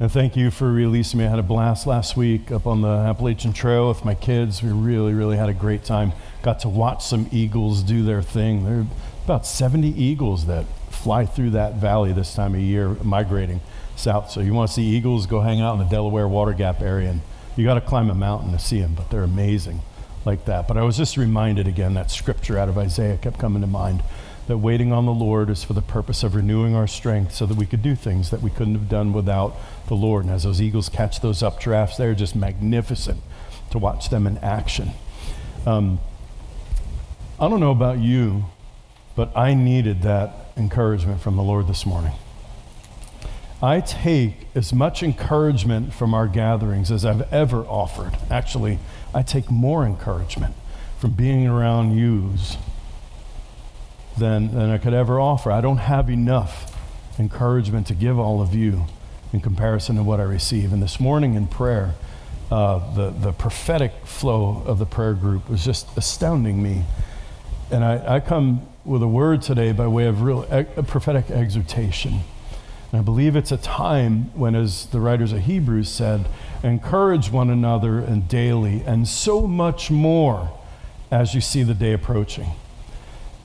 And 0.00 0.10
thank 0.10 0.34
you 0.34 0.50
for 0.50 0.72
releasing 0.72 1.18
me. 1.18 1.26
I 1.26 1.28
had 1.28 1.38
a 1.38 1.42
blast 1.42 1.86
last 1.86 2.16
week 2.16 2.50
up 2.50 2.66
on 2.66 2.80
the 2.80 2.88
Appalachian 2.88 3.52
Trail 3.52 3.90
with 3.90 4.02
my 4.02 4.14
kids. 4.14 4.62
We 4.62 4.70
really, 4.70 5.12
really 5.12 5.36
had 5.36 5.50
a 5.50 5.52
great 5.52 5.84
time. 5.84 6.14
Got 6.42 6.60
to 6.60 6.70
watch 6.70 7.04
some 7.04 7.28
eagles 7.30 7.82
do 7.82 8.02
their 8.02 8.22
thing. 8.22 8.64
There 8.64 8.78
are 8.78 8.86
about 9.26 9.44
70 9.44 9.88
eagles 9.88 10.46
that 10.46 10.64
fly 10.88 11.26
through 11.26 11.50
that 11.50 11.74
valley 11.74 12.14
this 12.14 12.34
time 12.34 12.54
of 12.54 12.62
year, 12.62 12.96
migrating 13.04 13.60
south. 13.94 14.30
So 14.30 14.40
you 14.40 14.54
want 14.54 14.70
to 14.70 14.74
see 14.74 14.84
eagles, 14.84 15.26
go 15.26 15.40
hang 15.40 15.60
out 15.60 15.74
in 15.74 15.80
the 15.80 15.84
Delaware 15.84 16.26
Water 16.26 16.54
Gap 16.54 16.80
area. 16.80 17.10
And 17.10 17.20
you 17.54 17.66
got 17.66 17.74
to 17.74 17.82
climb 17.82 18.08
a 18.08 18.14
mountain 18.14 18.52
to 18.52 18.58
see 18.58 18.80
them, 18.80 18.94
but 18.94 19.10
they're 19.10 19.22
amazing 19.22 19.82
like 20.24 20.46
that. 20.46 20.66
But 20.66 20.78
I 20.78 20.82
was 20.82 20.96
just 20.96 21.18
reminded 21.18 21.68
again 21.68 21.92
that 21.92 22.10
scripture 22.10 22.58
out 22.58 22.70
of 22.70 22.78
Isaiah 22.78 23.18
kept 23.18 23.38
coming 23.38 23.60
to 23.60 23.68
mind 23.68 24.02
that 24.50 24.58
waiting 24.58 24.92
on 24.92 25.06
the 25.06 25.12
Lord 25.12 25.48
is 25.48 25.62
for 25.62 25.74
the 25.74 25.80
purpose 25.80 26.24
of 26.24 26.34
renewing 26.34 26.74
our 26.74 26.88
strength 26.88 27.32
so 27.32 27.46
that 27.46 27.56
we 27.56 27.66
could 27.66 27.84
do 27.84 27.94
things 27.94 28.30
that 28.30 28.42
we 28.42 28.50
couldn't 28.50 28.74
have 28.74 28.88
done 28.88 29.12
without 29.12 29.54
the 29.86 29.94
Lord. 29.94 30.24
And 30.24 30.34
as 30.34 30.42
those 30.42 30.60
eagles 30.60 30.88
catch 30.88 31.20
those 31.20 31.38
updrafts, 31.38 31.96
they're 31.96 32.16
just 32.16 32.34
magnificent 32.34 33.22
to 33.70 33.78
watch 33.78 34.10
them 34.10 34.26
in 34.26 34.38
action. 34.38 34.90
Um, 35.66 36.00
I 37.38 37.48
don't 37.48 37.60
know 37.60 37.70
about 37.70 38.00
you, 38.00 38.46
but 39.14 39.30
I 39.36 39.54
needed 39.54 40.02
that 40.02 40.34
encouragement 40.56 41.20
from 41.20 41.36
the 41.36 41.44
Lord 41.44 41.68
this 41.68 41.86
morning. 41.86 42.14
I 43.62 43.80
take 43.80 44.48
as 44.56 44.72
much 44.72 45.04
encouragement 45.04 45.94
from 45.94 46.12
our 46.12 46.26
gatherings 46.26 46.90
as 46.90 47.04
I've 47.04 47.32
ever 47.32 47.60
offered. 47.66 48.18
Actually, 48.28 48.80
I 49.14 49.22
take 49.22 49.48
more 49.48 49.86
encouragement 49.86 50.56
from 50.98 51.12
being 51.12 51.46
around 51.46 51.96
yous 51.96 52.56
than, 54.20 54.54
than 54.54 54.70
I 54.70 54.78
could 54.78 54.94
ever 54.94 55.18
offer. 55.18 55.50
I 55.50 55.60
don't 55.60 55.78
have 55.78 56.08
enough 56.08 56.76
encouragement 57.18 57.88
to 57.88 57.94
give 57.94 58.18
all 58.18 58.40
of 58.40 58.54
you 58.54 58.84
in 59.32 59.40
comparison 59.40 59.96
to 59.96 60.04
what 60.04 60.20
I 60.20 60.24
receive. 60.24 60.72
And 60.72 60.80
this 60.80 61.00
morning 61.00 61.34
in 61.34 61.48
prayer, 61.48 61.94
uh, 62.50 62.94
the, 62.94 63.10
the 63.10 63.32
prophetic 63.32 63.92
flow 64.04 64.62
of 64.66 64.78
the 64.78 64.86
prayer 64.86 65.14
group 65.14 65.48
was 65.48 65.64
just 65.64 65.96
astounding 65.96 66.62
me. 66.62 66.84
And 67.70 67.84
I, 67.84 68.16
I 68.16 68.20
come 68.20 68.66
with 68.84 69.02
a 69.02 69.08
word 69.08 69.42
today 69.42 69.72
by 69.72 69.86
way 69.86 70.06
of 70.06 70.22
real 70.22 70.44
prophetic 70.86 71.30
exhortation. 71.30 72.20
And 72.92 73.00
I 73.00 73.02
believe 73.02 73.36
it's 73.36 73.52
a 73.52 73.56
time 73.56 74.36
when, 74.36 74.56
as 74.56 74.86
the 74.86 75.00
writers 75.00 75.32
of 75.32 75.40
Hebrews 75.40 75.88
said, 75.88 76.26
encourage 76.62 77.30
one 77.30 77.50
another 77.50 78.00
and 78.00 78.26
daily, 78.28 78.82
and 78.84 79.06
so 79.06 79.46
much 79.46 79.90
more 79.90 80.50
as 81.10 81.34
you 81.34 81.40
see 81.40 81.62
the 81.62 81.74
day 81.74 81.92
approaching. 81.92 82.50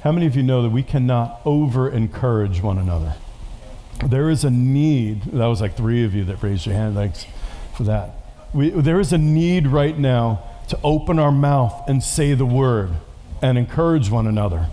How 0.06 0.12
many 0.12 0.28
of 0.28 0.36
you 0.36 0.44
know 0.44 0.62
that 0.62 0.70
we 0.70 0.84
cannot 0.84 1.42
over 1.46 1.90
encourage 1.90 2.62
one 2.62 2.78
another? 2.78 3.16
There 4.06 4.30
is 4.30 4.44
a 4.44 4.52
need. 4.52 5.24
That 5.24 5.48
was 5.48 5.62
like 5.62 5.76
three 5.76 6.06
of 6.06 6.14
you 6.14 6.24
that 6.26 6.44
raised 6.44 6.68
your 6.68 6.76
hand. 6.76 6.94
Thanks 6.94 7.26
for 7.76 7.86
that. 7.86 8.12
We, 8.54 8.70
there 8.70 9.00
is 9.00 9.14
a 9.14 9.18
need 9.18 9.66
right 9.66 9.98
now 9.98 10.44
to 10.68 10.78
open 10.84 11.18
our 11.18 11.32
mouth 11.32 11.90
and 11.90 12.04
say 12.04 12.36
the 12.36 12.46
word 12.46 12.92
and 13.42 13.58
encourage 13.58 14.12
one 14.12 14.28
another. 14.28 14.68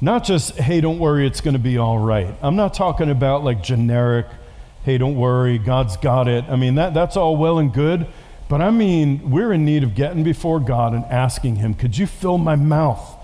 Not 0.00 0.22
just, 0.22 0.56
hey, 0.56 0.80
don't 0.80 1.00
worry, 1.00 1.26
it's 1.26 1.40
going 1.40 1.54
to 1.54 1.58
be 1.58 1.76
all 1.76 1.98
right. 1.98 2.32
I'm 2.40 2.54
not 2.54 2.72
talking 2.72 3.10
about 3.10 3.42
like 3.42 3.64
generic, 3.64 4.26
hey, 4.84 4.96
don't 4.96 5.16
worry, 5.16 5.58
God's 5.58 5.96
got 5.96 6.28
it. 6.28 6.44
I 6.44 6.54
mean, 6.54 6.76
that, 6.76 6.94
that's 6.94 7.16
all 7.16 7.36
well 7.36 7.58
and 7.58 7.74
good. 7.74 8.06
But 8.48 8.62
I 8.62 8.70
mean, 8.70 9.28
we're 9.28 9.52
in 9.52 9.64
need 9.64 9.82
of 9.82 9.96
getting 9.96 10.22
before 10.22 10.60
God 10.60 10.94
and 10.94 11.04
asking 11.06 11.56
Him, 11.56 11.74
could 11.74 11.98
you 11.98 12.06
fill 12.06 12.38
my 12.38 12.54
mouth 12.54 13.16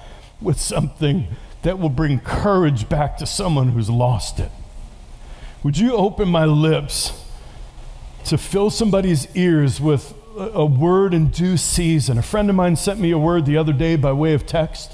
with 0.45 0.61
something 0.61 1.27
that 1.63 1.79
will 1.79 1.89
bring 1.89 2.21
courage 2.21 2.89
back 2.89 3.17
to 3.17 3.27
someone 3.27 3.71
who's 3.71 3.91
lost 3.91 4.39
it? 4.39 4.51
Would 5.65 5.79
you 5.79 5.95
open 5.95 6.29
my 6.29 6.45
lips 6.45 7.25
to 8.27 8.37
fill 8.37 8.69
somebody's 8.69 9.35
ears 9.35 9.81
with 9.81 10.15
a, 10.37 10.67
word 10.67 11.15
in 11.15 11.29
due 11.29 11.57
season? 11.57 12.19
A 12.19 12.23
friend 12.23 12.51
of 12.51 12.57
mine 12.57 12.77
sent 12.77 13.01
me 13.01 13.11
a 13.11 13.19
word 13.19 13.47
the 13.47 13.57
other 13.57 13.73
day 13.73 13.97
by 13.97 14.13
way 14.13 14.35
of 14.35 14.47
text, 14.47 14.93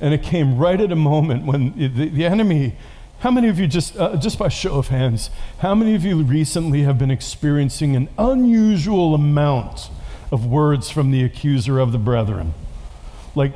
and 0.00 0.14
it 0.14 0.22
came 0.22 0.56
right 0.56 0.80
at 0.80 0.90
a 0.90 0.96
moment 0.96 1.44
when 1.44 1.76
the, 1.76 2.08
the 2.08 2.24
enemy. 2.24 2.76
How 3.18 3.30
many 3.30 3.48
of 3.48 3.58
you, 3.58 3.66
just, 3.66 3.98
uh, 3.98 4.16
just 4.16 4.38
by 4.38 4.48
show 4.48 4.78
of 4.78 4.88
hands, 4.88 5.28
how 5.58 5.74
many 5.74 5.94
of 5.94 6.04
you 6.04 6.22
recently 6.22 6.82
have 6.82 6.98
been 6.98 7.10
experiencing 7.10 7.94
an 7.94 8.08
unusual 8.18 9.14
amount 9.14 9.90
of 10.32 10.46
words 10.46 10.90
from 10.90 11.10
the 11.10 11.22
accuser 11.24 11.78
of 11.78 11.92
the 11.92 11.98
brethren? 11.98 12.54
Like 13.34 13.52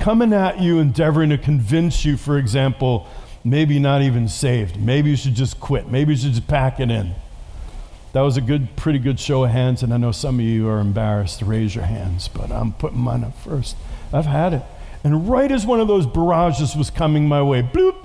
coming 0.00 0.32
at 0.32 0.60
you, 0.60 0.78
endeavoring 0.78 1.30
to 1.30 1.38
convince 1.38 2.04
you, 2.04 2.16
for 2.16 2.38
example, 2.38 3.06
maybe 3.44 3.78
not 3.78 4.02
even 4.02 4.28
saved. 4.28 4.80
Maybe 4.80 5.10
you 5.10 5.16
should 5.16 5.34
just 5.34 5.60
quit. 5.60 5.88
Maybe 5.88 6.12
you 6.12 6.18
should 6.18 6.32
just 6.32 6.48
pack 6.48 6.80
it 6.80 6.90
in. 6.90 7.14
That 8.12 8.22
was 8.22 8.36
a 8.36 8.40
good, 8.40 8.74
pretty 8.74 8.98
good 8.98 9.20
show 9.20 9.44
of 9.44 9.50
hands, 9.50 9.84
and 9.84 9.94
I 9.94 9.96
know 9.96 10.10
some 10.10 10.40
of 10.40 10.44
you 10.44 10.68
are 10.68 10.80
embarrassed 10.80 11.38
to 11.38 11.44
raise 11.44 11.74
your 11.74 11.84
hands, 11.84 12.26
but 12.26 12.50
I'm 12.50 12.72
putting 12.72 12.98
mine 12.98 13.22
up 13.22 13.38
first. 13.38 13.76
I've 14.12 14.26
had 14.26 14.52
it. 14.54 14.62
And 15.04 15.28
right 15.28 15.52
as 15.52 15.64
one 15.64 15.80
of 15.80 15.86
those 15.86 16.06
barrages 16.06 16.74
was 16.74 16.90
coming 16.90 17.28
my 17.28 17.42
way, 17.42 17.62
bloop, 17.62 18.04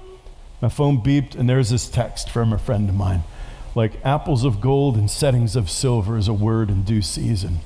my 0.62 0.70
phone 0.70 1.02
beeped, 1.02 1.36
and 1.36 1.50
there's 1.50 1.70
this 1.70 1.90
text 1.90 2.30
from 2.30 2.54
a 2.54 2.60
friend 2.60 2.88
of 2.88 2.96
mine. 2.96 3.24
Like 3.74 3.94
apples 4.06 4.44
of 4.44 4.62
gold 4.62 4.96
and 4.96 5.10
settings 5.10 5.56
of 5.56 5.70
silver 5.70 6.18
is 6.18 6.28
a 6.28 6.34
word 6.34 6.70
in 6.70 6.84
due 6.84 7.02
season. 7.02 7.60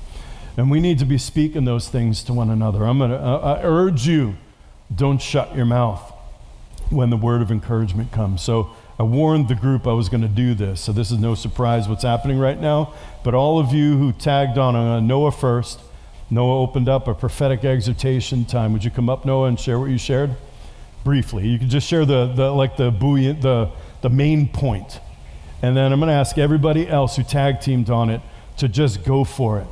And 0.60 0.70
we 0.70 0.78
need 0.78 0.98
to 0.98 1.06
be 1.06 1.16
speaking 1.16 1.64
those 1.64 1.88
things 1.88 2.22
to 2.24 2.34
one 2.34 2.50
another. 2.50 2.84
I'm 2.84 2.98
going 2.98 3.12
to 3.12 3.16
uh, 3.16 3.62
urge 3.64 4.06
you 4.06 4.36
don't 4.94 5.16
shut 5.16 5.56
your 5.56 5.64
mouth 5.64 6.02
when 6.90 7.08
the 7.08 7.16
word 7.16 7.40
of 7.40 7.50
encouragement 7.50 8.12
comes. 8.12 8.42
So 8.42 8.68
I 8.98 9.04
warned 9.04 9.48
the 9.48 9.54
group 9.54 9.86
I 9.86 9.94
was 9.94 10.10
going 10.10 10.20
to 10.20 10.28
do 10.28 10.52
this. 10.52 10.82
So 10.82 10.92
this 10.92 11.10
is 11.10 11.16
no 11.18 11.34
surprise 11.34 11.88
what's 11.88 12.02
happening 12.02 12.38
right 12.38 12.60
now. 12.60 12.92
But 13.24 13.32
all 13.32 13.58
of 13.58 13.72
you 13.72 13.96
who 13.96 14.12
tagged 14.12 14.58
on, 14.58 14.74
to 14.74 15.00
Noah 15.00 15.32
first. 15.32 15.80
Noah 16.28 16.60
opened 16.60 16.90
up 16.90 17.08
a 17.08 17.14
prophetic 17.14 17.64
exhortation 17.64 18.44
time. 18.44 18.74
Would 18.74 18.84
you 18.84 18.90
come 18.90 19.08
up, 19.08 19.24
Noah, 19.24 19.48
and 19.48 19.58
share 19.58 19.80
what 19.80 19.88
you 19.88 19.96
shared? 19.96 20.36
Briefly. 21.04 21.48
You 21.48 21.58
can 21.58 21.70
just 21.70 21.88
share 21.88 22.04
the, 22.04 22.26
the 22.26 22.50
like 22.50 22.76
the 22.76 22.90
buoyant, 22.90 23.40
the, 23.40 23.70
the 24.02 24.10
main 24.10 24.46
point. 24.46 25.00
And 25.62 25.74
then 25.74 25.90
I'm 25.90 26.00
going 26.00 26.08
to 26.08 26.14
ask 26.14 26.36
everybody 26.36 26.86
else 26.86 27.16
who 27.16 27.22
tag 27.22 27.62
teamed 27.62 27.88
on 27.88 28.10
it 28.10 28.20
to 28.58 28.68
just 28.68 29.04
go 29.04 29.24
for 29.24 29.58
it. 29.60 29.66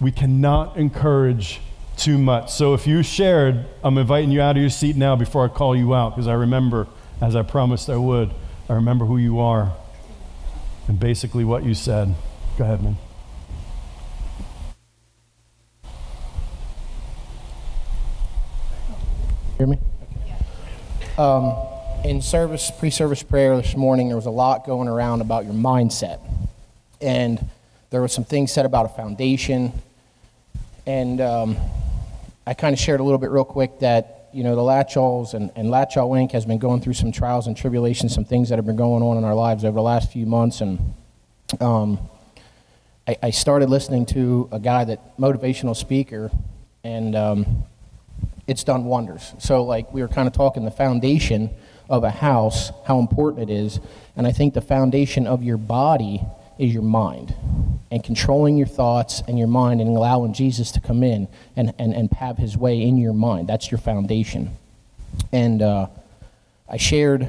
We 0.00 0.10
cannot 0.10 0.76
encourage 0.76 1.60
too 1.96 2.16
much. 2.16 2.50
So 2.50 2.72
if 2.72 2.86
you 2.86 3.02
shared, 3.02 3.66
I'm 3.84 3.98
inviting 3.98 4.30
you 4.30 4.40
out 4.40 4.56
of 4.56 4.62
your 4.62 4.70
seat 4.70 4.96
now 4.96 5.14
before 5.14 5.44
I 5.44 5.48
call 5.48 5.76
you 5.76 5.94
out 5.94 6.10
because 6.10 6.26
I 6.26 6.32
remember, 6.32 6.86
as 7.20 7.36
I 7.36 7.42
promised 7.42 7.90
I 7.90 7.96
would, 7.96 8.30
I 8.68 8.74
remember 8.74 9.04
who 9.04 9.18
you 9.18 9.40
are 9.40 9.72
and 10.88 10.98
basically 10.98 11.44
what 11.44 11.64
you 11.64 11.74
said. 11.74 12.14
Go 12.56 12.64
ahead, 12.64 12.82
man. 12.82 12.96
Hear 19.58 19.66
me? 19.66 19.78
Um, 21.18 21.54
in 22.02 22.22
service, 22.22 22.70
pre-service 22.78 23.22
prayer 23.22 23.54
this 23.58 23.76
morning, 23.76 24.08
there 24.08 24.16
was 24.16 24.24
a 24.24 24.30
lot 24.30 24.64
going 24.64 24.88
around 24.88 25.20
about 25.20 25.44
your 25.44 25.52
mindset, 25.52 26.18
and 27.02 27.50
there 27.90 28.00
was 28.00 28.10
some 28.10 28.24
things 28.24 28.50
said 28.50 28.64
about 28.64 28.86
a 28.86 28.88
foundation, 28.88 29.74
and 30.86 31.20
um, 31.20 31.56
I 32.46 32.54
kind 32.54 32.72
of 32.72 32.78
shared 32.78 33.00
a 33.00 33.02
little 33.02 33.18
bit 33.18 33.30
real 33.30 33.44
quick 33.44 33.80
that 33.80 34.28
you 34.32 34.44
know 34.44 34.54
the 34.54 34.62
Latchalls 34.62 35.34
and, 35.34 35.50
and 35.56 35.68
Latchall 35.68 36.10
Inc. 36.10 36.32
has 36.32 36.46
been 36.46 36.58
going 36.58 36.80
through 36.80 36.94
some 36.94 37.12
trials 37.12 37.46
and 37.46 37.56
tribulations, 37.56 38.14
some 38.14 38.24
things 38.24 38.48
that 38.48 38.56
have 38.56 38.66
been 38.66 38.76
going 38.76 39.02
on 39.02 39.16
in 39.16 39.24
our 39.24 39.34
lives 39.34 39.64
over 39.64 39.74
the 39.76 39.82
last 39.82 40.12
few 40.12 40.26
months, 40.26 40.60
and 40.60 40.94
um, 41.60 41.98
I, 43.06 43.16
I 43.24 43.30
started 43.30 43.68
listening 43.68 44.06
to 44.06 44.48
a 44.52 44.60
guy 44.60 44.84
that 44.84 45.18
motivational 45.18 45.74
speaker, 45.74 46.30
and 46.84 47.16
um, 47.16 47.64
it's 48.46 48.64
done 48.64 48.84
wonders. 48.84 49.34
So, 49.38 49.64
like, 49.64 49.92
we 49.92 50.02
were 50.02 50.08
kind 50.08 50.28
of 50.28 50.34
talking 50.34 50.64
the 50.64 50.70
foundation 50.70 51.50
of 51.88 52.04
a 52.04 52.10
house, 52.10 52.70
how 52.86 53.00
important 53.00 53.50
it 53.50 53.52
is. 53.52 53.80
And 54.16 54.26
I 54.26 54.32
think 54.32 54.54
the 54.54 54.60
foundation 54.60 55.26
of 55.26 55.42
your 55.42 55.56
body 55.56 56.22
is 56.60 56.72
your 56.72 56.82
mind 56.82 57.34
and 57.90 58.04
controlling 58.04 58.56
your 58.56 58.66
thoughts 58.66 59.22
and 59.26 59.38
your 59.38 59.48
mind 59.48 59.80
and 59.80 59.96
allowing 59.96 60.32
Jesus 60.34 60.70
to 60.72 60.80
come 60.80 61.02
in 61.02 61.26
and, 61.56 61.72
and, 61.78 61.94
and 61.94 62.12
have 62.12 62.36
his 62.36 62.56
way 62.56 62.82
in 62.82 62.98
your 62.98 63.14
mind. 63.14 63.48
That's 63.48 63.70
your 63.70 63.78
foundation. 63.78 64.50
And 65.32 65.62
uh, 65.62 65.86
I 66.68 66.76
shared, 66.76 67.26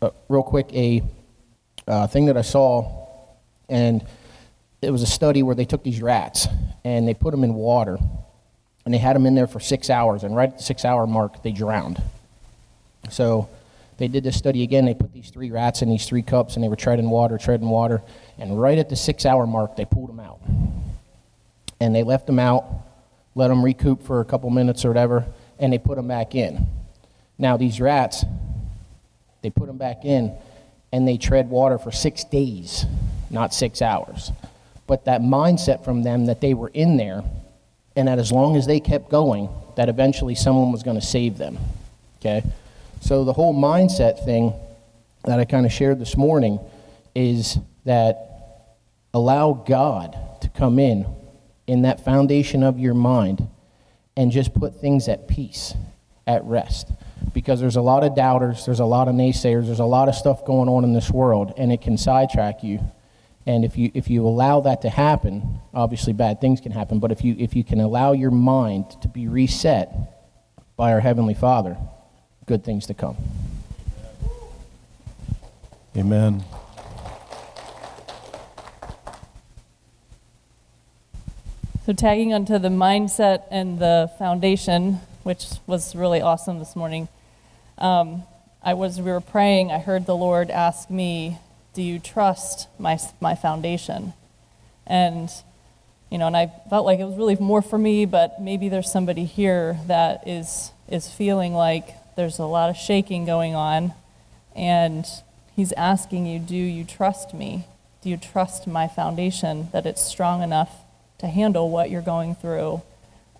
uh, 0.00 0.10
real 0.28 0.42
quick, 0.42 0.72
a 0.72 1.02
uh, 1.86 2.06
thing 2.06 2.26
that 2.26 2.36
I 2.36 2.42
saw, 2.42 3.36
and 3.68 4.06
it 4.80 4.90
was 4.90 5.02
a 5.02 5.06
study 5.06 5.42
where 5.42 5.54
they 5.54 5.64
took 5.64 5.82
these 5.82 6.00
rats 6.00 6.46
and 6.84 7.08
they 7.08 7.14
put 7.14 7.32
them 7.32 7.42
in 7.42 7.54
water 7.54 7.98
and 8.84 8.94
they 8.94 8.98
had 8.98 9.16
them 9.16 9.26
in 9.26 9.34
there 9.34 9.46
for 9.46 9.60
six 9.60 9.90
hours, 9.90 10.22
and 10.22 10.34
right 10.34 10.48
at 10.48 10.56
the 10.56 10.64
six 10.64 10.82
hour 10.82 11.06
mark, 11.06 11.42
they 11.42 11.52
drowned. 11.52 12.00
So 13.10 13.50
they 13.98 14.08
did 14.08 14.24
this 14.24 14.38
study 14.38 14.62
again. 14.62 14.86
They 14.86 14.94
put 14.94 15.12
these 15.12 15.28
three 15.28 15.50
rats 15.50 15.82
in 15.82 15.90
these 15.90 16.06
three 16.06 16.22
cups, 16.22 16.54
and 16.54 16.64
they 16.64 16.68
were 16.68 16.76
treading 16.76 17.10
water, 17.10 17.36
treading 17.36 17.68
water, 17.68 18.00
and 18.38 18.60
right 18.60 18.78
at 18.78 18.88
the 18.88 18.96
six 18.96 19.26
hour 19.26 19.46
mark, 19.46 19.76
they 19.76 19.84
pulled 19.84 20.08
them 20.08 20.20
out. 20.20 20.40
And 21.80 21.94
they 21.94 22.02
left 22.02 22.26
them 22.26 22.38
out, 22.38 22.64
let 23.34 23.48
them 23.48 23.64
recoup 23.64 24.02
for 24.02 24.20
a 24.20 24.24
couple 24.24 24.50
minutes 24.50 24.84
or 24.84 24.88
whatever, 24.88 25.26
and 25.58 25.72
they 25.72 25.78
put 25.78 25.96
them 25.96 26.08
back 26.08 26.34
in. 26.34 26.66
Now, 27.38 27.56
these 27.56 27.80
rats, 27.80 28.24
they 29.42 29.50
put 29.50 29.66
them 29.66 29.78
back 29.78 30.04
in, 30.04 30.36
and 30.92 31.06
they 31.06 31.16
tread 31.16 31.48
water 31.48 31.78
for 31.78 31.92
six 31.92 32.24
days 32.24 32.84
not 33.30 33.54
six 33.54 33.82
hours. 33.82 34.32
But 34.86 35.04
that 35.04 35.20
mindset 35.20 35.84
from 35.84 36.02
them 36.02 36.26
that 36.26 36.40
they 36.40 36.54
were 36.54 36.68
in 36.68 36.96
there 36.96 37.22
and 37.96 38.08
that 38.08 38.18
as 38.18 38.32
long 38.32 38.56
as 38.56 38.66
they 38.66 38.80
kept 38.80 39.10
going, 39.10 39.48
that 39.76 39.88
eventually 39.88 40.34
someone 40.34 40.72
was 40.72 40.82
going 40.82 40.98
to 40.98 41.04
save 41.04 41.36
them. 41.36 41.58
Okay? 42.20 42.42
So 43.00 43.24
the 43.24 43.32
whole 43.32 43.54
mindset 43.54 44.24
thing 44.24 44.52
that 45.24 45.38
I 45.38 45.44
kind 45.44 45.66
of 45.66 45.72
shared 45.72 45.98
this 45.98 46.16
morning 46.16 46.58
is 47.14 47.58
that 47.84 48.27
allow 49.14 49.52
God 49.52 50.16
to 50.40 50.48
come 50.48 50.78
in 50.78 51.06
in 51.66 51.82
that 51.82 52.04
foundation 52.04 52.62
of 52.62 52.78
your 52.78 52.94
mind 52.94 53.46
and 54.16 54.32
just 54.32 54.54
put 54.54 54.80
things 54.80 55.08
at 55.08 55.28
peace, 55.28 55.74
at 56.26 56.44
rest. 56.44 56.90
Because 57.32 57.60
there's 57.60 57.76
a 57.76 57.80
lot 57.82 58.04
of 58.04 58.16
doubters, 58.16 58.66
there's 58.66 58.80
a 58.80 58.84
lot 58.84 59.08
of 59.08 59.14
naysayers, 59.14 59.66
there's 59.66 59.80
a 59.80 59.84
lot 59.84 60.08
of 60.08 60.14
stuff 60.14 60.44
going 60.44 60.68
on 60.68 60.84
in 60.84 60.92
this 60.92 61.10
world, 61.10 61.52
and 61.56 61.72
it 61.72 61.80
can 61.80 61.96
sidetrack 61.96 62.62
you. 62.62 62.80
And 63.46 63.64
if 63.64 63.78
you, 63.78 63.90
if 63.94 64.10
you 64.10 64.26
allow 64.26 64.60
that 64.60 64.82
to 64.82 64.90
happen, 64.90 65.60
obviously 65.72 66.12
bad 66.12 66.40
things 66.40 66.60
can 66.60 66.72
happen, 66.72 66.98
but 66.98 67.12
if 67.12 67.24
you, 67.24 67.36
if 67.38 67.54
you 67.54 67.64
can 67.64 67.80
allow 67.80 68.12
your 68.12 68.30
mind 68.30 68.84
to 69.02 69.08
be 69.08 69.28
reset 69.28 69.94
by 70.76 70.92
our 70.92 71.00
Heavenly 71.00 71.34
Father, 71.34 71.76
good 72.46 72.64
things 72.64 72.86
to 72.86 72.94
come. 72.94 73.16
Amen. 75.96 76.44
So, 81.88 81.94
tagging 81.94 82.34
onto 82.34 82.58
the 82.58 82.68
mindset 82.68 83.44
and 83.50 83.78
the 83.78 84.10
foundation, 84.18 85.00
which 85.22 85.46
was 85.66 85.96
really 85.96 86.20
awesome 86.20 86.58
this 86.58 86.76
morning, 86.76 87.08
um, 87.78 88.24
I 88.62 88.74
was 88.74 89.00
we 89.00 89.10
were 89.10 89.22
praying. 89.22 89.72
I 89.72 89.78
heard 89.78 90.04
the 90.04 90.14
Lord 90.14 90.50
ask 90.50 90.90
me, 90.90 91.38
"Do 91.72 91.80
you 91.80 91.98
trust 91.98 92.68
my 92.78 92.98
my 93.22 93.34
foundation?" 93.34 94.12
And 94.86 95.30
you 96.10 96.18
know, 96.18 96.26
and 96.26 96.36
I 96.36 96.52
felt 96.68 96.84
like 96.84 97.00
it 97.00 97.06
was 97.06 97.16
really 97.16 97.36
more 97.36 97.62
for 97.62 97.78
me, 97.78 98.04
but 98.04 98.38
maybe 98.38 98.68
there's 98.68 98.92
somebody 98.92 99.24
here 99.24 99.78
that 99.86 100.28
is 100.28 100.72
is 100.90 101.08
feeling 101.08 101.54
like 101.54 101.94
there's 102.16 102.38
a 102.38 102.44
lot 102.44 102.68
of 102.68 102.76
shaking 102.76 103.24
going 103.24 103.54
on, 103.54 103.94
and 104.54 105.06
He's 105.56 105.72
asking 105.72 106.26
you, 106.26 106.38
"Do 106.38 106.54
you 106.54 106.84
trust 106.84 107.32
me? 107.32 107.64
Do 108.02 108.10
you 108.10 108.18
trust 108.18 108.66
my 108.66 108.88
foundation 108.88 109.70
that 109.72 109.86
it's 109.86 110.02
strong 110.02 110.42
enough?" 110.42 110.84
To 111.18 111.26
handle 111.26 111.70
what 111.70 111.90
you're 111.90 112.02
going 112.02 112.34
through. 112.34 112.82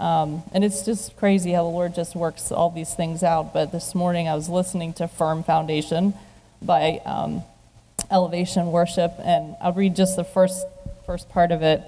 Um, 0.01 0.43
and 0.53 0.65
it's 0.65 0.85
just 0.85 1.17
crazy 1.17 1.53
how 1.53 1.65
the 1.65 1.69
Lord 1.69 1.95
just 1.95 2.15
works 2.15 2.53
all 2.53 2.71
these 2.71 2.95
things 2.95 3.23
out. 3.23 3.53
But 3.53 3.73
this 3.73 3.95
morning 3.95 4.29
I 4.29 4.35
was 4.35 4.49
listening 4.49 4.93
to 4.95 5.09
Firm 5.09 5.43
Foundation 5.43 6.15
by 6.63 7.01
um, 7.05 7.43
Elevation 8.11 8.69
Worship, 8.69 9.13
and 9.19 9.57
I'll 9.61 9.73
read 9.73 9.97
just 9.97 10.17
the 10.17 10.25
first, 10.25 10.67
first 11.05 11.29
part 11.29 11.51
of 11.51 11.63
it. 11.63 11.83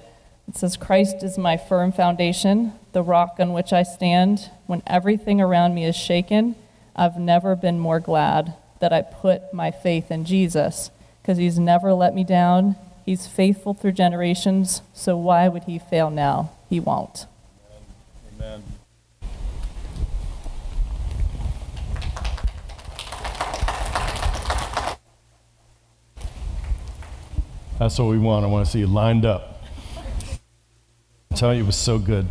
It 0.48 0.56
says, 0.56 0.76
Christ 0.76 1.22
is 1.22 1.38
my 1.38 1.56
firm 1.56 1.92
foundation, 1.92 2.72
the 2.92 3.02
rock 3.02 3.36
on 3.38 3.52
which 3.52 3.72
I 3.72 3.84
stand. 3.84 4.50
When 4.66 4.82
everything 4.86 5.40
around 5.40 5.74
me 5.74 5.84
is 5.84 5.96
shaken, 5.96 6.56
I've 6.96 7.16
never 7.16 7.54
been 7.54 7.78
more 7.78 8.00
glad 8.00 8.54
that 8.80 8.92
I 8.92 9.02
put 9.02 9.54
my 9.54 9.70
faith 9.70 10.10
in 10.10 10.24
Jesus 10.24 10.90
because 11.22 11.38
he's 11.38 11.58
never 11.58 11.92
let 11.92 12.14
me 12.14 12.24
down. 12.24 12.74
He's 13.04 13.26
faithful 13.26 13.74
through 13.74 13.92
generations, 13.92 14.82
so 14.92 15.16
why 15.16 15.48
would 15.48 15.64
he 15.64 15.78
fail 15.78 16.10
now? 16.10 16.50
He 16.68 16.80
won't. 16.80 17.26
Amen. 18.36 18.62
That's 27.78 27.98
what 27.98 28.08
we 28.08 28.18
want. 28.18 28.44
I 28.44 28.48
want 28.48 28.66
to 28.66 28.70
see 28.70 28.80
you 28.80 28.86
lined 28.86 29.24
up. 29.24 29.62
I 31.30 31.34
tell 31.34 31.54
you, 31.54 31.62
it 31.62 31.66
was 31.66 31.76
so 31.76 31.98
good. 31.98 32.28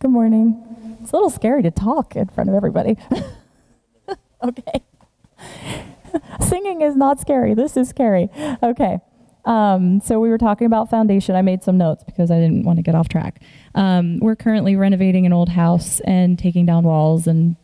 Good 0.00 0.10
morning. 0.10 0.62
It's 1.00 1.12
a 1.12 1.16
little 1.16 1.30
scary 1.30 1.62
to 1.62 1.70
talk 1.70 2.14
in 2.14 2.28
front 2.28 2.50
of 2.50 2.54
everybody. 2.54 2.98
okay. 4.42 4.82
Singing 6.40 6.82
is 6.82 6.94
not 6.94 7.20
scary. 7.20 7.54
This 7.54 7.76
is 7.76 7.88
scary. 7.88 8.28
Okay. 8.62 9.00
Um, 9.46 10.00
so 10.00 10.18
we 10.20 10.28
were 10.28 10.38
talking 10.38 10.66
about 10.66 10.90
foundation. 10.90 11.36
I 11.36 11.42
made 11.42 11.62
some 11.62 11.78
notes 11.78 12.02
because 12.04 12.30
I 12.30 12.38
didn't 12.40 12.64
want 12.64 12.78
to 12.78 12.82
get 12.82 12.94
off 12.94 13.08
track. 13.08 13.40
Um, 13.74 14.18
we're 14.18 14.36
currently 14.36 14.74
renovating 14.76 15.24
an 15.24 15.32
old 15.32 15.48
house 15.48 16.00
and 16.00 16.38
taking 16.38 16.66
down 16.66 16.82
walls 16.84 17.26
and 17.26 17.56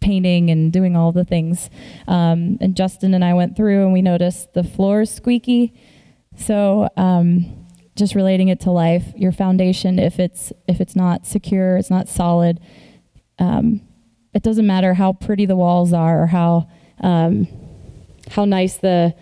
painting 0.00 0.50
and 0.50 0.72
doing 0.72 0.94
all 0.94 1.10
the 1.10 1.24
things. 1.24 1.68
Um, 2.06 2.58
and 2.60 2.76
Justin 2.76 3.12
and 3.12 3.24
I 3.24 3.34
went 3.34 3.56
through 3.56 3.82
and 3.82 3.92
we 3.92 4.02
noticed 4.02 4.54
the 4.54 4.62
floor 4.62 5.02
is 5.02 5.10
squeaky. 5.10 5.74
So 6.36 6.88
um, 6.96 7.66
just 7.96 8.14
relating 8.14 8.48
it 8.48 8.60
to 8.60 8.70
life, 8.70 9.12
your 9.16 9.32
foundation, 9.32 9.98
if 9.98 10.20
it's 10.20 10.52
if 10.68 10.80
it's 10.80 10.94
not 10.94 11.26
secure, 11.26 11.76
it's 11.76 11.90
not 11.90 12.08
solid. 12.08 12.60
Um, 13.38 13.80
it 14.32 14.42
doesn't 14.42 14.66
matter 14.66 14.94
how 14.94 15.14
pretty 15.14 15.46
the 15.46 15.56
walls 15.56 15.92
are 15.92 16.22
or 16.22 16.26
how 16.26 16.68
um, 17.00 17.48
how 18.30 18.44
nice 18.44 18.76
the 18.76 19.14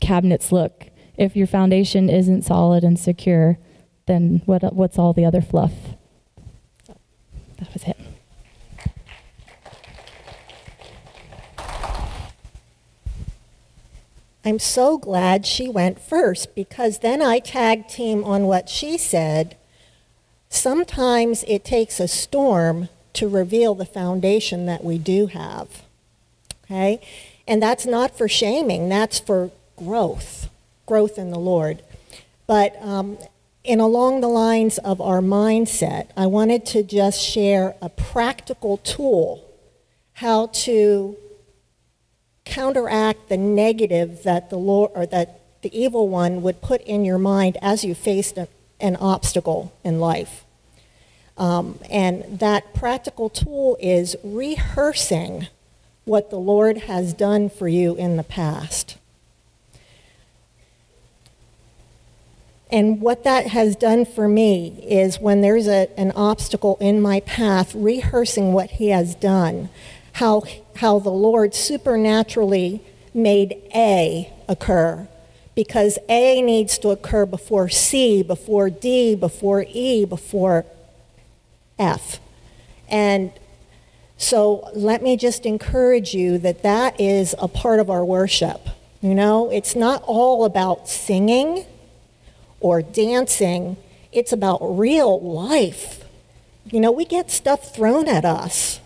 cabinets 0.00 0.52
look 0.52 0.91
if 1.16 1.36
your 1.36 1.46
foundation 1.46 2.08
isn't 2.08 2.42
solid 2.42 2.84
and 2.84 2.98
secure, 2.98 3.58
then 4.06 4.42
what, 4.46 4.72
what's 4.72 4.98
all 4.98 5.12
the 5.12 5.24
other 5.24 5.40
fluff? 5.40 5.72
That 7.58 7.72
was 7.72 7.84
it. 7.84 7.96
I'm 14.44 14.58
so 14.58 14.98
glad 14.98 15.46
she 15.46 15.68
went 15.68 16.00
first 16.00 16.56
because 16.56 16.98
then 16.98 17.22
I 17.22 17.38
tag 17.38 17.86
team 17.86 18.24
on 18.24 18.44
what 18.46 18.68
she 18.68 18.98
said. 18.98 19.56
Sometimes 20.48 21.44
it 21.46 21.64
takes 21.64 22.00
a 22.00 22.08
storm 22.08 22.88
to 23.12 23.28
reveal 23.28 23.76
the 23.76 23.84
foundation 23.84 24.66
that 24.66 24.82
we 24.82 24.98
do 24.98 25.28
have. 25.28 25.82
Okay? 26.64 27.00
And 27.46 27.62
that's 27.62 27.86
not 27.86 28.16
for 28.18 28.26
shaming, 28.28 28.88
that's 28.88 29.20
for 29.20 29.50
growth 29.76 30.48
growth 30.86 31.18
in 31.18 31.30
the 31.30 31.38
Lord. 31.38 31.82
But 32.46 32.76
um, 32.82 33.18
in 33.64 33.80
along 33.80 34.20
the 34.20 34.28
lines 34.28 34.78
of 34.78 35.00
our 35.00 35.20
mindset, 35.20 36.08
I 36.16 36.26
wanted 36.26 36.66
to 36.66 36.82
just 36.82 37.20
share 37.20 37.76
a 37.80 37.88
practical 37.88 38.78
tool 38.78 39.48
how 40.14 40.46
to 40.46 41.16
counteract 42.44 43.28
the 43.28 43.36
negative 43.36 44.24
that 44.24 44.50
the 44.50 44.58
Lord 44.58 44.90
or 44.94 45.06
that 45.06 45.40
the 45.62 45.76
evil 45.78 46.08
one 46.08 46.42
would 46.42 46.60
put 46.60 46.82
in 46.82 47.04
your 47.04 47.18
mind 47.18 47.56
as 47.62 47.84
you 47.84 47.94
faced 47.94 48.36
a, 48.36 48.48
an 48.80 48.96
obstacle 48.96 49.72
in 49.84 50.00
life. 50.00 50.44
Um, 51.38 51.78
and 51.88 52.40
that 52.40 52.74
practical 52.74 53.30
tool 53.30 53.76
is 53.80 54.16
rehearsing 54.22 55.46
what 56.04 56.30
the 56.30 56.38
Lord 56.38 56.78
has 56.78 57.14
done 57.14 57.48
for 57.48 57.68
you 57.68 57.94
in 57.94 58.16
the 58.16 58.22
past. 58.24 58.98
And 62.72 63.02
what 63.02 63.24
that 63.24 63.48
has 63.48 63.76
done 63.76 64.06
for 64.06 64.26
me 64.26 64.82
is 64.88 65.20
when 65.20 65.42
there's 65.42 65.68
a, 65.68 65.88
an 66.00 66.10
obstacle 66.12 66.78
in 66.80 67.02
my 67.02 67.20
path, 67.20 67.74
rehearsing 67.74 68.54
what 68.54 68.70
He 68.70 68.88
has 68.88 69.14
done, 69.14 69.68
how, 70.14 70.44
how 70.76 70.98
the 70.98 71.10
Lord 71.10 71.54
supernaturally 71.54 72.82
made 73.12 73.60
A 73.74 74.32
occur. 74.48 75.06
Because 75.54 75.98
A 76.08 76.40
needs 76.40 76.78
to 76.78 76.88
occur 76.88 77.26
before 77.26 77.68
C, 77.68 78.22
before 78.22 78.70
D, 78.70 79.14
before 79.14 79.66
E, 79.68 80.06
before 80.06 80.64
F. 81.78 82.20
And 82.88 83.32
so 84.16 84.70
let 84.74 85.02
me 85.02 85.18
just 85.18 85.44
encourage 85.44 86.14
you 86.14 86.38
that 86.38 86.62
that 86.62 86.98
is 86.98 87.34
a 87.38 87.48
part 87.48 87.80
of 87.80 87.90
our 87.90 88.02
worship. 88.02 88.66
You 89.02 89.14
know, 89.14 89.50
it's 89.50 89.76
not 89.76 90.02
all 90.06 90.46
about 90.46 90.88
singing 90.88 91.66
or 92.62 92.80
dancing, 92.80 93.76
it's 94.12 94.32
about 94.32 94.60
real 94.62 95.20
life. 95.20 96.04
You 96.64 96.80
know, 96.80 96.92
we 96.92 97.04
get 97.04 97.30
stuff 97.30 97.74
thrown 97.74 98.08
at 98.08 98.24
us. 98.24 98.80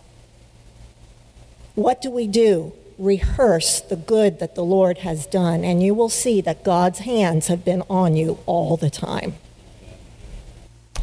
What 1.75 2.01
do 2.01 2.09
we 2.09 2.27
do? 2.27 2.73
Rehearse 2.97 3.79
the 3.79 3.95
good 3.95 4.39
that 4.39 4.55
the 4.55 4.63
Lord 4.63 4.99
has 4.99 5.27
done, 5.27 5.63
and 5.63 5.83
you 5.83 5.93
will 5.93 6.09
see 6.09 6.41
that 6.41 6.63
God's 6.63 6.99
hands 6.99 7.47
have 7.47 7.63
been 7.63 7.83
on 7.89 8.15
you 8.15 8.39
all 8.47 8.75
the 8.77 8.89
time. 8.89 9.35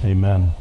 Amen. 0.04 0.52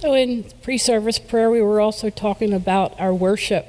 So, 0.00 0.14
in 0.14 0.46
pre 0.62 0.78
service 0.78 1.18
prayer, 1.18 1.50
we 1.50 1.60
were 1.60 1.78
also 1.78 2.08
talking 2.08 2.54
about 2.54 2.98
our 2.98 3.12
worship 3.12 3.66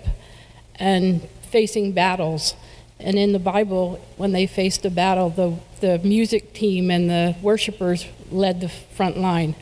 and 0.75 1.21
facing 1.49 1.91
battles. 1.91 2.55
And 3.01 3.19
in 3.19 3.33
the 3.33 3.39
Bible, 3.39 3.99
when 4.15 4.31
they 4.31 4.47
faced 4.47 4.85
a 4.85 4.89
battle, 4.89 5.29
the, 5.29 5.57
the 5.81 5.99
music 6.07 6.53
team 6.53 6.89
and 6.89 7.09
the 7.09 7.35
worshipers 7.41 8.05
led 8.31 8.61
the 8.61 8.69
front 8.69 9.17
line. 9.17 9.55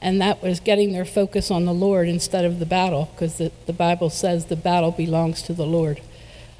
And 0.00 0.22
that 0.22 0.42
was 0.42 0.58
getting 0.58 0.94
their 0.94 1.04
focus 1.04 1.50
on 1.50 1.66
the 1.66 1.74
Lord 1.74 2.08
instead 2.08 2.46
of 2.46 2.60
the 2.60 2.66
battle, 2.66 3.10
because 3.12 3.36
the, 3.36 3.52
the 3.66 3.74
Bible 3.74 4.08
says 4.08 4.46
the 4.46 4.56
battle 4.56 4.92
belongs 4.92 5.42
to 5.42 5.52
the 5.52 5.66
Lord. 5.66 6.00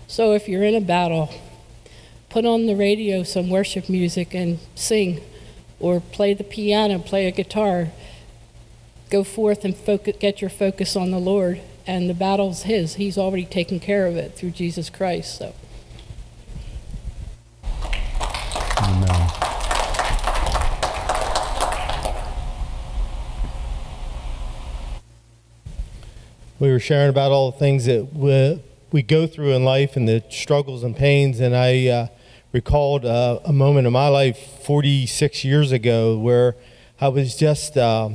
So 0.07 0.35
if 0.35 0.51
you're 0.51 0.65
in 0.65 0.75
a 0.75 0.83
battle, 0.83 1.31
put 2.29 2.45
on 2.45 2.67
the 2.67 2.77
radio 2.77 3.23
some 3.23 3.49
worship 3.49 3.89
music 3.89 4.35
and 4.35 4.59
sing, 4.75 5.23
or 5.79 6.01
play 6.01 6.35
the 6.35 6.45
piano, 6.45 6.99
play 6.99 7.27
a 7.27 7.31
guitar. 7.31 7.89
Go 9.11 9.25
forth 9.25 9.65
and 9.65 9.77
focus, 9.77 10.17
get 10.19 10.41
your 10.41 10.51
focus 10.51 10.97
on 10.97 11.11
the 11.11 11.19
Lord, 11.19 11.61
and 11.87 12.09
the 12.09 12.15
battle's 12.15 12.63
His. 12.63 12.95
He's 12.95 13.19
already 13.19 13.45
taken 13.45 13.81
care 13.81 14.07
of 14.07 14.17
it 14.17 14.37
through 14.37 14.51
Jesus 14.51 14.89
Christ. 14.89 15.39
So. 15.39 15.55
Amen. 18.79 19.31
we 26.61 26.71
were 26.71 26.79
sharing 26.79 27.09
about 27.09 27.33
all 27.33 27.51
the 27.51 27.59
things 27.59 27.87
that 27.87 28.15
we, 28.15 28.63
we 28.93 29.03
go 29.03 29.27
through 29.27 29.55
in 29.55 29.65
life 29.65 29.97
and 29.97 30.07
the 30.07 30.23
struggles 30.29 30.85
and 30.85 30.95
pains. 30.95 31.41
And 31.41 31.57
I 31.57 31.87
uh, 31.87 32.07
recalled 32.53 33.07
uh, 33.07 33.41
a 33.47 33.53
moment 33.53 33.87
in 33.87 33.93
my 33.95 34.09
life 34.09 34.39
46 34.65 35.43
years 35.43 35.73
ago 35.73 36.19
where 36.19 36.57
I 37.01 37.09
was 37.09 37.35
just 37.35 37.79
uh, 37.79 38.11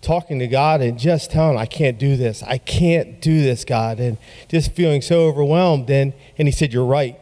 talking 0.00 0.38
to 0.38 0.46
God 0.46 0.80
and 0.80 0.98
just 0.98 1.30
telling 1.30 1.56
I 1.56 1.66
can't 1.66 1.98
do 1.98 2.16
this. 2.16 2.42
I 2.42 2.58
can't 2.58 3.20
do 3.20 3.42
this, 3.42 3.64
God. 3.64 4.00
And 4.00 4.18
just 4.48 4.72
feeling 4.72 5.02
so 5.02 5.22
overwhelmed. 5.22 5.90
And, 5.90 6.12
and 6.36 6.48
he 6.48 6.52
said, 6.52 6.72
You're 6.72 6.86
right. 6.86 7.18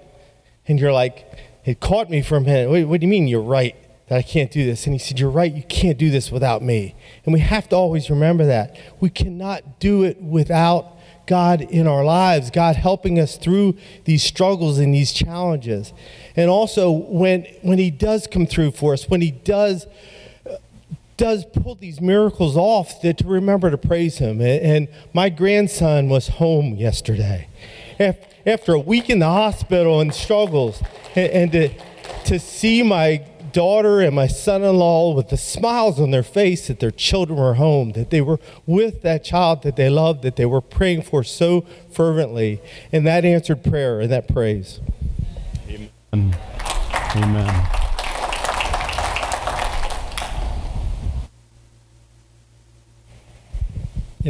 And 0.68 0.80
you're 0.80 0.92
like, 0.92 1.26
it 1.64 1.80
caught 1.80 2.11
me 2.11 2.23
for 2.23 2.37
a 2.37 2.40
minute. 2.40 2.87
What 2.87 3.00
do 3.00 3.06
you 3.06 3.11
mean 3.11 3.28
you're 3.28 3.40
right? 3.40 3.76
that 4.09 4.18
I 4.18 4.23
can't 4.23 4.50
do 4.50 4.64
this. 4.64 4.87
And 4.87 4.95
he 4.95 4.99
said, 4.99 5.18
You're 5.18 5.30
right, 5.30 5.52
you 5.52 5.62
can't 5.64 5.99
do 5.99 6.11
this 6.11 6.30
without 6.30 6.62
me. 6.62 6.95
And 7.25 7.33
we 7.33 7.40
have 7.40 7.68
to 7.71 7.76
always 7.76 8.09
remember 8.09 8.47
that. 8.47 8.76
We 9.00 9.11
cannot 9.11 9.80
do 9.80 10.04
it 10.04 10.21
without 10.23 10.92
God 11.26 11.61
in 11.61 11.88
our 11.88 12.04
lives, 12.04 12.50
God 12.50 12.76
helping 12.76 13.18
us 13.18 13.37
through 13.37 13.76
these 14.04 14.23
struggles 14.23 14.78
and 14.78 14.95
these 14.95 15.12
challenges. 15.12 15.92
And 16.37 16.49
also 16.49 16.90
when 16.90 17.47
when 17.62 17.78
he 17.78 17.90
does 17.90 18.28
come 18.28 18.47
through 18.47 18.73
for 18.73 18.92
us, 18.92 19.09
when 19.09 19.21
he 19.21 19.33
does 19.33 19.87
does 21.16 21.44
pull 21.44 21.75
these 21.75 22.00
miracles 22.00 22.56
off, 22.56 23.00
that 23.02 23.18
to 23.18 23.26
remember 23.26 23.70
to 23.70 23.78
praise 23.78 24.18
him. 24.18 24.40
And 24.40 24.88
my 25.12 25.28
grandson 25.28 26.08
was 26.08 26.28
home 26.28 26.75
yesterday. 26.75 27.49
After 28.44 28.75
a 28.75 28.80
week 28.80 29.11
in 29.11 29.18
the 29.18 29.26
hospital 29.26 30.00
and 30.00 30.14
struggles, 30.14 30.82
and 31.14 31.50
to, 31.52 31.70
to 32.26 32.38
see 32.38 32.82
my 32.82 33.26
daughter 33.52 34.00
and 34.00 34.14
my 34.14 34.26
son 34.26 34.62
in 34.62 34.76
law 34.76 35.14
with 35.14 35.30
the 35.30 35.37
smiles 35.38 35.99
on 35.99 36.11
their 36.11 36.23
face 36.23 36.66
that 36.68 36.78
their 36.78 36.90
children 36.90 37.38
were 37.38 37.54
home, 37.54 37.92
that 37.92 38.11
they 38.11 38.20
were 38.20 38.38
with 38.66 39.00
that 39.00 39.25
child 39.25 39.62
that 39.62 39.76
they 39.76 39.88
loved, 39.88 40.23
that 40.23 40.37
they 40.37 40.44
were 40.44 40.61
praying 40.61 41.00
for 41.00 41.25
so 41.25 41.62
fervently. 41.90 42.61
And 42.92 43.06
that 43.06 43.25
answered 43.25 43.64
prayer 43.64 44.00
and 44.00 44.12
that 44.12 44.28
praise. 44.28 44.80
Amen. 46.12 46.37
Amen. 47.16 47.85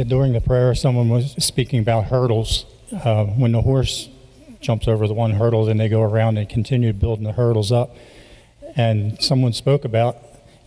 During 0.03 0.33
the 0.33 0.41
prayer, 0.41 0.75
someone 0.75 1.09
was 1.09 1.31
speaking 1.43 1.79
about 1.79 2.05
hurdles. 2.05 2.65
Uh, 2.91 3.25
when 3.25 3.51
the 3.51 3.61
horse 3.61 4.09
jumps 4.61 4.87
over 4.87 5.07
the 5.07 5.13
one 5.13 5.31
hurdle, 5.31 5.65
then 5.65 5.77
they 5.77 5.89
go 5.89 6.01
around 6.01 6.37
and 6.37 6.47
continue 6.47 6.93
building 6.93 7.23
the 7.23 7.33
hurdles 7.33 7.71
up. 7.71 7.95
And 8.75 9.21
someone 9.21 9.53
spoke 9.53 9.85
about 9.85 10.17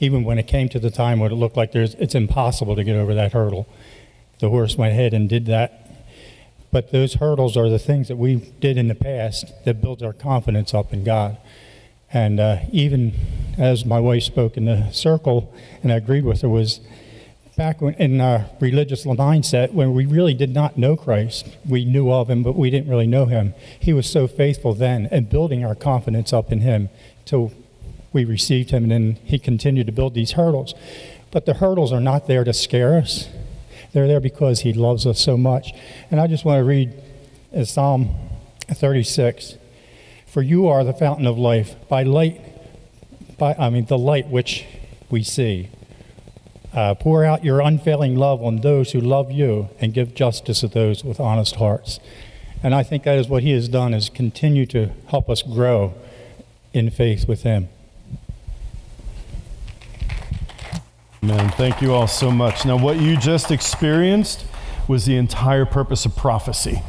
even 0.00 0.24
when 0.24 0.38
it 0.38 0.46
came 0.46 0.68
to 0.70 0.80
the 0.80 0.90
time 0.90 1.20
when 1.20 1.30
it 1.30 1.34
looked 1.34 1.56
like 1.56 1.72
there's, 1.72 1.94
it's 1.94 2.14
impossible 2.14 2.74
to 2.74 2.82
get 2.82 2.96
over 2.96 3.14
that 3.14 3.32
hurdle. 3.32 3.68
The 4.38 4.48
horse 4.48 4.76
went 4.76 4.92
ahead 4.92 5.12
and 5.12 5.28
did 5.28 5.46
that. 5.46 5.88
But 6.72 6.90
those 6.90 7.14
hurdles 7.14 7.56
are 7.56 7.68
the 7.68 7.78
things 7.78 8.08
that 8.08 8.16
we 8.16 8.36
did 8.60 8.78
in 8.78 8.88
the 8.88 8.94
past 8.94 9.52
that 9.64 9.82
builds 9.82 10.02
our 10.02 10.12
confidence 10.12 10.72
up 10.72 10.92
in 10.92 11.04
God. 11.04 11.36
And 12.12 12.40
uh, 12.40 12.60
even 12.72 13.12
as 13.58 13.84
my 13.84 14.00
wife 14.00 14.22
spoke 14.22 14.56
in 14.56 14.64
the 14.64 14.90
circle, 14.90 15.54
and 15.82 15.92
I 15.92 15.96
agreed 15.96 16.24
with 16.24 16.40
her, 16.40 16.48
was 16.48 16.80
back 17.60 17.82
when, 17.82 17.92
in 17.96 18.18
our 18.22 18.46
religious 18.58 19.04
mindset 19.04 19.70
when 19.74 19.92
we 19.92 20.06
really 20.06 20.32
did 20.32 20.54
not 20.54 20.78
know 20.78 20.96
Christ. 20.96 21.46
We 21.68 21.84
knew 21.84 22.10
of 22.10 22.30
him, 22.30 22.42
but 22.42 22.56
we 22.56 22.70
didn't 22.70 22.88
really 22.88 23.06
know 23.06 23.26
him. 23.26 23.52
He 23.78 23.92
was 23.92 24.08
so 24.08 24.26
faithful 24.26 24.72
then, 24.72 25.06
and 25.10 25.28
building 25.28 25.62
our 25.62 25.74
confidence 25.74 26.32
up 26.32 26.50
in 26.50 26.62
him 26.62 26.88
till 27.26 27.52
we 28.14 28.24
received 28.24 28.70
him, 28.70 28.84
and 28.84 28.92
then 28.92 29.18
he 29.24 29.38
continued 29.38 29.88
to 29.88 29.92
build 29.92 30.14
these 30.14 30.32
hurdles. 30.32 30.72
But 31.30 31.44
the 31.44 31.52
hurdles 31.52 31.92
are 31.92 32.00
not 32.00 32.26
there 32.26 32.44
to 32.44 32.54
scare 32.54 32.96
us. 32.96 33.28
They're 33.92 34.08
there 34.08 34.20
because 34.20 34.60
he 34.60 34.72
loves 34.72 35.06
us 35.06 35.20
so 35.20 35.36
much. 35.36 35.74
And 36.10 36.18
I 36.18 36.28
just 36.28 36.46
want 36.46 36.60
to 36.60 36.64
read 36.64 36.94
uh, 37.54 37.66
Psalm 37.66 38.08
36. 38.68 39.56
For 40.26 40.40
you 40.40 40.66
are 40.66 40.82
the 40.82 40.94
fountain 40.94 41.26
of 41.26 41.36
life, 41.36 41.74
by 41.90 42.04
light, 42.04 42.40
by 43.36 43.54
I 43.58 43.68
mean 43.68 43.84
the 43.84 43.98
light 43.98 44.28
which 44.28 44.64
we 45.10 45.22
see. 45.22 45.68
Uh, 46.72 46.94
pour 46.94 47.24
out 47.24 47.44
your 47.44 47.60
unfailing 47.60 48.14
love 48.14 48.42
on 48.42 48.60
those 48.60 48.92
who 48.92 49.00
love 49.00 49.32
you, 49.32 49.68
and 49.80 49.92
give 49.92 50.14
justice 50.14 50.60
to 50.60 50.68
those 50.68 51.02
with 51.02 51.18
honest 51.18 51.56
hearts. 51.56 51.98
And 52.62 52.74
I 52.74 52.82
think 52.82 53.02
that 53.04 53.18
is 53.18 53.28
what 53.28 53.42
he 53.42 53.50
has 53.52 53.68
done: 53.68 53.92
is 53.92 54.08
continue 54.08 54.66
to 54.66 54.90
help 55.08 55.28
us 55.28 55.42
grow 55.42 55.94
in 56.72 56.90
faith 56.90 57.26
with 57.26 57.42
him. 57.42 57.68
Man, 61.22 61.50
thank 61.50 61.82
you 61.82 61.92
all 61.92 62.06
so 62.06 62.30
much. 62.30 62.64
Now, 62.64 62.78
what 62.78 62.98
you 62.98 63.16
just 63.16 63.50
experienced 63.50 64.46
was 64.88 65.04
the 65.04 65.16
entire 65.16 65.66
purpose 65.66 66.06
of 66.06 66.16
prophecy. 66.16 66.82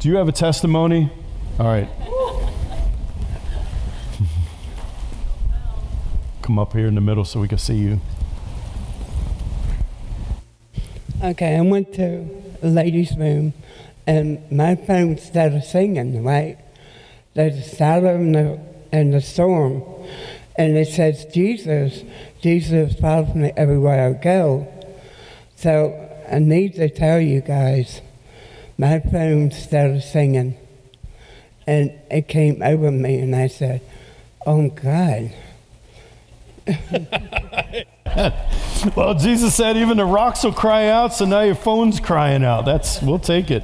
Do 0.00 0.08
you 0.08 0.16
have 0.16 0.28
a 0.28 0.32
testimony? 0.32 1.10
All 1.58 1.66
right. 1.66 1.88
Come 6.42 6.58
up 6.58 6.74
here 6.74 6.86
in 6.86 6.94
the 6.94 7.00
middle 7.00 7.24
so 7.24 7.40
we 7.40 7.48
can 7.48 7.56
see 7.58 7.76
you. 7.76 8.00
Okay, 11.22 11.56
I 11.56 11.60
went 11.62 11.94
to 11.94 12.28
a 12.62 12.66
ladies' 12.66 13.16
room 13.16 13.54
and 14.06 14.52
my 14.52 14.76
phone 14.76 15.16
started 15.16 15.64
singing, 15.64 16.22
right? 16.22 16.58
There's 17.34 17.56
a 17.56 17.62
siren 17.62 18.20
in 18.20 18.32
the, 18.32 18.60
in 18.92 19.10
the 19.12 19.22
storm 19.22 19.82
and 20.56 20.76
it 20.76 20.88
says 20.88 21.24
Jesus, 21.32 22.02
Jesus 22.42 23.00
follows 23.00 23.34
me 23.34 23.50
everywhere 23.56 24.10
I 24.10 24.12
go. 24.22 24.68
So 25.56 26.06
I 26.30 26.38
need 26.38 26.74
to 26.74 26.90
tell 26.90 27.18
you 27.20 27.40
guys, 27.40 28.02
my 28.76 29.00
phone 29.00 29.50
started 29.52 30.02
singing, 30.02 30.58
and 31.66 31.92
it 32.10 32.28
came 32.28 32.62
over 32.62 32.90
me, 32.90 33.18
and 33.20 33.34
I 33.34 33.46
said, 33.46 33.80
"Oh 34.46 34.68
God." 34.68 35.32
well, 38.96 39.14
Jesus 39.14 39.54
said, 39.54 39.76
even 39.76 39.98
the 39.98 40.06
rocks 40.06 40.42
will 40.42 40.52
cry 40.52 40.88
out, 40.88 41.12
so 41.12 41.26
now 41.26 41.42
your 41.42 41.54
phone's 41.54 42.00
crying 42.00 42.44
out. 42.44 42.64
That's 42.64 43.02
we'll 43.02 43.18
take 43.18 43.50
it. 43.50 43.62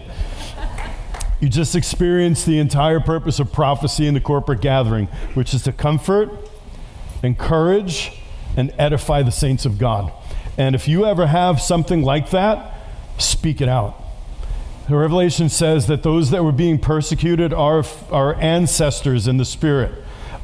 You 1.40 1.48
just 1.48 1.74
experienced 1.74 2.44
the 2.44 2.58
entire 2.58 3.00
purpose 3.00 3.40
of 3.40 3.50
prophecy 3.50 4.06
in 4.06 4.14
the 4.14 4.20
corporate 4.20 4.60
gathering, 4.60 5.06
which 5.34 5.54
is 5.54 5.62
to 5.62 5.72
comfort, 5.72 6.30
encourage, 7.22 8.12
and 8.56 8.74
edify 8.78 9.22
the 9.22 9.32
saints 9.32 9.64
of 9.64 9.78
God. 9.78 10.12
And 10.58 10.74
if 10.74 10.86
you 10.86 11.06
ever 11.06 11.26
have 11.26 11.60
something 11.60 12.02
like 12.02 12.30
that, 12.30 12.74
speak 13.18 13.60
it 13.60 13.68
out. 13.68 14.00
The 14.88 14.96
Revelation 14.96 15.48
says 15.48 15.86
that 15.86 16.02
those 16.02 16.30
that 16.30 16.44
were 16.44 16.52
being 16.52 16.78
persecuted 16.78 17.54
are 17.54 17.84
our 18.10 18.34
ancestors 18.34 19.26
in 19.26 19.38
the 19.38 19.44
Spirit, 19.44 19.92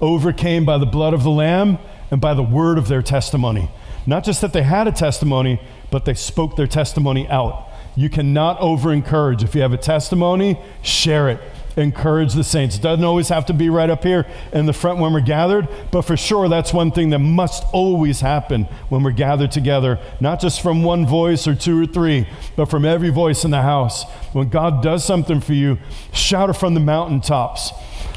overcame 0.00 0.64
by 0.64 0.78
the 0.78 0.86
blood 0.86 1.12
of 1.12 1.24
the 1.24 1.30
Lamb 1.30 1.78
and 2.10 2.20
by 2.20 2.32
the 2.32 2.42
word 2.42 2.78
of 2.78 2.88
their 2.88 3.02
testimony. 3.02 3.70
Not 4.08 4.24
just 4.24 4.40
that 4.40 4.54
they 4.54 4.62
had 4.62 4.88
a 4.88 4.92
testimony, 4.92 5.60
but 5.90 6.06
they 6.06 6.14
spoke 6.14 6.56
their 6.56 6.66
testimony 6.66 7.28
out. 7.28 7.68
You 7.94 8.08
cannot 8.08 8.58
over 8.58 8.90
encourage. 8.90 9.44
If 9.44 9.54
you 9.54 9.60
have 9.60 9.74
a 9.74 9.76
testimony, 9.76 10.58
share 10.82 11.28
it 11.28 11.40
encourage 11.76 12.32
the 12.32 12.42
saints. 12.42 12.74
It 12.74 12.82
doesn't 12.82 13.04
always 13.04 13.28
have 13.28 13.46
to 13.46 13.52
be 13.52 13.68
right 13.68 13.88
up 13.88 14.02
here 14.02 14.26
in 14.52 14.66
the 14.66 14.72
front 14.72 14.98
when 14.98 15.12
we're 15.12 15.20
gathered, 15.20 15.68
but 15.92 16.02
for 16.02 16.16
sure 16.16 16.48
that's 16.48 16.72
one 16.72 16.90
thing 16.90 17.10
that 17.10 17.20
must 17.20 17.62
always 17.72 18.20
happen 18.20 18.64
when 18.88 19.04
we're 19.04 19.12
gathered 19.12 19.52
together, 19.52 20.00
not 20.20 20.40
just 20.40 20.60
from 20.60 20.82
one 20.82 21.06
voice 21.06 21.46
or 21.46 21.54
two 21.54 21.80
or 21.80 21.86
three, 21.86 22.26
but 22.56 22.64
from 22.64 22.84
every 22.84 23.10
voice 23.10 23.44
in 23.44 23.52
the 23.52 23.62
house. 23.62 24.02
When 24.32 24.48
God 24.48 24.82
does 24.82 25.04
something 25.04 25.40
for 25.40 25.52
you, 25.52 25.78
shout 26.12 26.50
it 26.50 26.54
from 26.54 26.74
the 26.74 26.80
mountaintops. 26.80 27.70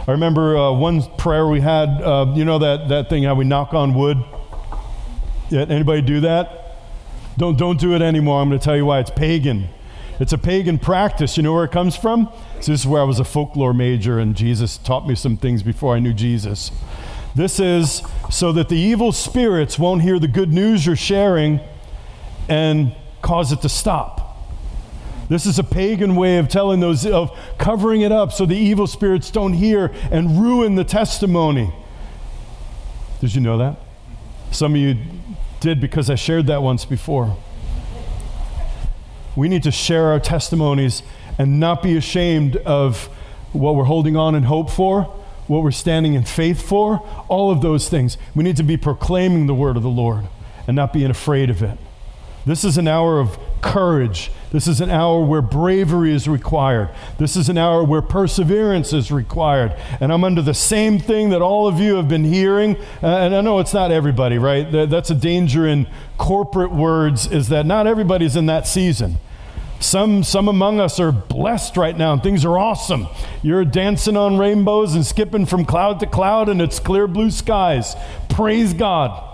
I 0.08 0.12
remember 0.14 0.58
uh, 0.58 0.72
one 0.72 1.04
prayer 1.18 1.46
we 1.48 1.60
had, 1.60 2.02
uh, 2.02 2.34
you 2.34 2.46
know 2.46 2.58
that, 2.58 2.90
that 2.90 3.10
thing 3.10 3.24
how 3.24 3.36
we 3.36 3.46
knock 3.46 3.76
on 3.76 3.94
wood? 3.94 4.24
Yeah, 5.52 5.66
anybody 5.68 6.02
do 6.02 6.22
that? 6.22 6.78
Don't, 7.38 7.58
don't 7.58 7.78
do 7.78 7.94
it 7.94 8.02
anymore. 8.02 8.42
I'm 8.42 8.48
going 8.48 8.58
to 8.58 8.64
tell 8.64 8.78
you 8.78 8.86
why. 8.86 9.02
It's 9.02 9.12
pagan. 9.12 9.68
It's 10.18 10.32
a 10.32 10.38
pagan 10.38 10.80
practice. 10.80 11.36
You 11.36 11.44
know 11.44 11.54
where 11.54 11.66
it 11.66 11.72
comes 11.72 11.98
from? 11.98 12.30
So 12.62 12.72
this 12.72 12.82
is 12.82 12.88
where 12.88 13.02
I 13.02 13.04
was 13.04 13.20
a 13.20 13.26
folklore 13.26 13.74
major, 13.74 14.18
and 14.18 14.34
Jesus 14.34 14.78
taught 14.78 15.06
me 15.06 15.14
some 15.14 15.36
things 15.36 15.62
before 15.62 15.94
I 15.94 16.00
knew 16.00 16.14
Jesus. 16.14 16.72
This 17.36 17.60
is 17.60 18.02
so 18.30 18.54
that 18.54 18.70
the 18.70 18.78
evil 18.78 19.12
spirits 19.12 19.78
won't 19.78 20.04
hear 20.04 20.20
the 20.20 20.30
good 20.30 20.54
news 20.54 20.86
you're 20.86 20.96
sharing 20.96 21.60
and 22.48 22.96
cause 23.22 23.52
it 23.52 23.62
to 23.64 23.70
stop. 23.70 24.38
This 25.28 25.46
is 25.46 25.60
a 25.60 25.66
pagan 25.66 26.16
way 26.16 26.38
of 26.38 26.48
telling 26.48 26.80
those, 26.80 27.06
of 27.06 27.38
covering 27.58 28.02
it 28.02 28.14
up 28.14 28.32
so 28.32 28.46
the 28.46 28.56
evil 28.56 28.88
spirits 28.88 29.30
don't 29.30 29.54
hear 29.54 29.92
and 30.12 30.42
ruin 30.42 30.76
the 30.76 30.86
testimony. 30.86 31.74
Did 33.20 33.36
you 33.36 33.42
know 33.42 33.58
that? 33.58 33.81
Some 34.52 34.74
of 34.74 34.78
you 34.82 34.98
did 35.62 35.80
because 35.80 36.10
I 36.10 36.16
shared 36.16 36.48
that 36.48 36.62
once 36.62 36.86
before. 36.86 37.38
We 39.36 39.48
need 39.48 39.64
to 39.64 39.72
share 39.72 40.08
our 40.08 40.20
testimonies 40.20 41.04
and 41.38 41.60
not 41.60 41.82
be 41.82 41.96
ashamed 41.96 42.58
of 42.58 43.06
what 43.54 43.76
we're 43.76 43.86
holding 43.86 44.18
on 44.18 44.36
and 44.36 44.46
hope 44.46 44.70
for, 44.70 45.04
what 45.48 45.64
we're 45.64 45.72
standing 45.72 46.14
in 46.16 46.24
faith 46.24 46.62
for, 46.62 46.98
all 47.30 47.50
of 47.50 47.62
those 47.62 47.88
things. 47.88 48.18
We 48.36 48.44
need 48.44 48.58
to 48.58 48.64
be 48.64 48.78
proclaiming 48.78 49.48
the 49.48 49.56
word 49.56 49.78
of 49.78 49.84
the 49.84 49.90
Lord 49.90 50.28
and 50.68 50.76
not 50.76 50.92
being 50.94 51.10
afraid 51.10 51.50
of 51.50 51.64
it. 51.64 51.78
This 52.46 52.64
is 52.64 52.78
an 52.78 52.88
hour 52.88 53.20
of 53.20 53.38
courage. 53.62 54.32
This 54.52 54.68
is 54.68 54.82
an 54.82 54.90
hour 54.90 55.24
where 55.24 55.42
bravery 55.42 56.14
is 56.14 56.28
required. 56.28 56.90
This 57.18 57.36
is 57.36 57.48
an 57.48 57.58
hour 57.58 57.84
where 57.84 58.02
perseverance 58.02 58.92
is 58.92 59.12
required. 59.12 59.76
And 60.00 60.12
I'm 60.12 60.24
under 60.24 60.42
the 60.42 60.54
same 60.54 61.00
thing 61.00 61.30
that 61.30 61.42
all 61.42 61.68
of 61.68 61.80
you 61.80 61.96
have 61.96 62.10
been 62.10 62.26
hearing. 62.26 62.76
Uh, 63.02 63.08
and 63.08 63.36
I 63.36 63.42
know 63.42 63.60
it's 63.60 63.74
not 63.74 63.92
everybody, 63.92 64.38
right? 64.38 64.70
That's 64.90 65.10
a 65.10 65.16
danger 65.16 65.66
in 65.66 65.88
corporate 66.18 66.72
words, 66.72 67.32
is 67.32 67.50
that 67.50 67.66
not 67.66 67.88
everybody's 67.88 68.36
in 68.36 68.48
that 68.48 68.68
season. 68.68 69.18
Some, 69.80 70.24
some 70.24 70.48
among 70.48 70.80
us 70.80 71.00
are 71.00 71.12
blessed 71.12 71.76
right 71.76 71.98
now 71.98 72.14
and 72.14 72.22
things 72.22 72.46
are 72.46 72.58
awesome. 72.58 73.08
You're 73.42 73.66
dancing 73.66 74.16
on 74.16 74.38
rainbows 74.38 74.94
and 74.94 75.04
skipping 75.04 75.48
from 75.48 75.66
cloud 75.66 76.00
to 76.02 76.06
cloud 76.06 76.50
and 76.50 76.62
it's 76.62 76.80
clear 76.80 77.08
blue 77.08 77.32
skies. 77.32 77.96
Praise 78.30 78.76
God. 78.76 79.28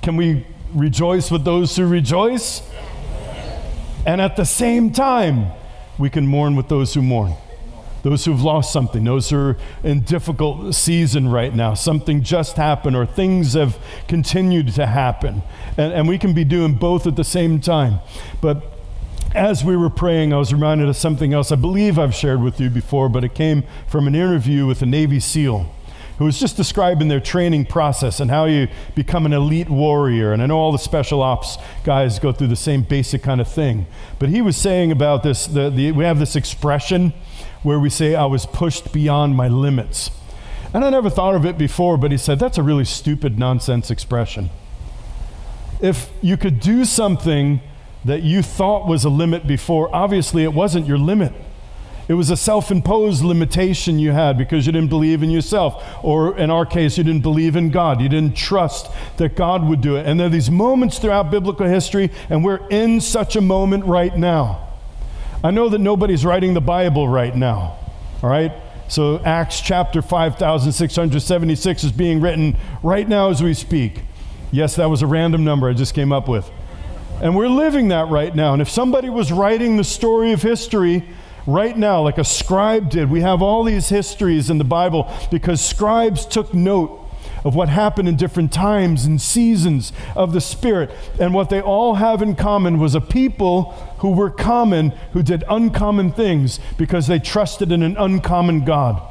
Can 0.00 0.16
we 0.16 0.46
rejoice 0.74 1.30
with 1.30 1.44
those 1.44 1.76
who 1.76 1.86
rejoice? 1.86 2.62
And 4.06 4.20
at 4.20 4.36
the 4.36 4.44
same 4.44 4.92
time, 4.92 5.52
we 5.98 6.10
can 6.10 6.26
mourn 6.26 6.56
with 6.56 6.68
those 6.68 6.94
who 6.94 7.02
mourn. 7.02 7.34
Those 8.02 8.26
who've 8.26 8.42
lost 8.42 8.70
something, 8.70 9.02
those 9.04 9.30
who 9.30 9.36
are 9.38 9.56
in 9.82 10.00
difficult 10.00 10.74
season 10.74 11.28
right 11.28 11.54
now, 11.54 11.72
something 11.72 12.22
just 12.22 12.56
happened 12.56 12.96
or 12.96 13.06
things 13.06 13.54
have 13.54 13.78
continued 14.08 14.74
to 14.74 14.84
happen. 14.84 15.42
And, 15.78 15.90
and 15.92 16.08
we 16.08 16.18
can 16.18 16.34
be 16.34 16.44
doing 16.44 16.74
both 16.74 17.06
at 17.06 17.16
the 17.16 17.24
same 17.24 17.62
time. 17.62 18.00
But 18.42 18.62
as 19.34 19.64
we 19.64 19.74
were 19.74 19.88
praying, 19.88 20.34
I 20.34 20.36
was 20.36 20.52
reminded 20.52 20.88
of 20.88 20.96
something 20.96 21.32
else 21.32 21.50
I 21.50 21.56
believe 21.56 21.98
I've 21.98 22.14
shared 22.14 22.42
with 22.42 22.60
you 22.60 22.68
before, 22.68 23.08
but 23.08 23.24
it 23.24 23.34
came 23.34 23.64
from 23.86 24.06
an 24.06 24.14
interview 24.14 24.66
with 24.66 24.82
a 24.82 24.86
Navy 24.86 25.18
SEAL 25.18 25.73
who 26.18 26.24
was 26.24 26.38
just 26.38 26.56
describing 26.56 27.08
their 27.08 27.20
training 27.20 27.66
process 27.66 28.20
and 28.20 28.30
how 28.30 28.44
you 28.44 28.68
become 28.94 29.26
an 29.26 29.32
elite 29.32 29.68
warrior. 29.68 30.32
And 30.32 30.42
I 30.42 30.46
know 30.46 30.58
all 30.58 30.72
the 30.72 30.78
special 30.78 31.22
ops 31.22 31.58
guys 31.84 32.18
go 32.18 32.32
through 32.32 32.48
the 32.48 32.56
same 32.56 32.82
basic 32.82 33.22
kind 33.22 33.40
of 33.40 33.48
thing. 33.48 33.86
But 34.18 34.28
he 34.28 34.40
was 34.40 34.56
saying 34.56 34.92
about 34.92 35.22
this 35.22 35.46
the, 35.46 35.70
the, 35.70 35.92
we 35.92 36.04
have 36.04 36.18
this 36.18 36.36
expression 36.36 37.12
where 37.62 37.80
we 37.80 37.90
say, 37.90 38.14
I 38.14 38.26
was 38.26 38.46
pushed 38.46 38.92
beyond 38.92 39.36
my 39.36 39.48
limits. 39.48 40.10
And 40.72 40.84
I 40.84 40.90
never 40.90 41.08
thought 41.08 41.34
of 41.34 41.46
it 41.46 41.56
before, 41.56 41.96
but 41.96 42.10
he 42.10 42.18
said, 42.18 42.38
that's 42.38 42.58
a 42.58 42.62
really 42.62 42.84
stupid 42.84 43.38
nonsense 43.38 43.90
expression. 43.90 44.50
If 45.80 46.10
you 46.20 46.36
could 46.36 46.60
do 46.60 46.84
something 46.84 47.60
that 48.04 48.22
you 48.22 48.42
thought 48.42 48.86
was 48.86 49.04
a 49.04 49.08
limit 49.08 49.46
before, 49.46 49.94
obviously 49.94 50.44
it 50.44 50.52
wasn't 50.52 50.86
your 50.86 50.98
limit. 50.98 51.32
It 52.06 52.14
was 52.14 52.28
a 52.30 52.36
self 52.36 52.70
imposed 52.70 53.24
limitation 53.24 53.98
you 53.98 54.12
had 54.12 54.36
because 54.36 54.66
you 54.66 54.72
didn't 54.72 54.90
believe 54.90 55.22
in 55.22 55.30
yourself. 55.30 55.82
Or 56.02 56.36
in 56.36 56.50
our 56.50 56.66
case, 56.66 56.98
you 56.98 57.04
didn't 57.04 57.22
believe 57.22 57.56
in 57.56 57.70
God. 57.70 58.00
You 58.00 58.08
didn't 58.08 58.36
trust 58.36 58.90
that 59.16 59.36
God 59.36 59.64
would 59.64 59.80
do 59.80 59.96
it. 59.96 60.06
And 60.06 60.20
there 60.20 60.26
are 60.26 60.30
these 60.30 60.50
moments 60.50 60.98
throughout 60.98 61.30
biblical 61.30 61.66
history, 61.66 62.10
and 62.28 62.44
we're 62.44 62.66
in 62.68 63.00
such 63.00 63.36
a 63.36 63.40
moment 63.40 63.84
right 63.86 64.16
now. 64.16 64.68
I 65.42 65.50
know 65.50 65.68
that 65.68 65.78
nobody's 65.78 66.24
writing 66.24 66.54
the 66.54 66.60
Bible 66.60 67.08
right 67.08 67.34
now, 67.34 67.78
all 68.22 68.30
right? 68.30 68.52
So 68.88 69.18
Acts 69.24 69.60
chapter 69.60 70.02
5676 70.02 71.84
is 71.84 71.92
being 71.92 72.20
written 72.20 72.56
right 72.82 73.08
now 73.08 73.30
as 73.30 73.42
we 73.42 73.54
speak. 73.54 74.02
Yes, 74.52 74.76
that 74.76 74.86
was 74.86 75.02
a 75.02 75.06
random 75.06 75.42
number 75.44 75.68
I 75.68 75.72
just 75.72 75.94
came 75.94 76.12
up 76.12 76.28
with. 76.28 76.50
And 77.20 77.34
we're 77.36 77.48
living 77.48 77.88
that 77.88 78.08
right 78.08 78.34
now. 78.34 78.52
And 78.52 78.60
if 78.60 78.68
somebody 78.68 79.08
was 79.08 79.32
writing 79.32 79.76
the 79.76 79.84
story 79.84 80.32
of 80.32 80.42
history, 80.42 81.04
right 81.46 81.76
now, 81.76 82.02
like 82.02 82.18
a 82.18 82.24
scribe 82.24 82.90
did. 82.90 83.10
We 83.10 83.20
have 83.20 83.42
all 83.42 83.64
these 83.64 83.88
histories 83.88 84.50
in 84.50 84.58
the 84.58 84.64
Bible 84.64 85.12
because 85.30 85.64
scribes 85.64 86.26
took 86.26 86.54
note 86.54 87.00
of 87.44 87.54
what 87.54 87.68
happened 87.68 88.08
in 88.08 88.16
different 88.16 88.52
times 88.52 89.04
and 89.04 89.20
seasons 89.20 89.92
of 90.16 90.32
the 90.32 90.40
Spirit. 90.40 90.90
And 91.20 91.34
what 91.34 91.50
they 91.50 91.60
all 91.60 91.96
have 91.96 92.22
in 92.22 92.34
common 92.36 92.78
was 92.78 92.94
a 92.94 93.00
people 93.00 93.72
who 93.98 94.12
were 94.12 94.30
common, 94.30 94.90
who 95.12 95.22
did 95.22 95.44
uncommon 95.48 96.12
things 96.12 96.58
because 96.78 97.06
they 97.06 97.18
trusted 97.18 97.70
in 97.70 97.82
an 97.82 97.96
uncommon 97.98 98.64
God. 98.64 99.02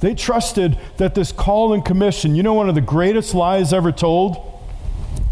They 0.00 0.14
trusted 0.14 0.78
that 0.98 1.14
this 1.14 1.32
call 1.32 1.72
and 1.72 1.84
commission, 1.84 2.34
you 2.34 2.42
know, 2.42 2.54
one 2.54 2.68
of 2.68 2.74
the 2.74 2.80
greatest 2.80 3.34
lies 3.34 3.72
ever 3.72 3.92
told 3.92 4.48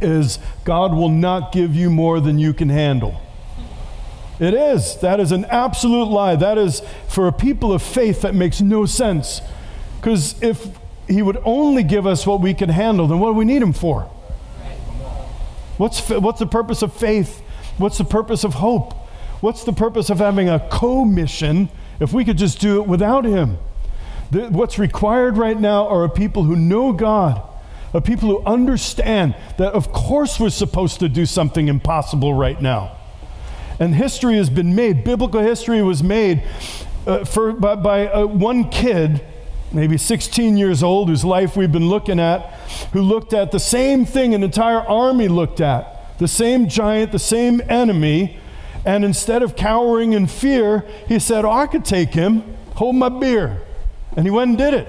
is 0.00 0.38
God 0.64 0.94
will 0.94 1.08
not 1.08 1.52
give 1.52 1.74
you 1.74 1.90
more 1.90 2.20
than 2.20 2.38
you 2.38 2.54
can 2.54 2.70
handle. 2.70 3.20
It 4.40 4.54
is. 4.54 4.96
That 4.96 5.20
is 5.20 5.32
an 5.32 5.44
absolute 5.44 6.06
lie. 6.06 6.34
That 6.34 6.56
is, 6.56 6.80
for 7.08 7.28
a 7.28 7.32
people 7.32 7.74
of 7.74 7.82
faith, 7.82 8.22
that 8.22 8.34
makes 8.34 8.62
no 8.62 8.86
sense. 8.86 9.42
Because 10.00 10.42
if 10.42 10.66
He 11.06 11.20
would 11.20 11.40
only 11.44 11.82
give 11.82 12.06
us 12.06 12.26
what 12.26 12.40
we 12.40 12.54
can 12.54 12.70
handle, 12.70 13.06
then 13.06 13.18
what 13.18 13.32
do 13.32 13.34
we 13.34 13.44
need 13.44 13.60
Him 13.60 13.74
for? 13.74 14.10
What's, 15.76 16.08
what's 16.08 16.38
the 16.38 16.46
purpose 16.46 16.80
of 16.80 16.94
faith? 16.94 17.42
What's 17.76 17.98
the 17.98 18.04
purpose 18.04 18.42
of 18.42 18.54
hope? 18.54 18.94
What's 19.42 19.64
the 19.64 19.74
purpose 19.74 20.08
of 20.08 20.18
having 20.18 20.48
a 20.48 20.66
co 20.70 21.04
mission 21.04 21.68
if 22.00 22.14
we 22.14 22.24
could 22.24 22.38
just 22.38 22.60
do 22.60 22.80
it 22.80 22.88
without 22.88 23.26
Him? 23.26 23.58
The, 24.30 24.48
what's 24.48 24.78
required 24.78 25.36
right 25.36 25.58
now 25.58 25.86
are 25.86 26.04
a 26.04 26.08
people 26.08 26.44
who 26.44 26.56
know 26.56 26.94
God, 26.94 27.42
a 27.92 28.00
people 28.00 28.30
who 28.30 28.42
understand 28.46 29.34
that, 29.58 29.74
of 29.74 29.92
course, 29.92 30.40
we're 30.40 30.48
supposed 30.48 31.00
to 31.00 31.10
do 31.10 31.26
something 31.26 31.68
impossible 31.68 32.32
right 32.32 32.60
now. 32.60 32.96
And 33.80 33.94
history 33.94 34.36
has 34.36 34.50
been 34.50 34.74
made. 34.74 35.02
Biblical 35.02 35.40
history 35.40 35.82
was 35.82 36.02
made 36.02 36.44
uh, 37.06 37.24
for, 37.24 37.52
by, 37.52 37.74
by 37.74 38.06
uh, 38.08 38.26
one 38.26 38.68
kid, 38.68 39.24
maybe 39.72 39.96
16 39.96 40.56
years 40.56 40.82
old, 40.82 41.08
whose 41.08 41.24
life 41.24 41.56
we've 41.56 41.72
been 41.72 41.88
looking 41.88 42.20
at, 42.20 42.42
who 42.92 43.00
looked 43.00 43.32
at 43.32 43.50
the 43.50 43.58
same 43.58 44.04
thing 44.04 44.34
an 44.34 44.42
entire 44.42 44.80
army 44.80 45.26
looked 45.26 45.60
at 45.60 45.96
the 46.20 46.28
same 46.28 46.68
giant, 46.68 47.12
the 47.12 47.18
same 47.18 47.62
enemy. 47.68 48.38
And 48.84 49.04
instead 49.04 49.42
of 49.42 49.56
cowering 49.56 50.12
in 50.12 50.26
fear, 50.26 50.86
he 51.08 51.18
said, 51.18 51.44
Oh, 51.44 51.50
I 51.50 51.66
could 51.66 51.84
take 51.84 52.10
him, 52.10 52.56
hold 52.76 52.94
my 52.94 53.08
beer. 53.08 53.62
And 54.16 54.26
he 54.26 54.30
went 54.30 54.50
and 54.50 54.58
did 54.58 54.74
it. 54.74 54.88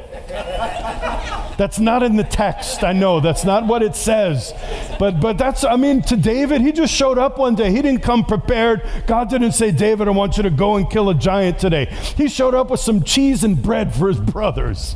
That's 1.61 1.77
not 1.77 2.01
in 2.01 2.15
the 2.15 2.23
text. 2.23 2.83
I 2.83 2.91
know 2.91 3.19
that's 3.19 3.45
not 3.45 3.67
what 3.67 3.83
it 3.83 3.95
says. 3.95 4.51
But 4.97 5.19
but 5.19 5.37
that's 5.37 5.63
I 5.63 5.75
mean 5.75 6.01
to 6.01 6.17
David, 6.17 6.61
he 6.61 6.71
just 6.71 6.91
showed 6.91 7.19
up 7.19 7.37
one 7.37 7.53
day. 7.53 7.69
He 7.69 7.83
didn't 7.83 8.01
come 8.01 8.25
prepared. 8.25 8.81
God 9.05 9.29
didn't 9.29 9.51
say, 9.51 9.69
"David, 9.69 10.07
I 10.07 10.11
want 10.11 10.37
you 10.37 10.43
to 10.43 10.49
go 10.49 10.77
and 10.77 10.89
kill 10.89 11.11
a 11.11 11.13
giant 11.13 11.59
today." 11.59 11.85
He 12.17 12.29
showed 12.29 12.55
up 12.55 12.71
with 12.71 12.79
some 12.79 13.03
cheese 13.03 13.43
and 13.43 13.61
bread 13.61 13.93
for 13.93 14.07
his 14.07 14.19
brothers. 14.19 14.95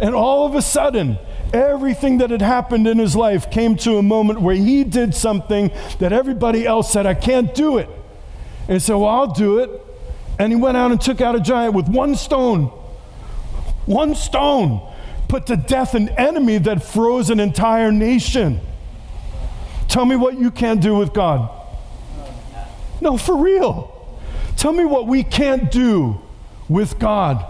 And 0.00 0.14
all 0.14 0.46
of 0.46 0.54
a 0.54 0.62
sudden, 0.62 1.18
everything 1.52 2.16
that 2.16 2.30
had 2.30 2.40
happened 2.40 2.86
in 2.86 2.96
his 2.96 3.14
life 3.14 3.50
came 3.50 3.76
to 3.76 3.98
a 3.98 4.02
moment 4.02 4.40
where 4.40 4.54
he 4.54 4.84
did 4.84 5.14
something 5.14 5.70
that 5.98 6.14
everybody 6.14 6.64
else 6.64 6.90
said, 6.90 7.04
I 7.04 7.12
can't 7.12 7.54
do 7.54 7.76
it. 7.76 7.90
And 8.68 8.72
he 8.72 8.78
said, 8.78 8.94
Well, 8.94 9.10
I'll 9.10 9.34
do 9.34 9.58
it. 9.58 9.70
And 10.38 10.50
he 10.50 10.56
went 10.56 10.78
out 10.78 10.92
and 10.92 10.98
took 10.98 11.20
out 11.20 11.34
a 11.34 11.40
giant 11.40 11.74
with 11.74 11.88
one 11.88 12.14
stone. 12.14 12.68
One 13.84 14.14
stone 14.14 14.86
put 15.30 15.46
to 15.46 15.56
death 15.56 15.94
an 15.94 16.08
enemy 16.10 16.58
that 16.58 16.82
froze 16.82 17.30
an 17.30 17.38
entire 17.38 17.92
nation. 17.92 18.60
Tell 19.86 20.04
me 20.04 20.16
what 20.16 20.38
you 20.38 20.50
can't 20.50 20.80
do 20.80 20.96
with 20.96 21.12
God. 21.12 21.48
No, 23.00 23.16
for 23.16 23.36
real. 23.36 23.96
Tell 24.56 24.72
me 24.72 24.84
what 24.84 25.06
we 25.06 25.22
can't 25.22 25.70
do 25.70 26.20
with 26.68 26.98
God. 26.98 27.46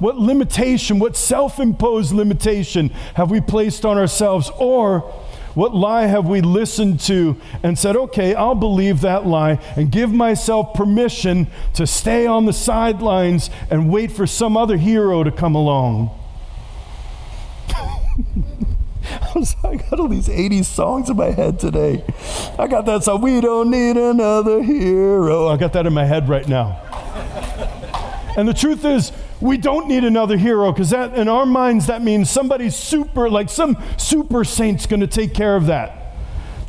What 0.00 0.16
limitation, 0.16 0.98
what 0.98 1.16
self 1.16 1.60
imposed 1.60 2.12
limitation 2.12 2.88
have 3.14 3.30
we 3.30 3.40
placed 3.40 3.84
on 3.84 3.96
ourselves? 3.96 4.50
Or 4.58 5.00
what 5.54 5.74
lie 5.74 6.06
have 6.06 6.26
we 6.26 6.40
listened 6.40 6.98
to 7.00 7.40
and 7.62 7.78
said, 7.78 7.96
okay, 7.96 8.34
I'll 8.34 8.54
believe 8.56 9.02
that 9.02 9.26
lie 9.26 9.60
and 9.76 9.92
give 9.92 10.12
myself 10.12 10.74
permission 10.74 11.46
to 11.74 11.86
stay 11.86 12.26
on 12.26 12.46
the 12.46 12.52
sidelines 12.52 13.48
and 13.70 13.90
wait 13.90 14.10
for 14.10 14.26
some 14.26 14.56
other 14.56 14.76
hero 14.76 15.22
to 15.22 15.30
come 15.30 15.54
along? 15.54 16.16
I, 19.64 19.76
got 19.76 20.00
all 20.00 20.08
these 20.08 20.28
80s 20.28 20.66
songs 20.66 21.10
in 21.10 21.16
my 21.16 21.30
head 21.30 21.58
today. 21.58 22.04
I 22.58 22.66
got 22.66 22.86
that 22.86 23.04
song, 23.04 23.22
We 23.22 23.40
Don't 23.40 23.70
Need 23.70 23.96
Another 23.96 24.62
Hero. 24.62 25.46
Oh, 25.46 25.48
I 25.48 25.56
got 25.56 25.72
that 25.72 25.86
in 25.86 25.92
my 25.92 26.04
head 26.04 26.28
right 26.28 26.46
now. 26.46 26.80
and 28.36 28.48
the 28.48 28.54
truth 28.54 28.84
is, 28.84 29.12
we 29.40 29.56
don't 29.56 29.88
need 29.88 30.04
another 30.04 30.36
hero 30.36 30.70
because 30.70 30.90
that 30.90 31.14
in 31.14 31.28
our 31.28 31.46
minds 31.46 31.86
that 31.86 32.02
means 32.02 32.30
somebody 32.30 32.68
super 32.68 33.30
like 33.30 33.48
some 33.48 33.82
super 33.96 34.44
saint's 34.44 34.86
going 34.86 35.00
to 35.00 35.06
take 35.06 35.32
care 35.32 35.56
of 35.56 35.66
that 35.66 35.99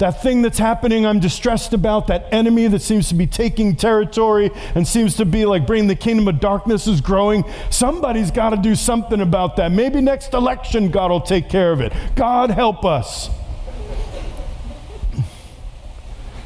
that 0.02 0.20
thing 0.20 0.42
that's 0.42 0.58
happening 0.58 1.06
I'm 1.06 1.20
distressed 1.20 1.74
about, 1.74 2.08
that 2.08 2.28
enemy 2.32 2.68
that 2.68 2.82
seems 2.82 3.08
to 3.10 3.16
be 3.16 3.28
taking 3.28 3.76
territory 3.76 4.50
and 4.74 4.88
seems 4.88 5.16
to 5.18 5.26
be 5.26 5.46
like 5.46 5.68
bringing 5.68 5.88
the 5.88 5.96
kingdom 5.96 6.28
of 6.28 6.40
darkness 6.40 6.88
is 6.88 7.02
growing. 7.02 7.44
Somebody's 7.70 8.32
got 8.32 8.50
to 8.50 8.58
do 8.58 8.74
something 8.74 9.22
about 9.22 9.58
that. 9.58 9.72
Maybe 9.72 10.02
next 10.02 10.34
election, 10.34 10.90
God 10.90 11.12
will 11.12 11.22
take 11.22 11.50
care 11.50 11.72
of 11.72 11.82
it. 11.82 11.94
God 12.16 12.50
help 12.50 12.84
us. 12.84 13.30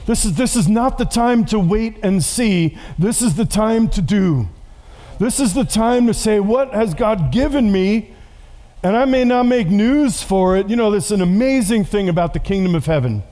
This 0.06 0.26
is, 0.26 0.34
this 0.34 0.58
is 0.58 0.68
not 0.68 0.98
the 0.98 1.06
time 1.06 1.46
to 1.46 1.58
wait 1.58 1.98
and 2.04 2.22
see. 2.22 2.78
This 3.00 3.22
is 3.22 3.36
the 3.36 3.46
time 3.46 3.88
to 3.92 4.02
do. 4.02 4.50
This 5.18 5.40
is 5.40 5.54
the 5.54 5.64
time 5.64 6.08
to 6.08 6.14
say, 6.14 6.42
What 6.42 6.74
has 6.74 6.94
God 6.94 7.32
given 7.32 7.72
me? 7.72 8.14
And 8.84 8.98
I 8.98 9.06
may 9.06 9.24
not 9.24 9.44
make 9.44 9.68
news 9.68 10.22
for 10.22 10.58
it. 10.58 10.70
You 10.70 10.76
know, 10.76 10.92
there's 10.92 11.12
an 11.12 11.22
amazing 11.22 11.86
thing 11.86 12.10
about 12.10 12.34
the 12.34 12.40
kingdom 12.40 12.76
of 12.76 12.86
heaven, 12.86 13.24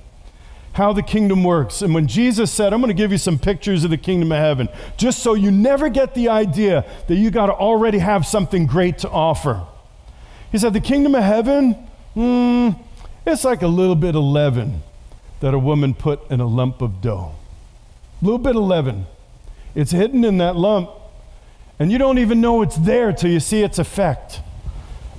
how 0.73 0.91
the 0.91 1.03
kingdom 1.03 1.43
works. 1.43 1.81
And 1.81 1.93
when 1.93 2.07
Jesus 2.07 2.51
said, 2.51 2.73
I'm 2.73 2.81
going 2.81 2.89
to 2.89 2.93
give 2.93 3.11
you 3.11 3.17
some 3.17 3.39
pictures 3.39 3.83
of 3.83 3.91
the 3.91 3.97
kingdom 3.97 4.31
of 4.31 4.39
heaven, 4.39 4.69
just 4.97 5.19
so 5.19 5.33
you 5.33 5.51
never 5.51 5.89
get 5.89 6.13
the 6.15 6.29
idea 6.29 6.85
that 7.07 7.15
you 7.15 7.31
got 7.31 7.45
to 7.47 7.53
already 7.53 7.99
have 7.99 8.25
something 8.25 8.65
great 8.65 8.97
to 8.99 9.09
offer. 9.09 9.65
He 10.51 10.57
said, 10.57 10.73
The 10.73 10.81
kingdom 10.81 11.15
of 11.15 11.23
heaven, 11.23 11.73
hmm, 12.13 12.69
it's 13.25 13.43
like 13.43 13.61
a 13.61 13.67
little 13.67 13.95
bit 13.95 14.15
of 14.15 14.23
leaven 14.23 14.81
that 15.39 15.53
a 15.53 15.59
woman 15.59 15.93
put 15.93 16.29
in 16.31 16.39
a 16.39 16.47
lump 16.47 16.81
of 16.81 17.01
dough. 17.01 17.35
A 18.21 18.25
little 18.25 18.39
bit 18.39 18.55
of 18.55 18.63
leaven. 18.63 19.05
It's 19.75 19.91
hidden 19.91 20.23
in 20.23 20.37
that 20.37 20.55
lump, 20.55 20.89
and 21.79 21.91
you 21.91 21.97
don't 21.97 22.17
even 22.17 22.41
know 22.41 22.61
it's 22.61 22.77
there 22.77 23.11
till 23.11 23.29
you 23.31 23.39
see 23.39 23.61
its 23.61 23.79
effect. 23.79 24.41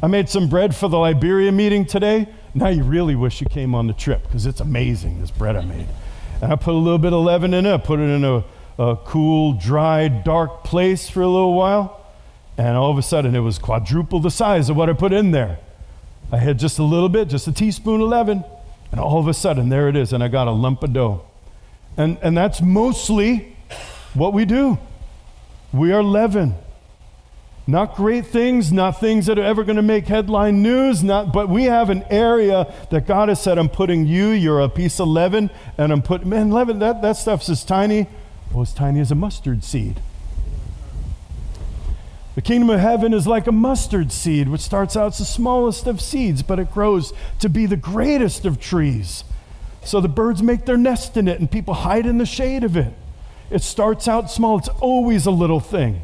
I 0.03 0.07
made 0.07 0.29
some 0.29 0.49
bread 0.49 0.75
for 0.75 0.89
the 0.89 0.99
Liberia 0.99 1.51
meeting 1.53 1.85
today. 1.85 2.29
Now 2.55 2.69
you 2.69 2.85
really 2.85 3.17
wish 3.17 3.41
you 3.41 3.47
came 3.49 3.75
on 3.75 3.87
the 3.87 3.93
trip 3.93 4.23
because 4.23 4.47
it's 4.47 4.61
amazing, 4.61 5.21
this 5.21 5.31
bread 5.31 5.57
I 5.57 5.65
made. 5.65 5.89
And 6.41 6.53
I 6.53 6.57
put 6.57 6.75
a 6.75 6.79
little 6.79 6.99
bit 6.99 7.13
of 7.13 7.25
leaven 7.25 7.53
in 7.53 7.67
it, 7.67 7.85
put 7.85 7.99
it 7.99 8.05
in 8.05 8.25
a, 8.25 8.45
a 8.79 8.97
cool, 9.05 9.55
dry, 9.55 10.09
dark 10.09 10.65
place 10.65 11.09
for 11.09 11.23
a 11.23 11.29
little 11.29 11.55
while, 11.55 12.01
and 12.57 12.77
all 12.77 12.91
of 12.91 12.99
a 12.99 13.03
sudden 13.03 13.35
it 13.35 13.41
was 13.41 13.59
quadruple 13.59 14.21
the 14.21 14.31
size 14.31 14.69
of 14.69 14.77
what 14.77 14.89
I 14.89 14.93
put 14.93 15.13
in 15.13 15.33
there. 15.33 15.59
I 16.31 16.39
had 16.39 16.59
just 16.59 16.79
a 16.79 16.85
little 16.85 17.09
bit, 17.09 17.29
just 17.29 17.47
a 17.49 17.53
teaspoon 17.53 18.01
of 18.01 18.09
leaven. 18.09 18.45
And 18.91 19.01
all 19.01 19.19
of 19.19 19.27
a 19.27 19.35
sudden, 19.35 19.71
there 19.71 19.89
it 19.89 19.97
is, 19.97 20.13
and 20.13 20.23
I 20.23 20.29
got 20.29 20.47
a 20.47 20.53
lump 20.53 20.85
of 20.85 20.93
dough. 20.93 21.23
And, 21.97 22.17
and 22.23 22.37
that's 22.37 22.63
mostly 22.63 23.57
what 24.15 24.33
we 24.33 24.45
do. 24.45 24.79
We 25.73 25.93
are 25.93 26.03
leaven. 26.03 26.55
Not 27.67 27.97
great 27.97 28.27
things, 28.27 28.73
not 28.73 29.01
things 29.01 29.25
that 29.27 29.39
are 29.39 29.45
ever 29.45 29.65
going 29.65 29.77
to 29.77 29.83
make 29.83 30.07
headline 30.07 30.63
news, 30.63 31.03
not, 31.03 31.33
but 31.33 31.49
we 31.49 31.65
have 31.65 31.89
an 31.89 32.05
area 32.11 32.73
that 32.91 33.07
God 33.07 33.31
has 33.31 33.43
said, 33.43 33.57
I'm 33.57 33.71
putting 33.71 34.07
you, 34.07 34.29
you're 34.29 34.61
a 34.61 34.69
piece 34.69 35.01
of 35.01 35.09
leaven, 35.09 35.49
and 35.79 35.91
I'm 35.91 36.03
putting, 36.03 36.29
man, 36.29 36.51
leaven, 36.51 36.79
that, 36.81 37.01
that 37.01 37.17
stuff's 37.17 37.49
as 37.49 37.65
tiny, 37.65 38.07
well, 38.53 38.63
as 38.63 38.75
tiny 38.75 39.01
as 39.01 39.11
a 39.11 39.15
mustard 39.15 39.65
seed. 39.65 40.01
The 42.35 42.43
kingdom 42.43 42.69
of 42.69 42.81
heaven 42.81 43.15
is 43.15 43.27
like 43.27 43.47
a 43.47 43.53
mustard 43.53 44.13
seed, 44.13 44.49
which 44.49 44.61
starts 44.61 44.95
out 44.95 45.13
as 45.13 45.19
the 45.19 45.25
smallest 45.25 45.87
of 45.87 46.03
seeds, 46.03 46.43
but 46.43 46.59
it 46.59 46.71
grows 46.71 47.15
to 47.39 47.49
be 47.49 47.65
the 47.65 47.77
greatest 47.77 48.45
of 48.45 48.61
trees. 48.61 49.25
So 49.85 50.03
the 50.03 50.09
birds 50.09 50.43
make 50.43 50.67
their 50.67 50.77
nest 50.77 51.17
in 51.17 51.29
it, 51.29 51.41
and 51.41 51.51
people 51.51 51.73
hide 51.73 52.05
in 52.05 52.19
the 52.19 52.27
shade 52.27 52.63
of 52.63 52.77
it. 52.77 52.93
It 53.51 53.63
starts 53.63 54.07
out 54.07 54.31
small, 54.31 54.59
it's 54.59 54.69
always 54.69 55.25
a 55.25 55.31
little 55.31 55.61
thing. 55.61 56.03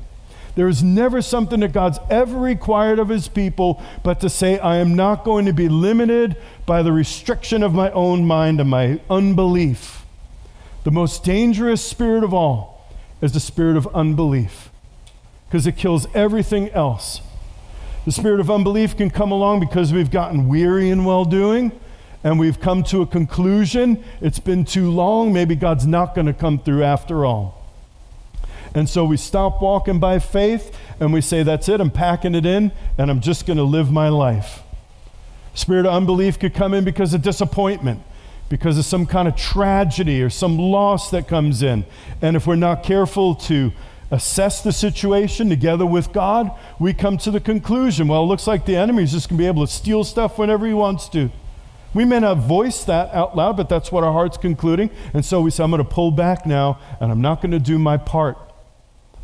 There 0.56 0.68
is 0.68 0.82
never 0.82 1.22
something 1.22 1.60
that 1.60 1.72
God's 1.72 1.98
ever 2.10 2.38
required 2.38 2.98
of 2.98 3.08
his 3.08 3.28
people 3.28 3.82
but 4.02 4.20
to 4.20 4.28
say, 4.28 4.58
I 4.58 4.76
am 4.76 4.94
not 4.94 5.24
going 5.24 5.46
to 5.46 5.52
be 5.52 5.68
limited 5.68 6.36
by 6.66 6.82
the 6.82 6.92
restriction 6.92 7.62
of 7.62 7.72
my 7.72 7.90
own 7.92 8.26
mind 8.26 8.60
and 8.60 8.68
my 8.68 9.00
unbelief. 9.08 10.04
The 10.84 10.90
most 10.90 11.24
dangerous 11.24 11.84
spirit 11.84 12.24
of 12.24 12.34
all 12.34 12.88
is 13.20 13.32
the 13.32 13.40
spirit 13.40 13.76
of 13.76 13.86
unbelief 13.94 14.70
because 15.46 15.66
it 15.66 15.76
kills 15.76 16.06
everything 16.14 16.70
else. 16.70 17.20
The 18.04 18.12
spirit 18.12 18.40
of 18.40 18.50
unbelief 18.50 18.96
can 18.96 19.10
come 19.10 19.30
along 19.30 19.60
because 19.60 19.92
we've 19.92 20.10
gotten 20.10 20.48
weary 20.48 20.90
in 20.90 21.04
well 21.04 21.24
doing 21.24 21.72
and 22.24 22.38
we've 22.38 22.60
come 22.60 22.82
to 22.84 23.02
a 23.02 23.06
conclusion. 23.06 24.02
It's 24.20 24.38
been 24.38 24.64
too 24.64 24.90
long. 24.90 25.32
Maybe 25.32 25.54
God's 25.54 25.86
not 25.86 26.14
going 26.14 26.26
to 26.26 26.32
come 26.32 26.58
through 26.58 26.82
after 26.82 27.24
all. 27.24 27.59
And 28.74 28.88
so 28.88 29.04
we 29.04 29.16
stop 29.16 29.60
walking 29.60 29.98
by 29.98 30.18
faith 30.18 30.76
and 31.00 31.12
we 31.12 31.20
say, 31.20 31.42
That's 31.42 31.68
it, 31.68 31.80
I'm 31.80 31.90
packing 31.90 32.34
it 32.34 32.46
in 32.46 32.72
and 32.98 33.10
I'm 33.10 33.20
just 33.20 33.46
going 33.46 33.56
to 33.56 33.64
live 33.64 33.90
my 33.90 34.08
life. 34.08 34.62
Spirit 35.54 35.86
of 35.86 35.92
unbelief 35.92 36.38
could 36.38 36.54
come 36.54 36.74
in 36.74 36.84
because 36.84 37.12
of 37.12 37.22
disappointment, 37.22 38.02
because 38.48 38.78
of 38.78 38.84
some 38.84 39.06
kind 39.06 39.26
of 39.26 39.36
tragedy 39.36 40.22
or 40.22 40.30
some 40.30 40.58
loss 40.58 41.10
that 41.10 41.26
comes 41.26 41.62
in. 41.62 41.84
And 42.22 42.36
if 42.36 42.46
we're 42.46 42.56
not 42.56 42.82
careful 42.82 43.34
to 43.36 43.72
assess 44.10 44.62
the 44.62 44.72
situation 44.72 45.48
together 45.48 45.86
with 45.86 46.12
God, 46.12 46.50
we 46.78 46.92
come 46.92 47.16
to 47.18 47.30
the 47.30 47.40
conclusion 47.40 48.08
well, 48.08 48.22
it 48.22 48.26
looks 48.26 48.46
like 48.46 48.66
the 48.66 48.76
enemy 48.76 49.02
is 49.02 49.12
just 49.12 49.28
going 49.28 49.38
to 49.38 49.42
be 49.42 49.46
able 49.46 49.66
to 49.66 49.72
steal 49.72 50.04
stuff 50.04 50.38
whenever 50.38 50.66
he 50.66 50.74
wants 50.74 51.08
to. 51.10 51.30
We 51.92 52.04
may 52.04 52.20
not 52.20 52.38
voice 52.38 52.84
that 52.84 53.12
out 53.12 53.36
loud, 53.36 53.56
but 53.56 53.68
that's 53.68 53.90
what 53.90 54.04
our 54.04 54.12
heart's 54.12 54.36
concluding. 54.36 54.90
And 55.12 55.24
so 55.24 55.40
we 55.40 55.50
say, 55.50 55.64
I'm 55.64 55.70
going 55.70 55.82
to 55.82 55.88
pull 55.88 56.12
back 56.12 56.46
now, 56.46 56.78
and 57.00 57.10
I'm 57.10 57.20
not 57.20 57.42
going 57.42 57.50
to 57.50 57.58
do 57.58 57.78
my 57.78 57.96
part. 57.96 58.38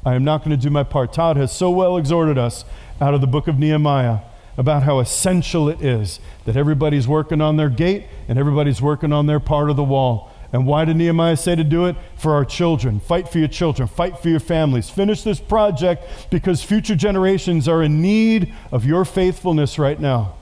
I 0.06 0.14
am 0.14 0.22
not 0.22 0.44
going 0.44 0.56
to 0.56 0.56
do 0.56 0.70
my 0.70 0.84
part. 0.84 1.12
Todd 1.12 1.36
has 1.36 1.50
so 1.50 1.68
well 1.68 1.96
exhorted 1.96 2.38
us 2.38 2.64
out 3.00 3.12
of 3.12 3.20
the 3.20 3.26
book 3.26 3.48
of 3.48 3.58
Nehemiah 3.58 4.20
about 4.56 4.84
how 4.84 5.00
essential 5.00 5.68
it 5.68 5.82
is 5.82 6.20
that 6.44 6.56
everybody's 6.56 7.08
working 7.08 7.40
on 7.40 7.56
their 7.56 7.68
gate 7.68 8.04
and 8.28 8.38
everybody's 8.38 8.80
working 8.80 9.12
on 9.12 9.26
their 9.26 9.40
part 9.40 9.68
of 9.68 9.74
the 9.74 9.82
wall. 9.82 10.30
And 10.52 10.64
why 10.64 10.84
did 10.84 10.96
Nehemiah 10.96 11.36
say 11.36 11.56
to 11.56 11.64
do 11.64 11.86
it? 11.86 11.96
For 12.16 12.34
our 12.34 12.44
children. 12.44 13.00
Fight 13.00 13.28
for 13.28 13.40
your 13.40 13.48
children. 13.48 13.88
Fight 13.88 14.20
for 14.20 14.28
your 14.28 14.38
families. 14.38 14.88
Finish 14.88 15.22
this 15.22 15.40
project 15.40 16.04
because 16.30 16.62
future 16.62 16.94
generations 16.94 17.66
are 17.66 17.82
in 17.82 18.00
need 18.00 18.54
of 18.70 18.84
your 18.84 19.04
faithfulness 19.04 19.76
right 19.76 19.98
now. 19.98 20.36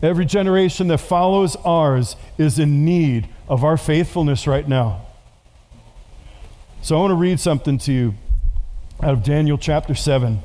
Every 0.00 0.24
generation 0.24 0.86
that 0.88 0.98
follows 0.98 1.56
ours 1.56 2.14
is 2.38 2.60
in 2.60 2.84
need 2.84 3.28
of 3.48 3.64
our 3.64 3.76
faithfulness 3.76 4.46
right 4.46 4.66
now. 4.66 5.06
So 6.82 6.96
I 6.96 7.00
want 7.00 7.10
to 7.10 7.16
read 7.16 7.40
something 7.40 7.76
to 7.78 7.92
you 7.92 8.14
out 9.02 9.14
of 9.14 9.22
Daniel 9.22 9.56
chapter 9.56 9.94
7. 9.94 10.40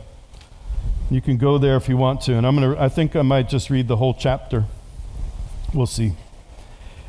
You 1.11 1.21
can 1.21 1.37
go 1.37 1.57
there 1.57 1.75
if 1.75 1.89
you 1.89 1.97
want 1.97 2.21
to. 2.21 2.35
And 2.35 2.47
I'm 2.47 2.55
going 2.55 2.73
to 2.73 2.81
I 2.81 2.87
think 2.87 3.15
I 3.15 3.21
might 3.21 3.49
just 3.49 3.69
read 3.69 3.87
the 3.87 3.97
whole 3.97 4.13
chapter. 4.13 4.65
We'll 5.73 5.87
see. 5.87 6.13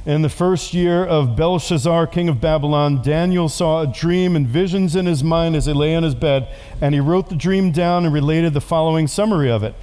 In 0.04 0.22
the 0.22 0.28
first 0.28 0.74
year 0.74 1.04
of 1.04 1.36
Belshazzar, 1.36 2.08
king 2.08 2.28
of 2.28 2.40
Babylon, 2.40 3.00
Daniel 3.02 3.48
saw 3.48 3.82
a 3.82 3.86
dream 3.86 4.36
and 4.36 4.46
visions 4.46 4.94
in 4.94 5.06
his 5.06 5.22
mind 5.24 5.56
as 5.56 5.66
he 5.66 5.72
lay 5.72 5.96
on 5.96 6.04
his 6.04 6.14
bed, 6.14 6.48
and 6.80 6.94
he 6.94 7.00
wrote 7.00 7.28
the 7.28 7.34
dream 7.34 7.72
down 7.72 8.04
and 8.04 8.14
related 8.14 8.54
the 8.54 8.60
following 8.60 9.08
summary 9.08 9.50
of 9.50 9.64
it. 9.64 9.74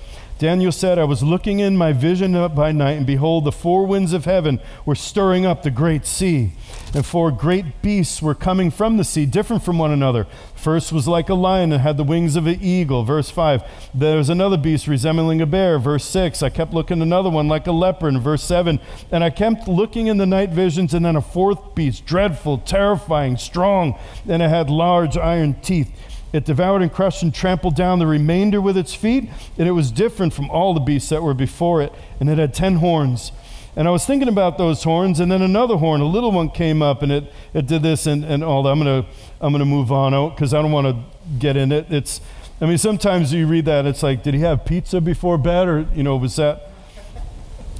Daniel 0.43 0.73
said, 0.73 0.99
I 0.99 1.05
was 1.05 1.23
looking 1.23 1.59
in 1.59 1.77
my 1.77 1.93
vision 1.93 2.33
by 2.49 2.73
night, 2.73 2.97
and 2.97 3.05
behold, 3.05 3.45
the 3.45 3.51
four 3.53 3.87
winds 3.87 4.11
of 4.11 4.25
heaven 4.25 4.59
were 4.85 4.93
stirring 4.93 5.45
up 5.45 5.63
the 5.63 5.71
great 5.71 6.05
sea. 6.05 6.51
And 6.93 7.05
four 7.05 7.31
great 7.31 7.81
beasts 7.81 8.21
were 8.21 8.35
coming 8.35 8.69
from 8.69 8.97
the 8.97 9.05
sea, 9.05 9.25
different 9.25 9.63
from 9.63 9.77
one 9.77 9.91
another. 9.91 10.27
First 10.53 10.91
was 10.91 11.07
like 11.07 11.29
a 11.29 11.33
lion 11.33 11.71
and 11.71 11.81
had 11.81 11.95
the 11.95 12.03
wings 12.03 12.35
of 12.35 12.45
an 12.45 12.61
eagle. 12.61 13.05
Verse 13.05 13.29
5. 13.29 13.63
There 13.93 14.17
was 14.17 14.29
another 14.29 14.57
beast 14.57 14.85
resembling 14.85 15.39
a 15.39 15.45
bear. 15.45 15.79
Verse 15.79 16.03
6. 16.03 16.43
I 16.43 16.49
kept 16.49 16.73
looking 16.73 17.01
another 17.01 17.29
one 17.29 17.47
like 17.47 17.65
a 17.65 17.71
leopard. 17.71 18.19
verse 18.19 18.43
7. 18.43 18.81
And 19.13 19.23
I 19.23 19.29
kept 19.29 19.69
looking 19.69 20.07
in 20.07 20.17
the 20.17 20.25
night 20.25 20.49
visions, 20.49 20.93
and 20.93 21.05
then 21.05 21.15
a 21.15 21.21
fourth 21.21 21.73
beast, 21.73 22.05
dreadful, 22.05 22.57
terrifying, 22.57 23.37
strong, 23.37 23.97
and 24.27 24.41
it 24.41 24.49
had 24.49 24.69
large 24.69 25.15
iron 25.15 25.53
teeth. 25.61 25.89
It 26.33 26.45
devoured 26.45 26.81
and 26.81 26.91
crushed 26.91 27.23
and 27.23 27.33
trampled 27.33 27.75
down 27.75 27.99
the 27.99 28.07
remainder 28.07 28.59
with 28.59 28.75
its 28.75 28.93
feet, 28.93 29.29
and 29.57 29.67
it 29.67 29.71
was 29.71 29.91
different 29.91 30.33
from 30.33 30.49
all 30.49 30.73
the 30.73 30.79
beasts 30.79 31.09
that 31.09 31.21
were 31.21 31.35
before 31.35 31.81
it, 31.81 31.93
and 32.19 32.27
it 32.27 32.39
had 32.39 32.53
ten 32.53 32.77
horns. 32.77 33.31
And 33.75 33.87
I 33.87 33.91
was 33.91 34.05
thinking 34.05 34.27
about 34.27 34.57
those 34.57 34.83
horns, 34.83 35.19
and 35.19 35.31
then 35.31 35.41
another 35.41 35.77
horn, 35.77 36.01
a 36.01 36.05
little 36.05 36.31
one 36.31 36.49
came 36.49 36.81
up, 36.81 37.01
and 37.01 37.11
it, 37.11 37.31
it 37.53 37.67
did 37.67 37.81
this 37.81 38.05
and, 38.05 38.23
and 38.23 38.43
all 38.43 38.63
that. 38.63 38.69
I'm 38.69 38.79
going 38.83 39.03
to 39.03 39.09
I'm 39.41 39.51
gonna 39.51 39.65
move 39.65 39.91
on 39.91 40.29
because 40.31 40.53
I 40.53 40.61
don't 40.61 40.71
want 40.71 40.87
to 40.87 41.03
get 41.39 41.55
in 41.55 41.71
it. 41.71 41.91
It's, 41.91 42.21
I 42.61 42.65
mean, 42.65 42.77
sometimes 42.77 43.33
you 43.33 43.47
read 43.47 43.65
that, 43.65 43.85
it's 43.85 44.03
like, 44.03 44.23
did 44.23 44.33
he 44.33 44.41
have 44.41 44.65
pizza 44.65 45.01
before 45.01 45.37
bed, 45.37 45.67
or, 45.67 45.87
you 45.93 46.03
know, 46.03 46.17
was 46.17 46.35
that? 46.35 46.69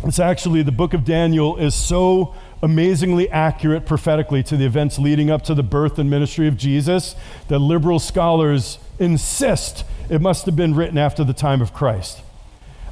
It's 0.03 0.19
actually, 0.19 0.63
the 0.63 0.71
book 0.71 0.93
of 0.93 1.05
Daniel 1.05 1.57
is 1.57 1.73
so 1.73 2.35
amazingly 2.63 3.29
accurate 3.29 3.85
prophetically 3.85 4.41
to 4.41 4.55
the 4.55 4.65
events 4.65 4.97
leading 4.97 5.29
up 5.29 5.43
to 5.43 5.53
the 5.53 5.61
birth 5.61 5.99
and 5.99 6.09
ministry 6.09 6.47
of 6.47 6.55
Jesus 6.55 7.13
that 7.49 7.59
liberal 7.59 7.99
scholars 7.99 8.79
insist 8.99 9.83
it 10.09 10.21
must 10.21 10.45
have 10.45 10.55
been 10.55 10.73
written 10.73 10.97
after 10.97 11.25
the 11.25 11.33
time 11.33 11.61
of 11.61 11.73
Christ. 11.73 12.21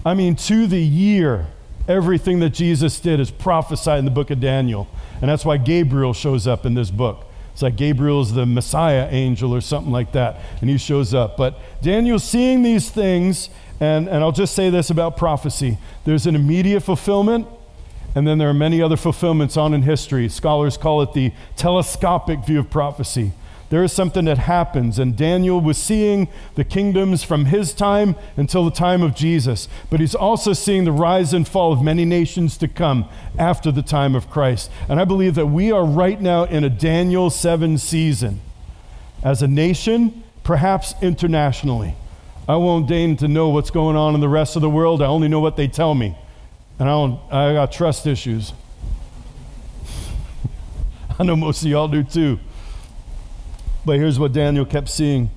I 0.05 0.13
mean, 0.13 0.35
to 0.35 0.67
the 0.67 0.81
year, 0.81 1.47
everything 1.87 2.39
that 2.39 2.49
Jesus 2.49 2.99
did 2.99 3.21
is 3.21 3.31
prophesied 3.31 3.99
in 3.99 4.05
the 4.05 4.11
book 4.11 4.29
of 4.29 4.41
Daniel. 4.41 4.89
And 5.21 5.29
that's 5.29 5.45
why 5.45 5.55
Gabriel 5.55 6.13
shows 6.13 6.47
up 6.47 6.65
in 6.65 6.73
this 6.73 6.91
book. 6.91 7.25
It's 7.53 7.61
like 7.61 7.77
Gabriel's 7.77 8.33
the 8.33 8.45
Messiah 8.45 9.07
angel 9.09 9.55
or 9.55 9.61
something 9.61 9.91
like 9.91 10.11
that, 10.13 10.39
and 10.59 10.69
he 10.69 10.77
shows 10.77 11.13
up. 11.13 11.37
But 11.37 11.59
Daniel's 11.81 12.23
seeing 12.23 12.63
these 12.63 12.89
things, 12.89 13.49
and, 13.79 14.09
and 14.09 14.23
I'll 14.23 14.31
just 14.31 14.53
say 14.53 14.69
this 14.69 14.89
about 14.89 15.15
prophecy 15.15 15.77
there's 16.03 16.25
an 16.25 16.35
immediate 16.35 16.81
fulfillment 16.81 17.47
And 18.13 18.27
then 18.27 18.37
there 18.37 18.49
are 18.49 18.53
many 18.53 18.81
other 18.81 18.97
fulfillments 18.97 19.55
on 19.57 19.73
in 19.73 19.83
history. 19.83 20.27
Scholars 20.27 20.77
call 20.77 21.01
it 21.01 21.13
the 21.13 21.31
telescopic 21.55 22.45
view 22.45 22.59
of 22.59 22.69
prophecy. 22.69 23.31
There 23.71 23.85
is 23.85 23.93
something 23.93 24.25
that 24.25 24.37
happens, 24.37 24.99
and 24.99 25.15
Daniel 25.15 25.61
was 25.61 25.77
seeing 25.77 26.27
the 26.55 26.65
kingdoms 26.65 27.23
from 27.23 27.45
his 27.45 27.73
time 27.73 28.17
until 28.35 28.65
the 28.65 28.71
time 28.71 29.01
of 29.01 29.15
Jesus. 29.15 29.69
But 29.89 30.01
he's 30.01 30.13
also 30.13 30.51
seeing 30.51 30.83
the 30.83 30.91
rise 30.91 31.33
and 31.33 31.47
fall 31.47 31.71
of 31.71 31.81
many 31.81 32.03
nations 32.03 32.57
to 32.57 32.67
come 32.67 33.05
after 33.39 33.71
the 33.71 33.81
time 33.81 34.13
of 34.13 34.29
Christ. 34.29 34.69
And 34.89 34.99
I 34.99 35.05
believe 35.05 35.35
that 35.35 35.45
we 35.45 35.71
are 35.71 35.85
right 35.85 36.19
now 36.19 36.43
in 36.43 36.65
a 36.65 36.69
Daniel 36.69 37.29
7 37.29 37.77
season 37.77 38.41
as 39.23 39.41
a 39.41 39.47
nation, 39.47 40.21
perhaps 40.43 40.93
internationally. 41.01 41.95
I 42.49 42.57
won't 42.57 42.89
deign 42.89 43.15
to 43.17 43.29
know 43.29 43.47
what's 43.47 43.71
going 43.71 43.95
on 43.95 44.15
in 44.15 44.19
the 44.19 44.27
rest 44.27 44.57
of 44.57 44.61
the 44.61 44.69
world. 44.69 45.01
I 45.01 45.05
only 45.05 45.29
know 45.29 45.39
what 45.39 45.55
they 45.55 45.69
tell 45.69 45.95
me. 45.95 46.17
And 46.81 46.89
I, 46.89 46.93
don't, 46.93 47.19
I 47.31 47.53
got 47.53 47.71
trust 47.71 48.07
issues. 48.07 48.53
I 51.19 51.23
know 51.23 51.35
most 51.35 51.61
of 51.61 51.69
y'all 51.69 51.87
do 51.87 52.03
too. 52.03 52.39
But 53.85 53.97
here's 53.99 54.17
what 54.17 54.33
Daniel 54.33 54.65
kept 54.65 54.89
seeing. 54.89 55.29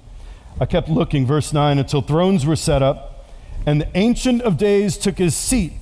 I 0.59 0.64
kept 0.64 0.88
looking, 0.88 1.26
verse 1.26 1.52
9, 1.52 1.78
until 1.78 2.00
thrones 2.00 2.46
were 2.46 2.57
set 2.57 2.83
up, 2.83 3.28
and 3.66 3.78
the 3.78 3.88
Ancient 3.94 4.40
of 4.40 4.57
Days 4.57 4.96
took 4.96 5.18
his 5.18 5.37
seat. 5.37 5.74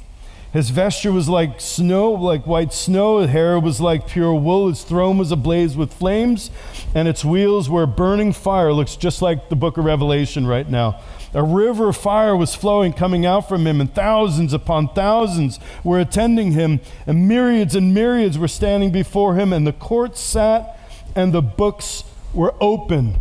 His 0.53 0.71
vesture 0.71 1.13
was 1.13 1.29
like 1.29 1.61
snow, 1.61 2.11
like 2.11 2.45
white 2.45 2.73
snow. 2.73 3.21
His 3.21 3.31
hair 3.31 3.61
was 3.61 3.81
like 3.81 4.09
pure 4.09 4.35
wool. 4.35 4.69
His 4.69 4.83
throne 4.83 5.17
was 5.17 5.31
ablaze 5.31 5.77
with 5.77 5.95
flames, 5.95 6.51
and 6.93 7.07
its 7.07 7.25
wheels 7.25 7.71
were 7.71 7.87
burning 7.87 8.33
fire. 8.33 8.73
Looks 8.73 8.97
just 8.97 9.23
like 9.23 9.49
the 9.49 9.55
book 9.55 9.79
of 9.79 9.85
Revelation 9.85 10.45
right 10.45 10.69
now. 10.69 11.01
A 11.35 11.43
river 11.43 11.89
of 11.89 11.97
fire 11.97 12.37
was 12.37 12.55
flowing, 12.55 12.93
coming 12.93 13.25
out 13.25 13.49
from 13.49 13.67
him, 13.67 13.81
and 13.81 13.93
thousands 13.95 14.53
upon 14.53 14.89
thousands 14.89 15.59
were 15.83 15.99
attending 15.99 16.53
him, 16.53 16.81
and 17.07 17.27
myriads 17.27 17.75
and 17.75 17.95
myriads 17.95 18.39
were 18.39 18.49
standing 18.49 18.91
before 18.91 19.35
him, 19.37 19.53
and 19.53 19.67
the 19.67 19.73
court 19.73 20.19
sat, 20.19 20.79
and 21.17 21.33
the 21.33 21.41
books 21.41 22.05
were 22.35 22.55
open. 22.61 23.17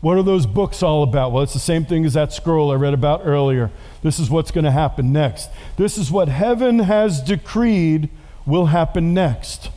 What 0.00 0.16
are 0.16 0.22
those 0.22 0.46
books 0.46 0.82
all 0.82 1.02
about? 1.02 1.32
Well, 1.32 1.42
it's 1.42 1.54
the 1.54 1.58
same 1.58 1.84
thing 1.84 2.04
as 2.04 2.12
that 2.14 2.32
scroll 2.32 2.70
I 2.70 2.76
read 2.76 2.94
about 2.94 3.22
earlier. 3.24 3.72
This 4.02 4.20
is 4.20 4.30
what's 4.30 4.52
going 4.52 4.64
to 4.64 4.70
happen 4.70 5.12
next. 5.12 5.50
This 5.76 5.98
is 5.98 6.12
what 6.12 6.28
heaven 6.28 6.80
has 6.80 7.20
decreed 7.20 8.10
will 8.46 8.66
happen 8.66 9.12
next. 9.12 9.70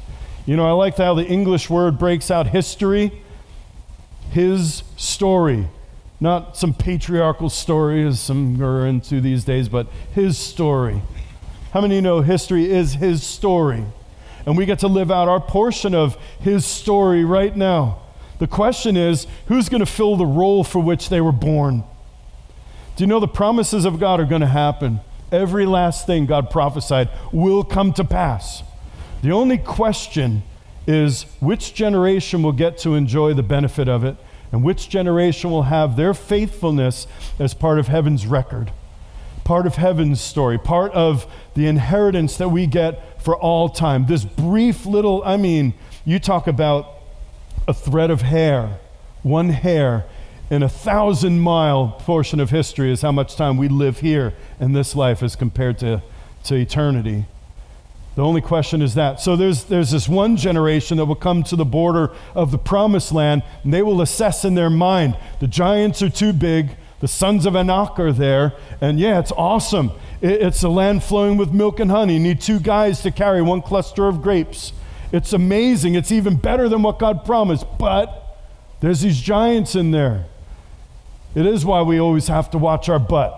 You 0.45 0.56
know, 0.56 0.67
I 0.67 0.71
like 0.73 0.97
how 0.97 1.15
the 1.15 1.25
English 1.25 1.69
word 1.69 1.97
breaks 1.97 2.30
out 2.30 2.47
history, 2.47 3.23
his 4.30 4.84
story. 4.97 5.67
Not 6.19 6.58
some 6.58 6.73
patriarchal 6.73 7.49
story 7.49 8.05
as 8.05 8.19
some 8.19 8.62
are 8.62 8.86
into 8.86 9.21
these 9.21 9.45
days, 9.45 9.69
but 9.69 9.88
his 10.13 10.38
story. 10.38 11.01
How 11.71 11.82
many 11.82 12.01
know 12.01 12.21
history 12.21 12.69
is 12.69 12.95
his 12.95 13.23
story? 13.23 13.86
And 14.45 14.58
we 14.58 14.65
get 14.65 14.79
to 14.79 14.88
live 14.88 15.12
out 15.12 15.27
our 15.27 15.39
portion 15.39 15.93
of 15.95 16.17
his 16.39 16.65
story 16.65 17.23
right 17.23 17.55
now. 17.55 17.99
The 18.39 18.47
question 18.47 18.97
is 18.97 19.27
who's 19.47 19.69
going 19.69 19.79
to 19.79 19.86
fill 19.86 20.15
the 20.15 20.25
role 20.25 20.63
for 20.63 20.79
which 20.79 21.10
they 21.10 21.21
were 21.21 21.32
born? 21.32 21.84
Do 22.95 23.03
you 23.03 23.08
know 23.08 23.19
the 23.19 23.27
promises 23.27 23.86
of 23.86 23.99
God 23.99 24.19
are 24.19 24.25
going 24.25 24.41
to 24.41 24.47
happen? 24.47 24.99
Every 25.32 25.65
last 25.65 26.05
thing 26.05 26.25
God 26.25 26.49
prophesied 26.49 27.10
will 27.32 27.63
come 27.63 27.93
to 27.93 28.03
pass. 28.03 28.63
The 29.21 29.32
only 29.32 29.58
question 29.58 30.43
is 30.88 31.23
which 31.39 31.73
generation 31.73 32.41
will 32.41 32.51
get 32.51 32.77
to 32.79 32.95
enjoy 32.95 33.34
the 33.34 33.43
benefit 33.43 33.88
of 33.88 34.03
it 34.03 34.17
and 34.51 34.63
which 34.63 34.89
generation 34.89 35.51
will 35.51 35.63
have 35.63 35.95
their 35.95 36.13
faithfulness 36.13 37.07
as 37.38 37.53
part 37.53 37.79
of 37.79 37.88
heaven's 37.88 38.25
record, 38.25 38.71
part 39.43 39.67
of 39.67 39.75
heaven's 39.75 40.19
story, 40.21 40.57
part 40.57 40.91
of 40.93 41.31
the 41.55 41.67
inheritance 41.67 42.38
that 42.38 42.49
we 42.49 42.65
get 42.65 43.21
for 43.21 43.35
all 43.38 43.69
time. 43.69 44.05
This 44.07 44.25
brief 44.25 44.85
little, 44.85 45.21
I 45.23 45.38
mean, 45.38 45.73
you 46.05 46.19
talk 46.19 46.47
about 46.47 46.95
a 47.67 47.73
thread 47.73 48.09
of 48.09 48.21
hair, 48.21 48.79
one 49.21 49.49
hair 49.49 50.05
in 50.49 50.63
a 50.63 50.69
thousand 50.69 51.39
mile 51.39 51.89
portion 51.99 52.39
of 52.39 52.49
history 52.49 52.91
is 52.91 53.01
how 53.01 53.12
much 53.12 53.35
time 53.35 53.57
we 53.57 53.67
live 53.67 53.99
here 53.99 54.33
in 54.59 54.73
this 54.73 54.95
life 54.95 55.21
as 55.21 55.35
compared 55.35 55.77
to, 55.79 56.01
to 56.43 56.55
eternity. 56.55 57.25
The 58.15 58.24
only 58.24 58.41
question 58.41 58.82
is 58.82 58.95
that. 58.95 59.22
So 59.22 59.36
there's, 59.36 59.65
there's 59.65 59.91
this 59.91 60.10
one 60.10 60.36
generation 60.36 60.98
that 60.98 61.06
will 61.06 61.15
come 61.15 61.43
to 61.43 61.56
the 61.56 61.65
border 61.65 62.12
of 62.36 62.52
the 62.52 62.58
promised 62.58 63.12
land, 63.12 63.43
and 63.63 63.74
they 63.74 63.82
will 63.82 64.02
assess 64.02 64.43
in 64.43 64.56
their 64.56 64.69
mind 64.69 65.17
the 65.39 65.48
giants 65.48 66.02
are 66.02 66.10
too 66.10 66.34
big, 66.34 66.72
the 67.00 67.08
sons 67.08 67.45
of 67.45 67.56
Anak 67.56 67.98
are 68.00 68.12
there, 68.12 68.54
and 68.82 69.00
yeah, 69.00 69.19
it's 69.19 69.32
awesome. 69.38 69.91
It, 70.22 70.41
it's 70.41 70.63
a 70.63 70.69
land 70.69 71.04
flowing 71.04 71.38
with 71.38 71.54
milk 71.54 71.80
and 71.80 71.89
honey. 71.89 72.15
You 72.15 72.19
need 72.19 72.41
two 72.41 72.60
guys 72.60 73.02
to 73.04 73.12
carry 73.12 73.41
one 73.41 73.62
cluster 73.62 74.08
of 74.08 74.22
grapes. 74.22 74.74
It's 75.12 75.32
amazing. 75.32 75.95
It's 75.95 76.12
even 76.12 76.36
better 76.36 76.67
than 76.67 76.84
what 76.84 77.00
God 77.00 77.26
promised, 77.26 77.65
but 77.78 78.38
there's 78.82 79.02
these 79.02 79.19
giants 79.19 79.76
in 79.76 79.91
there. 79.91 80.26
It 81.36 81.45
is 81.45 81.65
why 81.65 81.84
we 81.84 82.00
always 82.00 82.28
have 82.28 82.52
to 82.52 82.58
watch 82.58 82.89
our 82.89 83.00
butt. 83.00 83.36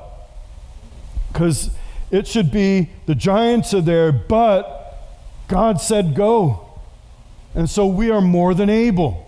Because 1.31 1.69
it 2.11 2.27
should 2.27 2.51
be 2.51 2.89
the 3.05 3.15
giants 3.15 3.73
are 3.73 3.81
there, 3.81 4.11
but 4.11 4.77
God 5.47 5.81
said 5.81 6.13
go. 6.13 6.67
And 7.55 7.69
so 7.69 7.87
we 7.87 8.11
are 8.11 8.21
more 8.21 8.53
than 8.53 8.69
able. 8.69 9.27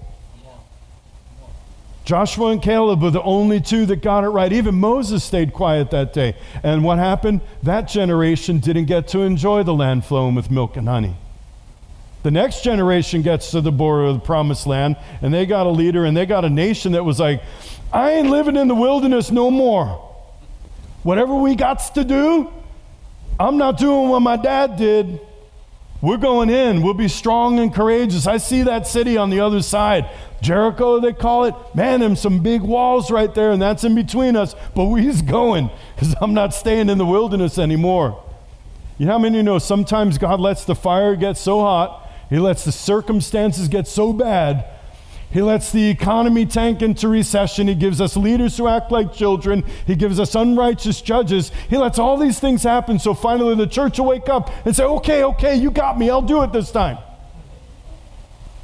Joshua 2.06 2.48
and 2.48 2.62
Caleb 2.62 3.02
were 3.02 3.12
the 3.12 3.22
only 3.22 3.62
two 3.62 3.86
that 3.86 4.02
got 4.02 4.26
it 4.26 4.28
right. 4.28 4.52
Even 4.52 4.76
Moses 4.76 5.24
stayed 5.24 5.54
quiet 5.54 5.92
that 5.92 6.12
day. 6.12 6.36
And 6.62 6.84
what 6.84 6.98
happened? 6.98 7.40
That 7.64 7.88
generation 7.88 8.60
didn't 8.60 8.86
get 8.86 9.08
to 9.10 9.22
enjoy 9.22 9.64
the 9.64 9.74
land 9.74 10.04
flowing 10.04 10.36
with 10.36 10.52
milk 10.52 10.76
and 10.76 10.88
honey. 10.88 11.16
The 12.24 12.32
next 12.32 12.64
generation 12.64 13.22
gets 13.22 13.52
to 13.52 13.62
the 13.62 13.72
border 13.72 14.06
of 14.06 14.16
the 14.16 14.26
promised 14.26 14.66
land, 14.68 14.98
and 15.22 15.34
they 15.34 15.46
got 15.46 15.66
a 15.66 15.70
leader 15.70 16.06
and 16.06 16.16
they 16.16 16.26
got 16.26 16.46
a 16.46 16.50
nation 16.50 16.94
that 16.94 17.04
was 17.04 17.20
like, 17.20 17.42
I 17.92 18.12
ain't 18.12 18.30
living 18.30 18.56
in 18.56 18.68
the 18.68 18.76
wilderness 18.76 19.32
no 19.32 19.52
more. 19.52 20.10
Whatever 21.04 21.36
we 21.36 21.56
got 21.56 21.94
to 21.96 22.04
do, 22.04 22.52
I'm 23.40 23.58
not 23.58 23.78
doing 23.78 24.10
what 24.10 24.22
my 24.22 24.38
dad 24.38 24.78
did. 24.78 25.20
We're 26.02 26.18
going 26.18 26.50
in. 26.50 26.82
We'll 26.82 26.94
be 26.94 27.08
strong 27.08 27.60
and 27.60 27.74
courageous. 27.74 28.28
I 28.28 28.38
see 28.38 28.64
that 28.64 28.88
city 28.88 29.16
on 29.16 29.30
the 29.30 29.40
other 29.40 29.62
side. 29.62 30.10
Jericho, 30.42 31.00
they 31.00 31.14
call 31.14 31.46
it. 31.46 31.56
Man, 31.74 32.02
them 32.02 32.18
some 32.18 32.44
big 32.44 32.62
walls 32.62 33.10
right 33.10 33.34
there, 33.34 33.52
and 33.52 33.62
that's 33.62 33.86
in 33.86 33.96
between 33.96 34.36
us. 34.36 34.54
But 34.76 34.86
we's 34.86 35.22
going 35.22 35.70
because 35.96 36.14
I'm 36.20 36.34
not 36.34 36.54
staying 36.54 36.90
in 36.90 36.98
the 36.98 37.06
wilderness 37.06 37.58
anymore. 37.58 38.22
You 38.98 39.06
know 39.06 39.14
how 39.14 39.20
many 39.20 39.38
you 39.38 39.44
know 39.44 39.60
sometimes 39.60 40.18
God 40.18 40.42
lets 40.42 40.66
the 40.66 40.76
fire 40.76 41.16
get 41.16 41.38
so 41.38 41.62
hot, 41.62 42.10
He 42.30 42.38
lets 42.38 42.66
the 42.66 42.72
circumstances 42.74 43.70
get 43.70 43.88
so 43.88 44.12
bad 44.12 44.66
he 45.34 45.42
lets 45.42 45.72
the 45.72 45.90
economy 45.90 46.46
tank 46.46 46.84
into 46.84 47.08
recession. 47.08 47.68
He 47.68 47.74
gives 47.74 48.00
us 48.00 48.16
leaders 48.16 48.56
who 48.56 48.68
act 48.68 48.92
like 48.92 49.14
children. 49.14 49.64
He 49.88 49.96
gives 49.96 50.20
us 50.20 50.36
unrighteous 50.36 51.02
judges. 51.02 51.52
He 51.72 51.78
lets 51.78 51.98
all 51.98 52.18
these 52.18 52.40
things 52.40 52.62
happen 52.62 53.00
so 53.00 53.16
finally 53.16 53.56
the 53.56 53.66
church 53.66 53.98
will 53.98 54.06
wake 54.06 54.30
up 54.30 54.52
and 54.64 54.76
say, 54.76 54.84
okay, 54.84 55.24
okay, 55.24 55.56
you 55.56 55.72
got 55.72 55.98
me. 55.98 56.12
I'll 56.12 56.22
do 56.22 56.44
it 56.44 56.54
this 56.54 56.70
time. 56.70 57.00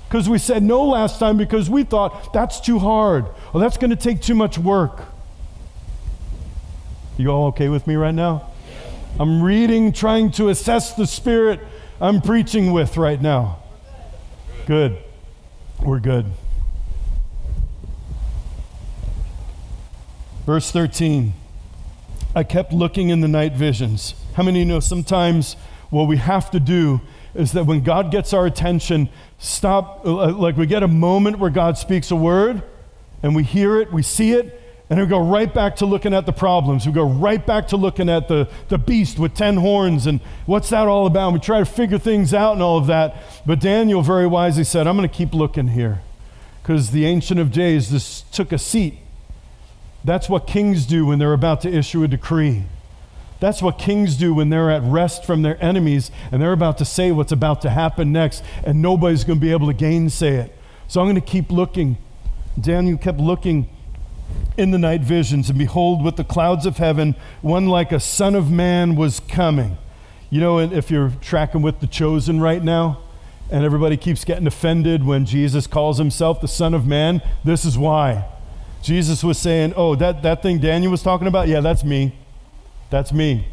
Because 0.07 0.29
we 0.29 0.37
said 0.37 0.61
no 0.61 0.83
last 0.85 1.19
time 1.19 1.37
because 1.37 1.71
we 1.71 1.83
thought 1.83 2.33
that's 2.33 2.59
too 2.59 2.77
hard 2.77 3.25
or 3.51 3.59
that's 3.59 3.77
going 3.77 3.89
to 3.89 3.95
take 3.95 4.21
too 4.21 4.35
much 4.35 4.59
work. 4.59 5.01
You 7.17 7.29
all 7.29 7.47
okay 7.47 7.69
with 7.69 7.87
me 7.87 7.95
right 7.95 8.13
now? 8.13 8.51
I'm 9.19 9.41
reading, 9.41 9.91
trying 9.91 10.29
to 10.33 10.49
assess 10.49 10.93
the 10.93 11.07
spirit 11.07 11.61
I'm 11.99 12.21
preaching 12.21 12.73
with 12.73 12.95
right 12.95 13.19
now. 13.19 13.57
Good. 14.67 14.99
We're 15.81 15.99
good. 15.99 16.27
Verse 20.49 20.71
13 20.71 21.33
I 22.35 22.41
kept 22.41 22.73
looking 22.73 23.09
in 23.09 23.21
the 23.21 23.27
night 23.27 23.53
visions. 23.53 24.15
How 24.33 24.41
many 24.41 24.65
know 24.65 24.79
sometimes 24.79 25.53
what 25.91 26.07
we 26.07 26.17
have 26.17 26.49
to 26.49 26.59
do 26.59 27.01
is 27.35 27.51
that 27.51 27.67
when 27.67 27.83
God 27.83 28.09
gets 28.09 28.33
our 28.33 28.47
attention, 28.47 29.09
stop, 29.37 30.03
uh, 30.07 30.31
like 30.33 30.57
we 30.57 30.65
get 30.65 30.81
a 30.81 30.87
moment 30.87 31.37
where 31.37 31.51
God 31.51 31.77
speaks 31.77 32.09
a 32.09 32.15
word 32.15 32.63
and 33.21 33.35
we 33.35 33.43
hear 33.43 33.79
it, 33.79 33.93
we 33.93 34.01
see 34.01 34.31
it, 34.31 34.59
and 34.89 34.99
we 34.99 35.05
go 35.05 35.19
right 35.19 35.53
back 35.53 35.75
to 35.75 35.85
looking 35.85 36.15
at 36.15 36.25
the 36.25 36.33
problems. 36.33 36.87
We 36.87 36.93
go 36.93 37.07
right 37.07 37.45
back 37.45 37.67
to 37.67 37.77
looking 37.77 38.09
at 38.09 38.27
the, 38.27 38.49
the 38.69 38.79
beast 38.79 39.19
with 39.19 39.35
10 39.35 39.57
horns 39.57 40.07
and 40.07 40.19
what's 40.47 40.71
that 40.71 40.87
all 40.87 41.05
about? 41.05 41.31
We 41.33 41.39
try 41.41 41.59
to 41.59 41.65
figure 41.65 41.99
things 41.99 42.33
out 42.33 42.53
and 42.53 42.63
all 42.63 42.79
of 42.79 42.87
that. 42.87 43.17
But 43.45 43.59
Daniel 43.59 44.01
very 44.01 44.25
wisely 44.25 44.63
said, 44.63 44.87
I'm 44.87 44.97
going 44.97 45.07
to 45.07 45.15
keep 45.15 45.35
looking 45.35 45.67
here 45.67 46.01
because 46.63 46.89
the 46.89 47.05
Ancient 47.05 47.39
of 47.39 47.51
Days 47.51 47.91
just 47.91 48.33
took 48.33 48.51
a 48.51 48.57
seat 48.57 48.97
that's 50.03 50.29
what 50.29 50.47
kings 50.47 50.85
do 50.85 51.05
when 51.05 51.19
they're 51.19 51.33
about 51.33 51.61
to 51.61 51.69
issue 51.69 52.03
a 52.03 52.07
decree. 52.07 52.63
That's 53.39 53.61
what 53.61 53.77
kings 53.77 54.15
do 54.15 54.33
when 54.33 54.49
they're 54.49 54.69
at 54.69 54.83
rest 54.83 55.23
from 55.25 55.41
their 55.43 55.61
enemies 55.63 56.11
and 56.31 56.41
they're 56.41 56.51
about 56.51 56.77
to 56.79 56.85
say 56.85 57.11
what's 57.11 57.31
about 57.31 57.61
to 57.61 57.69
happen 57.69 58.11
next, 58.11 58.43
and 58.63 58.81
nobody's 58.81 59.23
going 59.23 59.39
to 59.39 59.45
be 59.45 59.51
able 59.51 59.67
to 59.67 59.73
gainsay 59.73 60.35
it. 60.35 60.55
So 60.87 60.99
I'm 60.99 61.05
going 61.05 61.15
to 61.15 61.21
keep 61.21 61.51
looking. 61.51 61.97
Daniel 62.59 62.97
kept 62.97 63.19
looking 63.19 63.69
in 64.57 64.71
the 64.71 64.77
night 64.77 65.01
visions, 65.01 65.49
and 65.49 65.57
behold, 65.57 66.03
with 66.03 66.17
the 66.17 66.23
clouds 66.23 66.65
of 66.65 66.77
heaven, 66.77 67.15
one 67.41 67.67
like 67.67 67.91
a 67.91 67.99
son 67.99 68.35
of 68.35 68.51
man 68.51 68.95
was 68.95 69.19
coming. 69.21 69.77
You 70.29 70.41
know, 70.41 70.59
if 70.59 70.91
you're 70.91 71.13
tracking 71.21 71.61
with 71.61 71.79
the 71.79 71.87
chosen 71.87 72.41
right 72.41 72.63
now, 72.63 72.99
and 73.51 73.63
everybody 73.63 73.97
keeps 73.97 74.25
getting 74.25 74.45
offended 74.45 75.05
when 75.05 75.25
Jesus 75.25 75.65
calls 75.65 75.97
himself 75.97 76.39
the 76.41 76.47
Son 76.47 76.73
of 76.73 76.85
Man, 76.85 77.21
this 77.43 77.65
is 77.65 77.77
why. 77.77 78.25
Jesus 78.81 79.23
was 79.23 79.37
saying, 79.37 79.73
Oh, 79.75 79.95
that, 79.95 80.23
that 80.23 80.41
thing 80.41 80.59
Daniel 80.59 80.91
was 80.91 81.03
talking 81.03 81.27
about? 81.27 81.47
Yeah, 81.47 81.61
that's 81.61 81.83
me. 81.83 82.15
That's 82.89 83.11
me 83.11 83.45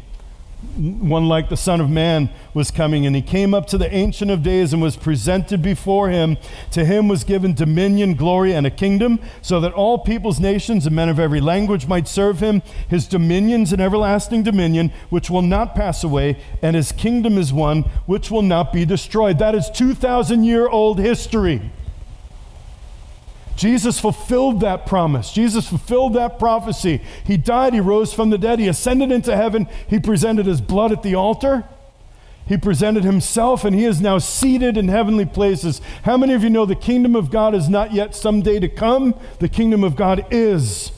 one 0.75 1.27
like 1.27 1.49
the 1.49 1.57
Son 1.57 1.79
of 1.79 1.89
Man 1.89 2.31
was 2.53 2.71
coming, 2.71 3.05
and 3.05 3.15
he 3.15 3.21
came 3.21 3.53
up 3.53 3.67
to 3.67 3.77
the 3.77 3.93
Ancient 3.93 4.31
of 4.31 4.41
Days 4.41 4.73
and 4.73 4.81
was 4.81 4.95
presented 4.95 5.61
before 5.61 6.09
him. 6.09 6.37
To 6.71 6.83
him 6.83 7.07
was 7.07 7.23
given 7.23 7.53
dominion, 7.53 8.15
glory, 8.15 8.53
and 8.53 8.65
a 8.65 8.71
kingdom, 8.71 9.19
so 9.43 9.59
that 9.59 9.73
all 9.73 9.99
peoples, 9.99 10.39
nations, 10.39 10.87
and 10.87 10.95
men 10.95 11.09
of 11.09 11.19
every 11.19 11.41
language 11.41 11.87
might 11.87 12.07
serve 12.07 12.39
him. 12.39 12.63
His 12.89 13.07
dominions 13.07 13.71
an 13.71 13.79
everlasting 13.79 14.43
dominion, 14.43 14.91
which 15.09 15.29
will 15.29 15.43
not 15.43 15.75
pass 15.75 16.03
away, 16.03 16.37
and 16.63 16.75
his 16.75 16.91
kingdom 16.91 17.37
is 17.37 17.53
one 17.53 17.83
which 18.07 18.31
will 18.31 18.41
not 18.41 18.73
be 18.73 18.83
destroyed. 18.83 19.37
That 19.37 19.53
is 19.53 19.69
2,000 19.69 20.43
year 20.43 20.67
old 20.67 20.99
history. 20.99 21.71
Jesus 23.57 23.99
fulfilled 23.99 24.61
that 24.61 24.85
promise. 24.85 25.33
Jesus 25.33 25.67
fulfilled 25.67 26.13
that 26.13 26.37
prophecy. 26.37 27.01
He 27.25 27.37
died, 27.37 27.73
he 27.73 27.79
rose 27.79 28.13
from 28.13 28.29
the 28.29 28.37
dead, 28.37 28.59
he 28.59 28.67
ascended 28.67 29.11
into 29.11 29.35
heaven, 29.35 29.67
he 29.87 29.99
presented 29.99 30.45
his 30.45 30.61
blood 30.61 30.91
at 30.91 31.01
the 31.01 31.15
altar. 31.15 31.65
He 32.45 32.55
presented 32.55 33.03
himself, 33.03 33.65
and 33.65 33.75
he 33.75 33.83
is 33.83 33.99
now 33.99 34.19
seated 34.19 34.77
in 34.77 34.87
heavenly 34.87 35.25
places. 35.25 35.81
How 36.03 36.15
many 36.15 36.33
of 36.33 36.43
you 36.43 36.49
know 36.49 36.65
the 36.65 36.75
kingdom 36.75 37.13
of 37.15 37.29
God 37.29 37.53
is 37.53 37.67
not 37.67 37.93
yet 37.93 38.15
someday 38.15 38.59
to 38.59 38.69
come? 38.69 39.19
The 39.39 39.49
kingdom 39.49 39.83
of 39.83 39.97
God 39.97 40.25
is. 40.31 40.93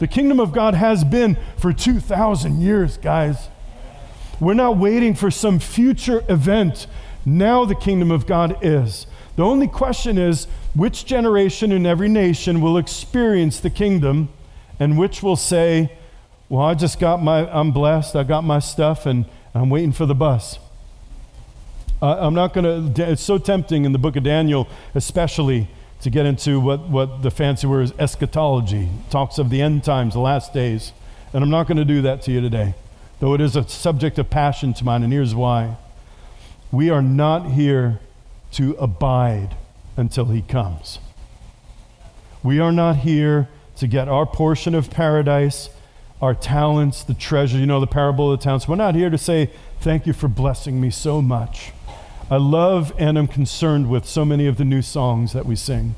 The 0.00 0.08
kingdom 0.08 0.40
of 0.40 0.52
God 0.52 0.74
has 0.74 1.04
been 1.04 1.36
for 1.58 1.72
2,000 1.72 2.60
years, 2.60 2.96
guys. 2.96 3.50
We're 4.40 4.54
not 4.54 4.78
waiting 4.78 5.14
for 5.14 5.30
some 5.30 5.60
future 5.60 6.24
event. 6.28 6.88
Now 7.24 7.64
the 7.64 7.76
kingdom 7.76 8.10
of 8.10 8.26
God 8.26 8.56
is. 8.62 9.06
The 9.36 9.44
only 9.44 9.68
question 9.68 10.18
is 10.18 10.48
which 10.74 11.04
generation 11.04 11.70
in 11.70 11.84
every 11.84 12.08
nation 12.08 12.60
will 12.60 12.78
experience 12.78 13.60
the 13.60 13.70
kingdom 13.70 14.30
and 14.80 14.98
which 14.98 15.22
will 15.22 15.36
say, 15.36 15.92
Well, 16.48 16.64
I 16.64 16.74
just 16.74 16.98
got 16.98 17.22
my, 17.22 17.48
I'm 17.50 17.72
blessed, 17.72 18.16
I 18.16 18.22
got 18.22 18.42
my 18.42 18.58
stuff, 18.58 19.06
and 19.06 19.26
I'm 19.54 19.70
waiting 19.70 19.92
for 19.92 20.06
the 20.06 20.14
bus. 20.14 20.58
Uh, 22.00 22.16
I'm 22.18 22.34
not 22.34 22.52
going 22.52 22.94
to, 22.94 23.10
it's 23.10 23.22
so 23.22 23.38
tempting 23.38 23.84
in 23.84 23.92
the 23.92 23.98
book 23.98 24.16
of 24.16 24.24
Daniel, 24.24 24.66
especially, 24.94 25.68
to 26.00 26.10
get 26.10 26.26
into 26.26 26.58
what, 26.58 26.88
what 26.88 27.22
the 27.22 27.30
fancy 27.30 27.66
word 27.66 27.82
is 27.82 27.92
eschatology, 27.98 28.88
talks 29.08 29.38
of 29.38 29.50
the 29.50 29.62
end 29.62 29.84
times, 29.84 30.14
the 30.14 30.20
last 30.20 30.52
days. 30.52 30.92
And 31.32 31.44
I'm 31.44 31.50
not 31.50 31.68
going 31.68 31.76
to 31.76 31.84
do 31.84 32.02
that 32.02 32.22
to 32.22 32.32
you 32.32 32.40
today, 32.40 32.74
though 33.20 33.34
it 33.34 33.40
is 33.40 33.54
a 33.54 33.68
subject 33.68 34.18
of 34.18 34.28
passion 34.28 34.74
to 34.74 34.84
mine, 34.84 35.04
and 35.04 35.12
here's 35.12 35.34
why. 35.34 35.76
We 36.72 36.90
are 36.90 37.02
not 37.02 37.52
here 37.52 38.00
to 38.52 38.72
abide 38.80 39.56
until 39.96 40.26
he 40.26 40.42
comes. 40.42 40.98
We 42.42 42.58
are 42.58 42.72
not 42.72 42.96
here 42.98 43.48
to 43.76 43.86
get 43.86 44.08
our 44.08 44.26
portion 44.26 44.74
of 44.74 44.90
paradise, 44.90 45.68
our 46.20 46.34
talents, 46.34 47.02
the 47.02 47.14
treasure. 47.14 47.58
You 47.58 47.66
know, 47.66 47.80
the 47.80 47.86
parable 47.86 48.32
of 48.32 48.38
the 48.38 48.44
talents. 48.44 48.66
We're 48.68 48.76
not 48.76 48.94
here 48.94 49.10
to 49.10 49.18
say, 49.18 49.50
Thank 49.80 50.06
you 50.06 50.12
for 50.12 50.28
blessing 50.28 50.80
me 50.80 50.90
so 50.90 51.20
much. 51.20 51.72
I 52.30 52.36
love 52.36 52.92
and 52.98 53.18
am 53.18 53.26
concerned 53.26 53.90
with 53.90 54.06
so 54.06 54.24
many 54.24 54.46
of 54.46 54.56
the 54.56 54.64
new 54.64 54.80
songs 54.80 55.32
that 55.32 55.44
we 55.44 55.56
sing. 55.56 55.96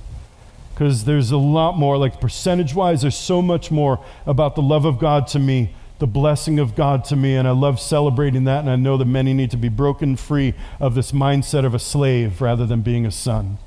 Because 0.72 1.04
there's 1.04 1.30
a 1.30 1.36
lot 1.36 1.76
more, 1.76 1.98
like 1.98 2.20
percentage 2.20 2.74
wise, 2.74 3.02
there's 3.02 3.16
so 3.16 3.42
much 3.42 3.70
more 3.70 4.02
about 4.26 4.56
the 4.56 4.62
love 4.62 4.84
of 4.84 4.98
God 4.98 5.26
to 5.28 5.38
me 5.38 5.74
the 5.98 6.06
blessing 6.06 6.58
of 6.58 6.74
God 6.74 7.04
to 7.06 7.16
me, 7.16 7.36
and 7.36 7.46
I 7.46 7.52
love 7.52 7.80
celebrating 7.80 8.44
that. 8.44 8.60
And 8.60 8.70
I 8.70 8.76
know 8.76 8.96
that 8.96 9.04
many 9.04 9.32
need 9.32 9.50
to 9.52 9.56
be 9.56 9.68
broken 9.68 10.16
free 10.16 10.54
of 10.80 10.94
this 10.94 11.12
mindset 11.12 11.64
of 11.64 11.74
a 11.74 11.78
slave 11.78 12.40
rather 12.40 12.66
than 12.66 12.82
being 12.82 13.06
a 13.06 13.10
son. 13.10 13.58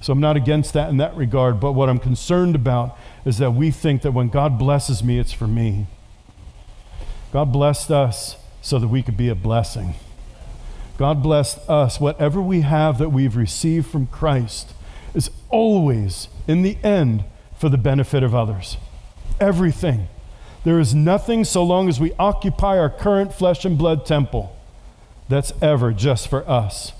So 0.00 0.12
I'm 0.12 0.20
not 0.20 0.36
against 0.36 0.72
that 0.72 0.88
in 0.88 0.96
that 0.96 1.14
regard, 1.14 1.60
but 1.60 1.72
what 1.72 1.88
I'm 1.88 1.98
concerned 1.98 2.54
about 2.54 2.96
is 3.24 3.38
that 3.38 3.52
we 3.52 3.70
think 3.70 4.02
that 4.02 4.12
when 4.12 4.28
God 4.28 4.58
blesses 4.58 5.04
me, 5.04 5.18
it's 5.18 5.32
for 5.32 5.46
me. 5.46 5.86
God 7.32 7.52
blessed 7.52 7.90
us 7.90 8.36
so 8.62 8.78
that 8.78 8.88
we 8.88 9.02
could 9.02 9.16
be 9.16 9.28
a 9.28 9.34
blessing. 9.34 9.94
God 10.96 11.22
blessed 11.22 11.58
us. 11.68 12.00
Whatever 12.00 12.40
we 12.40 12.62
have 12.62 12.98
that 12.98 13.10
we've 13.10 13.36
received 13.36 13.86
from 13.86 14.06
Christ 14.06 14.72
is 15.14 15.30
always, 15.48 16.28
in 16.46 16.62
the 16.62 16.76
end, 16.82 17.24
for 17.56 17.68
the 17.68 17.78
benefit 17.78 18.22
of 18.22 18.34
others. 18.34 18.76
Everything. 19.38 20.08
There 20.64 20.78
is 20.78 20.94
nothing, 20.94 21.44
so 21.44 21.62
long 21.62 21.88
as 21.88 22.00
we 22.00 22.12
occupy 22.18 22.78
our 22.78 22.90
current 22.90 23.34
flesh 23.34 23.64
and 23.64 23.78
blood 23.78 24.04
temple, 24.04 24.54
that's 25.28 25.52
ever 25.62 25.92
just 25.92 26.28
for 26.28 26.48
us. 26.48 26.92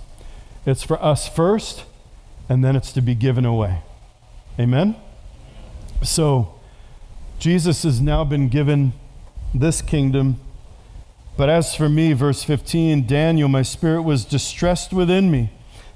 It's 0.65 0.83
for 0.83 1.03
us 1.03 1.29
first, 1.29 1.85
and 2.51 2.63
then 2.63 2.77
it's 2.77 2.93
to 2.93 3.01
be 3.01 3.15
given 3.15 3.47
away. 3.47 3.81
Amen? 4.59 4.95
So, 6.03 6.55
Jesus 7.39 7.83
has 7.85 8.03
now 8.03 8.25
been 8.25 8.51
given 8.51 8.93
this 9.55 9.81
kingdom. 9.81 10.39
But 11.39 11.49
as 11.49 11.75
for 11.75 11.89
me, 11.89 12.13
verse 12.13 12.43
15, 12.43 13.07
Daniel, 13.07 13.49
my 13.49 13.63
spirit 13.63 14.03
was 14.03 14.27
distressed 14.27 14.93
within 14.93 15.31
me 15.31 15.51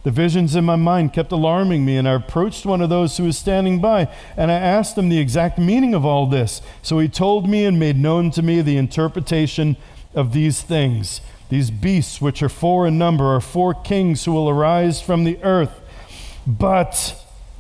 the 0.05 0.11
visions 0.11 0.55
in 0.55 0.64
my 0.64 0.77
mind 0.77 1.14
kept 1.14 1.33
alarming 1.33 1.85
me, 1.85 1.97
and 1.97 2.07
I 2.07 2.12
approached 2.12 2.67
one 2.67 2.83
of 2.83 2.90
those 2.90 3.17
who 3.17 3.25
was 3.25 3.38
standing 3.38 3.81
by, 3.81 4.14
and 4.37 4.53
I 4.53 4.55
asked 4.55 4.99
him 4.99 5.09
the 5.09 5.19
exact 5.19 5.59
meaning 5.59 5.95
of 5.95 6.05
all 6.05 6.27
this. 6.27 6.61
So 6.83 6.99
he 6.99 7.09
told 7.09 7.49
me 7.49 7.64
and 7.64 7.81
made 7.81 7.97
known 7.97 8.31
to 8.33 8.43
me 8.43 8.61
the 8.61 8.77
interpretation 8.77 9.79
of 10.14 10.35
these 10.35 10.61
things. 10.61 11.23
These 11.49 11.71
beasts, 11.71 12.21
which 12.21 12.43
are 12.43 12.51
four 12.51 12.87
in 12.87 12.99
number, 12.99 13.35
are 13.35 13.40
four 13.40 13.73
kings 13.73 14.27
who 14.27 14.33
will 14.33 14.49
arise 14.49 15.01
from 15.01 15.25
the 15.25 15.43
earth. 15.43 15.81
But, 16.46 16.90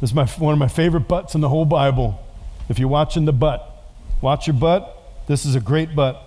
this 0.00 0.10
is 0.10 0.14
my, 0.14 0.26
one 0.26 0.52
of 0.52 0.58
my 0.58 0.68
favorite 0.68 1.08
buts 1.08 1.34
in 1.34 1.40
the 1.40 1.48
whole 1.48 1.64
Bible. 1.64 2.20
If 2.68 2.78
you're 2.78 2.88
watching 2.88 3.24
the 3.24 3.32
butt, 3.32 3.84
watch 4.20 4.46
your 4.46 4.54
butt. 4.54 4.90
This 5.26 5.44
is 5.44 5.54
a 5.54 5.60
great 5.60 5.94
butt. 5.94 6.20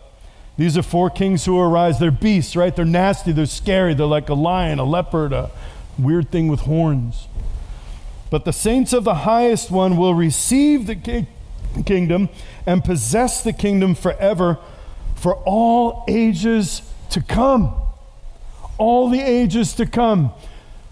These 0.58 0.78
are 0.78 0.82
four 0.82 1.10
kings 1.10 1.46
who 1.46 1.60
arise. 1.60 2.00
They're 2.00 2.10
beasts, 2.10 2.56
right? 2.56 2.76
They're 2.76 2.86
nasty. 2.86 3.32
They're 3.32 3.46
scary. 3.46 3.94
They're 3.94 4.08
like 4.08 4.30
a 4.30 4.34
lion, 4.34 4.80
a 4.80 4.84
leopard, 4.84 5.34
a, 5.34 5.52
weird 5.98 6.32
thing 6.32 6.48
with 6.48 6.62
horns. 6.62 7.28
But 8.30 8.46
the 8.46 8.54
saints 8.54 8.94
of 8.94 9.04
the 9.04 9.16
highest 9.16 9.72
one 9.72 9.98
will 9.98 10.14
receive 10.14 10.88
the 10.88 10.96
ki- 10.96 11.28
kingdom 11.86 12.30
and 12.66 12.84
possess 12.84 13.44
the 13.44 13.54
kingdom 13.54 13.96
forever 13.96 14.58
for 15.16 15.36
all 15.46 16.04
ages 16.08 16.82
to 17.12 17.22
come. 17.22 17.74
All 18.78 19.10
the 19.10 19.22
ages 19.22 19.74
to 19.76 19.86
come. 19.86 20.32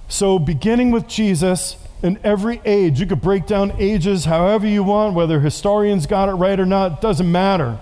So, 0.07 0.37
beginning 0.39 0.91
with 0.91 1.07
Jesus, 1.07 1.77
in 2.03 2.19
every 2.23 2.61
age, 2.65 2.99
you 2.99 3.05
could 3.05 3.21
break 3.21 3.47
down 3.47 3.73
ages 3.79 4.25
however 4.25 4.67
you 4.67 4.83
want, 4.83 5.15
whether 5.15 5.39
historians 5.39 6.05
got 6.05 6.29
it 6.29 6.33
right 6.33 6.59
or 6.59 6.65
not, 6.65 7.01
doesn't 7.01 7.31
matter. 7.31 7.79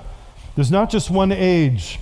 There's 0.56 0.72
not 0.72 0.90
just 0.90 1.10
one 1.10 1.32
age, 1.32 2.00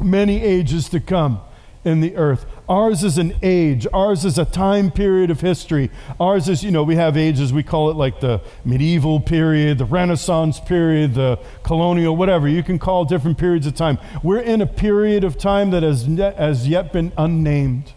many 0.00 0.42
ages 0.42 0.88
to 0.90 1.00
come 1.00 1.40
in 1.84 2.00
the 2.00 2.16
earth. 2.16 2.46
Ours 2.68 3.04
is 3.04 3.18
an 3.18 3.34
age. 3.42 3.86
Ours 3.92 4.24
is 4.24 4.38
a 4.38 4.44
time 4.44 4.90
period 4.90 5.30
of 5.30 5.42
history. 5.42 5.90
Ours 6.18 6.48
is, 6.48 6.64
you 6.64 6.70
know, 6.70 6.82
we 6.82 6.96
have 6.96 7.16
ages, 7.16 7.52
we 7.52 7.62
call 7.62 7.90
it 7.90 7.96
like 7.96 8.20
the 8.20 8.40
medieval 8.64 9.20
period, 9.20 9.78
the 9.78 9.84
Renaissance 9.84 10.60
period, 10.60 11.14
the 11.14 11.38
colonial, 11.62 12.16
whatever. 12.16 12.48
You 12.48 12.62
can 12.62 12.78
call 12.78 13.04
different 13.04 13.36
periods 13.36 13.66
of 13.66 13.74
time. 13.74 13.98
We're 14.22 14.40
in 14.40 14.62
a 14.62 14.66
period 14.66 15.24
of 15.24 15.36
time 15.36 15.70
that 15.72 15.82
has, 15.82 16.06
has 16.06 16.66
yet 16.66 16.92
been 16.92 17.12
unnamed. 17.18 17.92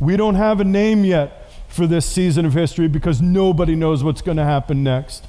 We 0.00 0.16
don't 0.16 0.36
have 0.36 0.60
a 0.60 0.64
name 0.64 1.04
yet 1.04 1.50
for 1.68 1.86
this 1.86 2.06
season 2.06 2.44
of 2.44 2.54
history 2.54 2.88
because 2.88 3.20
nobody 3.20 3.74
knows 3.74 4.02
what's 4.02 4.22
going 4.22 4.36
to 4.36 4.44
happen 4.44 4.82
next. 4.82 5.26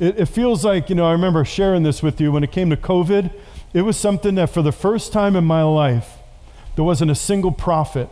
It, 0.00 0.18
it 0.20 0.26
feels 0.26 0.64
like, 0.64 0.88
you 0.88 0.94
know, 0.94 1.06
I 1.06 1.12
remember 1.12 1.44
sharing 1.44 1.82
this 1.82 2.02
with 2.02 2.20
you 2.20 2.32
when 2.32 2.44
it 2.44 2.52
came 2.52 2.70
to 2.70 2.76
COVID. 2.76 3.32
It 3.74 3.82
was 3.82 3.96
something 3.96 4.36
that 4.36 4.50
for 4.50 4.62
the 4.62 4.72
first 4.72 5.12
time 5.12 5.36
in 5.36 5.44
my 5.44 5.62
life, 5.62 6.18
there 6.76 6.84
wasn't 6.84 7.10
a 7.10 7.14
single 7.14 7.52
prophet 7.52 8.08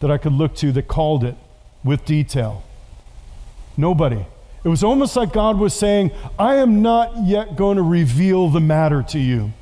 that 0.00 0.10
I 0.10 0.18
could 0.18 0.32
look 0.32 0.54
to 0.56 0.72
that 0.72 0.88
called 0.88 1.24
it 1.24 1.36
with 1.82 2.04
detail. 2.04 2.62
Nobody. 3.76 4.24
It 4.62 4.68
was 4.68 4.82
almost 4.82 5.16
like 5.16 5.32
God 5.32 5.58
was 5.58 5.74
saying, 5.74 6.10
I 6.38 6.56
am 6.56 6.80
not 6.80 7.24
yet 7.24 7.56
going 7.56 7.76
to 7.76 7.82
reveal 7.82 8.48
the 8.48 8.60
matter 8.60 9.02
to 9.02 9.18
you. 9.18 9.52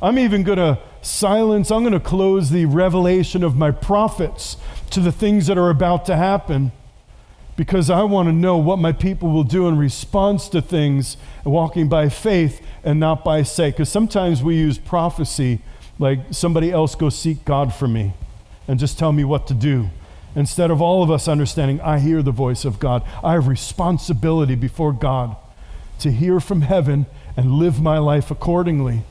I'm 0.00 0.18
even 0.18 0.44
going 0.44 0.58
to 0.58 0.78
silence, 1.06 1.70
I'm 1.70 1.82
going 1.82 1.92
to 1.92 2.00
close 2.00 2.50
the 2.50 2.66
revelation 2.66 3.42
of 3.42 3.56
my 3.56 3.70
prophets 3.70 4.56
to 4.90 5.00
the 5.00 5.12
things 5.12 5.46
that 5.46 5.56
are 5.56 5.70
about 5.70 6.04
to 6.06 6.16
happen 6.16 6.72
because 7.56 7.88
I 7.88 8.02
want 8.02 8.28
to 8.28 8.32
know 8.32 8.58
what 8.58 8.78
my 8.78 8.92
people 8.92 9.30
will 9.30 9.44
do 9.44 9.66
in 9.66 9.78
response 9.78 10.48
to 10.50 10.60
things, 10.60 11.16
walking 11.44 11.88
by 11.88 12.10
faith 12.10 12.60
and 12.84 13.00
not 13.00 13.24
by 13.24 13.42
sight. 13.42 13.74
Because 13.74 13.88
sometimes 13.88 14.42
we 14.42 14.56
use 14.56 14.76
prophecy 14.76 15.60
like 15.98 16.20
somebody 16.30 16.70
else 16.70 16.94
go 16.94 17.08
seek 17.08 17.44
God 17.46 17.72
for 17.72 17.88
me 17.88 18.12
and 18.68 18.78
just 18.78 18.98
tell 18.98 19.12
me 19.12 19.24
what 19.24 19.46
to 19.46 19.54
do. 19.54 19.88
Instead 20.34 20.70
of 20.70 20.82
all 20.82 21.02
of 21.02 21.10
us 21.10 21.28
understanding, 21.28 21.80
I 21.80 21.98
hear 21.98 22.22
the 22.22 22.30
voice 22.30 22.66
of 22.66 22.78
God. 22.78 23.02
I 23.24 23.32
have 23.32 23.48
responsibility 23.48 24.54
before 24.54 24.92
God 24.92 25.34
to 26.00 26.12
hear 26.12 26.40
from 26.40 26.60
heaven 26.60 27.06
and 27.38 27.52
live 27.52 27.80
my 27.80 27.96
life 27.96 28.30
accordingly. 28.30 29.04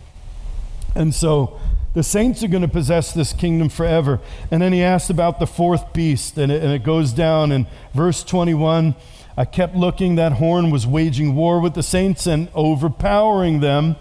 And 0.94 1.16
so 1.16 1.60
The 1.96 2.04
saints 2.04 2.44
are 2.44 2.48
going 2.50 2.62
to 2.62 2.68
possess 2.68 3.14
this 3.14 3.34
kingdom 3.34 3.70
forever. 3.70 4.20
And 4.52 4.62
then 4.62 4.74
he 4.74 4.84
asked 4.84 5.10
about 5.10 5.40
the 5.40 5.48
fourth 5.48 5.94
beast, 5.94 6.38
and 6.38 6.52
it, 6.52 6.62
and 6.62 6.72
it 6.72 6.84
goes 6.84 7.14
down 7.14 7.52
in 7.52 7.68
verse 7.94 8.24
21. 8.24 8.96
I 9.38 9.46
kept 9.46 9.76
looking, 9.76 10.16
that 10.16 10.34
horn 10.34 10.70
was 10.70 10.86
waging 10.86 11.36
war 11.36 11.60
with 11.60 11.74
the 11.74 11.84
saints 11.84 12.28
and 12.28 12.50
overpowering 12.54 13.62
them. 13.62 13.96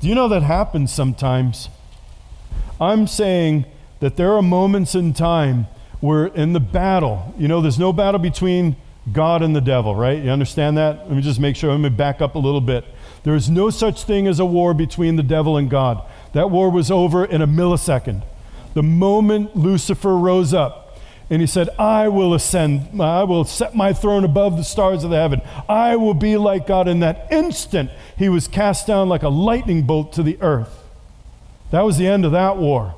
Do 0.00 0.08
you 0.08 0.14
know 0.14 0.28
that 0.28 0.42
happens 0.42 0.92
sometimes? 0.92 1.70
I'm 2.78 3.06
saying 3.06 3.64
that 4.00 4.16
there 4.16 4.32
are 4.34 4.42
moments 4.42 4.94
in 4.94 5.14
time 5.14 5.66
where 6.00 6.26
in 6.26 6.52
the 6.52 6.60
battle, 6.60 7.34
you 7.38 7.48
know, 7.48 7.62
there's 7.62 7.78
no 7.78 7.92
battle 7.92 8.18
between 8.18 8.76
God 9.10 9.42
and 9.42 9.56
the 9.56 9.60
devil, 9.60 9.94
right? 9.94 10.22
You 10.22 10.30
understand 10.30 10.76
that? 10.76 11.06
Let 11.08 11.16
me 11.16 11.22
just 11.22 11.40
make 11.40 11.56
sure, 11.56 11.70
let 11.70 11.80
me 11.80 11.88
back 11.88 12.20
up 12.20 12.34
a 12.34 12.38
little 12.38 12.60
bit. 12.60 12.84
There 13.24 13.34
is 13.34 13.48
no 13.48 13.70
such 13.70 14.04
thing 14.04 14.26
as 14.26 14.38
a 14.38 14.44
war 14.44 14.74
between 14.74 15.16
the 15.16 15.22
devil 15.22 15.56
and 15.56 15.70
God. 15.70 16.04
That 16.32 16.50
war 16.50 16.70
was 16.70 16.90
over 16.90 17.24
in 17.24 17.42
a 17.42 17.46
millisecond. 17.46 18.22
The 18.74 18.82
moment 18.82 19.56
Lucifer 19.56 20.16
rose 20.16 20.54
up 20.54 20.98
and 21.28 21.40
he 21.40 21.46
said, 21.46 21.70
I 21.78 22.08
will 22.08 22.34
ascend, 22.34 23.00
I 23.00 23.24
will 23.24 23.44
set 23.44 23.74
my 23.74 23.92
throne 23.92 24.24
above 24.24 24.56
the 24.56 24.64
stars 24.64 25.04
of 25.04 25.10
the 25.10 25.16
heaven, 25.16 25.40
I 25.68 25.96
will 25.96 26.14
be 26.14 26.36
like 26.36 26.66
God. 26.66 26.88
In 26.88 27.00
that 27.00 27.28
instant, 27.30 27.90
he 28.18 28.28
was 28.28 28.48
cast 28.48 28.86
down 28.86 29.08
like 29.08 29.22
a 29.22 29.28
lightning 29.28 29.82
bolt 29.82 30.12
to 30.14 30.22
the 30.22 30.36
earth. 30.42 30.78
That 31.70 31.82
was 31.82 31.96
the 31.96 32.06
end 32.06 32.24
of 32.26 32.32
that 32.32 32.58
war. 32.58 32.94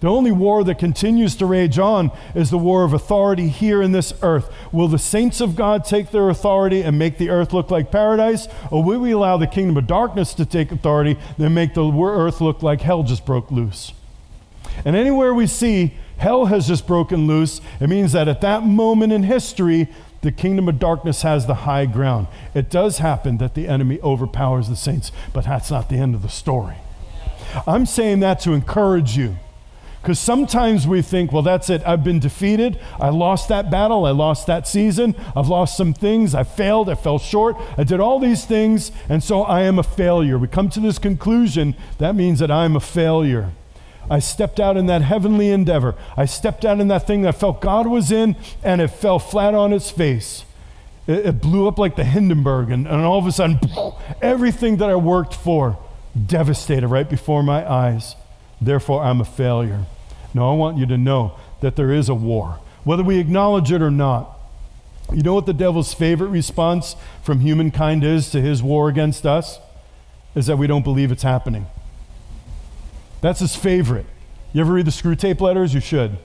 The 0.00 0.08
only 0.08 0.32
war 0.32 0.64
that 0.64 0.78
continues 0.78 1.36
to 1.36 1.46
rage 1.46 1.78
on 1.78 2.10
is 2.34 2.50
the 2.50 2.58
war 2.58 2.84
of 2.84 2.94
authority 2.94 3.48
here 3.48 3.82
in 3.82 3.92
this 3.92 4.14
earth. 4.22 4.50
Will 4.72 4.88
the 4.88 4.98
saints 4.98 5.42
of 5.42 5.56
God 5.56 5.84
take 5.84 6.10
their 6.10 6.30
authority 6.30 6.80
and 6.80 6.98
make 6.98 7.18
the 7.18 7.28
earth 7.28 7.52
look 7.52 7.70
like 7.70 7.92
paradise? 7.92 8.48
Or 8.70 8.82
will 8.82 9.00
we 9.00 9.10
allow 9.10 9.36
the 9.36 9.46
kingdom 9.46 9.76
of 9.76 9.86
darkness 9.86 10.32
to 10.34 10.46
take 10.46 10.72
authority 10.72 11.18
and 11.38 11.54
make 11.54 11.74
the 11.74 11.92
earth 11.92 12.40
look 12.40 12.62
like 12.62 12.80
hell 12.80 13.02
just 13.02 13.26
broke 13.26 13.50
loose? 13.50 13.92
And 14.86 14.96
anywhere 14.96 15.34
we 15.34 15.46
see 15.46 15.94
hell 16.16 16.46
has 16.46 16.66
just 16.66 16.86
broken 16.86 17.26
loose, 17.26 17.60
it 17.78 17.88
means 17.88 18.12
that 18.12 18.28
at 18.28 18.40
that 18.40 18.62
moment 18.62 19.12
in 19.12 19.24
history, 19.24 19.88
the 20.22 20.32
kingdom 20.32 20.68
of 20.68 20.78
darkness 20.78 21.22
has 21.22 21.46
the 21.46 21.54
high 21.54 21.84
ground. 21.84 22.26
It 22.54 22.70
does 22.70 22.98
happen 22.98 23.36
that 23.38 23.54
the 23.54 23.68
enemy 23.68 24.00
overpowers 24.00 24.68
the 24.68 24.76
saints, 24.76 25.12
but 25.34 25.44
that's 25.44 25.70
not 25.70 25.90
the 25.90 25.96
end 25.96 26.14
of 26.14 26.22
the 26.22 26.28
story. 26.28 26.76
I'm 27.66 27.84
saying 27.84 28.20
that 28.20 28.40
to 28.40 28.52
encourage 28.52 29.16
you. 29.16 29.36
Because 30.00 30.18
sometimes 30.18 30.86
we 30.86 31.02
think, 31.02 31.30
well, 31.30 31.42
that's 31.42 31.68
it. 31.68 31.82
I've 31.86 32.02
been 32.02 32.20
defeated. 32.20 32.80
I 32.98 33.10
lost 33.10 33.48
that 33.48 33.70
battle. 33.70 34.06
I 34.06 34.12
lost 34.12 34.46
that 34.46 34.66
season. 34.66 35.14
I've 35.36 35.48
lost 35.48 35.76
some 35.76 35.92
things. 35.92 36.34
I 36.34 36.42
failed. 36.42 36.88
I 36.88 36.94
fell 36.94 37.18
short. 37.18 37.56
I 37.76 37.84
did 37.84 38.00
all 38.00 38.18
these 38.18 38.46
things. 38.46 38.92
And 39.10 39.22
so 39.22 39.42
I 39.42 39.62
am 39.62 39.78
a 39.78 39.82
failure. 39.82 40.38
We 40.38 40.48
come 40.48 40.70
to 40.70 40.80
this 40.80 40.98
conclusion 40.98 41.74
that 41.98 42.14
means 42.14 42.38
that 42.38 42.50
I'm 42.50 42.76
a 42.76 42.80
failure. 42.80 43.50
I 44.08 44.18
stepped 44.18 44.58
out 44.58 44.76
in 44.76 44.86
that 44.86 45.02
heavenly 45.02 45.50
endeavor. 45.50 45.94
I 46.16 46.24
stepped 46.24 46.64
out 46.64 46.80
in 46.80 46.88
that 46.88 47.06
thing 47.06 47.22
that 47.22 47.28
I 47.28 47.38
felt 47.38 47.60
God 47.60 47.86
was 47.86 48.10
in, 48.10 48.36
and 48.64 48.80
it 48.80 48.88
fell 48.88 49.18
flat 49.18 49.54
on 49.54 49.72
its 49.72 49.90
face. 49.90 50.44
It, 51.06 51.26
it 51.26 51.40
blew 51.40 51.68
up 51.68 51.78
like 51.78 51.94
the 51.94 52.04
Hindenburg, 52.04 52.70
and, 52.70 52.88
and 52.88 53.02
all 53.02 53.18
of 53.18 53.26
a 53.26 53.32
sudden, 53.32 53.60
everything 54.22 54.78
that 54.78 54.90
I 54.90 54.96
worked 54.96 55.34
for 55.34 55.78
devastated 56.26 56.88
right 56.88 57.08
before 57.08 57.42
my 57.44 57.70
eyes. 57.70 58.16
Therefore, 58.60 59.02
I'm 59.02 59.20
a 59.20 59.24
failure. 59.24 59.86
No, 60.34 60.50
I 60.50 60.54
want 60.54 60.76
you 60.76 60.86
to 60.86 60.98
know 60.98 61.38
that 61.60 61.76
there 61.76 61.92
is 61.92 62.08
a 62.08 62.14
war, 62.14 62.60
whether 62.84 63.02
we 63.02 63.18
acknowledge 63.18 63.72
it 63.72 63.82
or 63.82 63.90
not. 63.90 64.38
You 65.12 65.22
know 65.22 65.34
what 65.34 65.46
the 65.46 65.52
devil's 65.52 65.92
favorite 65.92 66.28
response 66.28 66.94
from 67.22 67.40
humankind 67.40 68.04
is 68.04 68.30
to 68.30 68.40
his 68.40 68.62
war 68.62 68.88
against 68.88 69.26
us? 69.26 69.58
Is 70.34 70.46
that 70.46 70.56
we 70.56 70.68
don't 70.68 70.84
believe 70.84 71.10
it's 71.10 71.24
happening. 71.24 71.66
That's 73.20 73.40
his 73.40 73.56
favorite. 73.56 74.06
You 74.52 74.60
ever 74.60 74.74
read 74.74 74.86
the 74.86 74.92
Screwtape 74.92 75.40
letters? 75.40 75.74
You 75.74 75.80
should. 75.80 76.18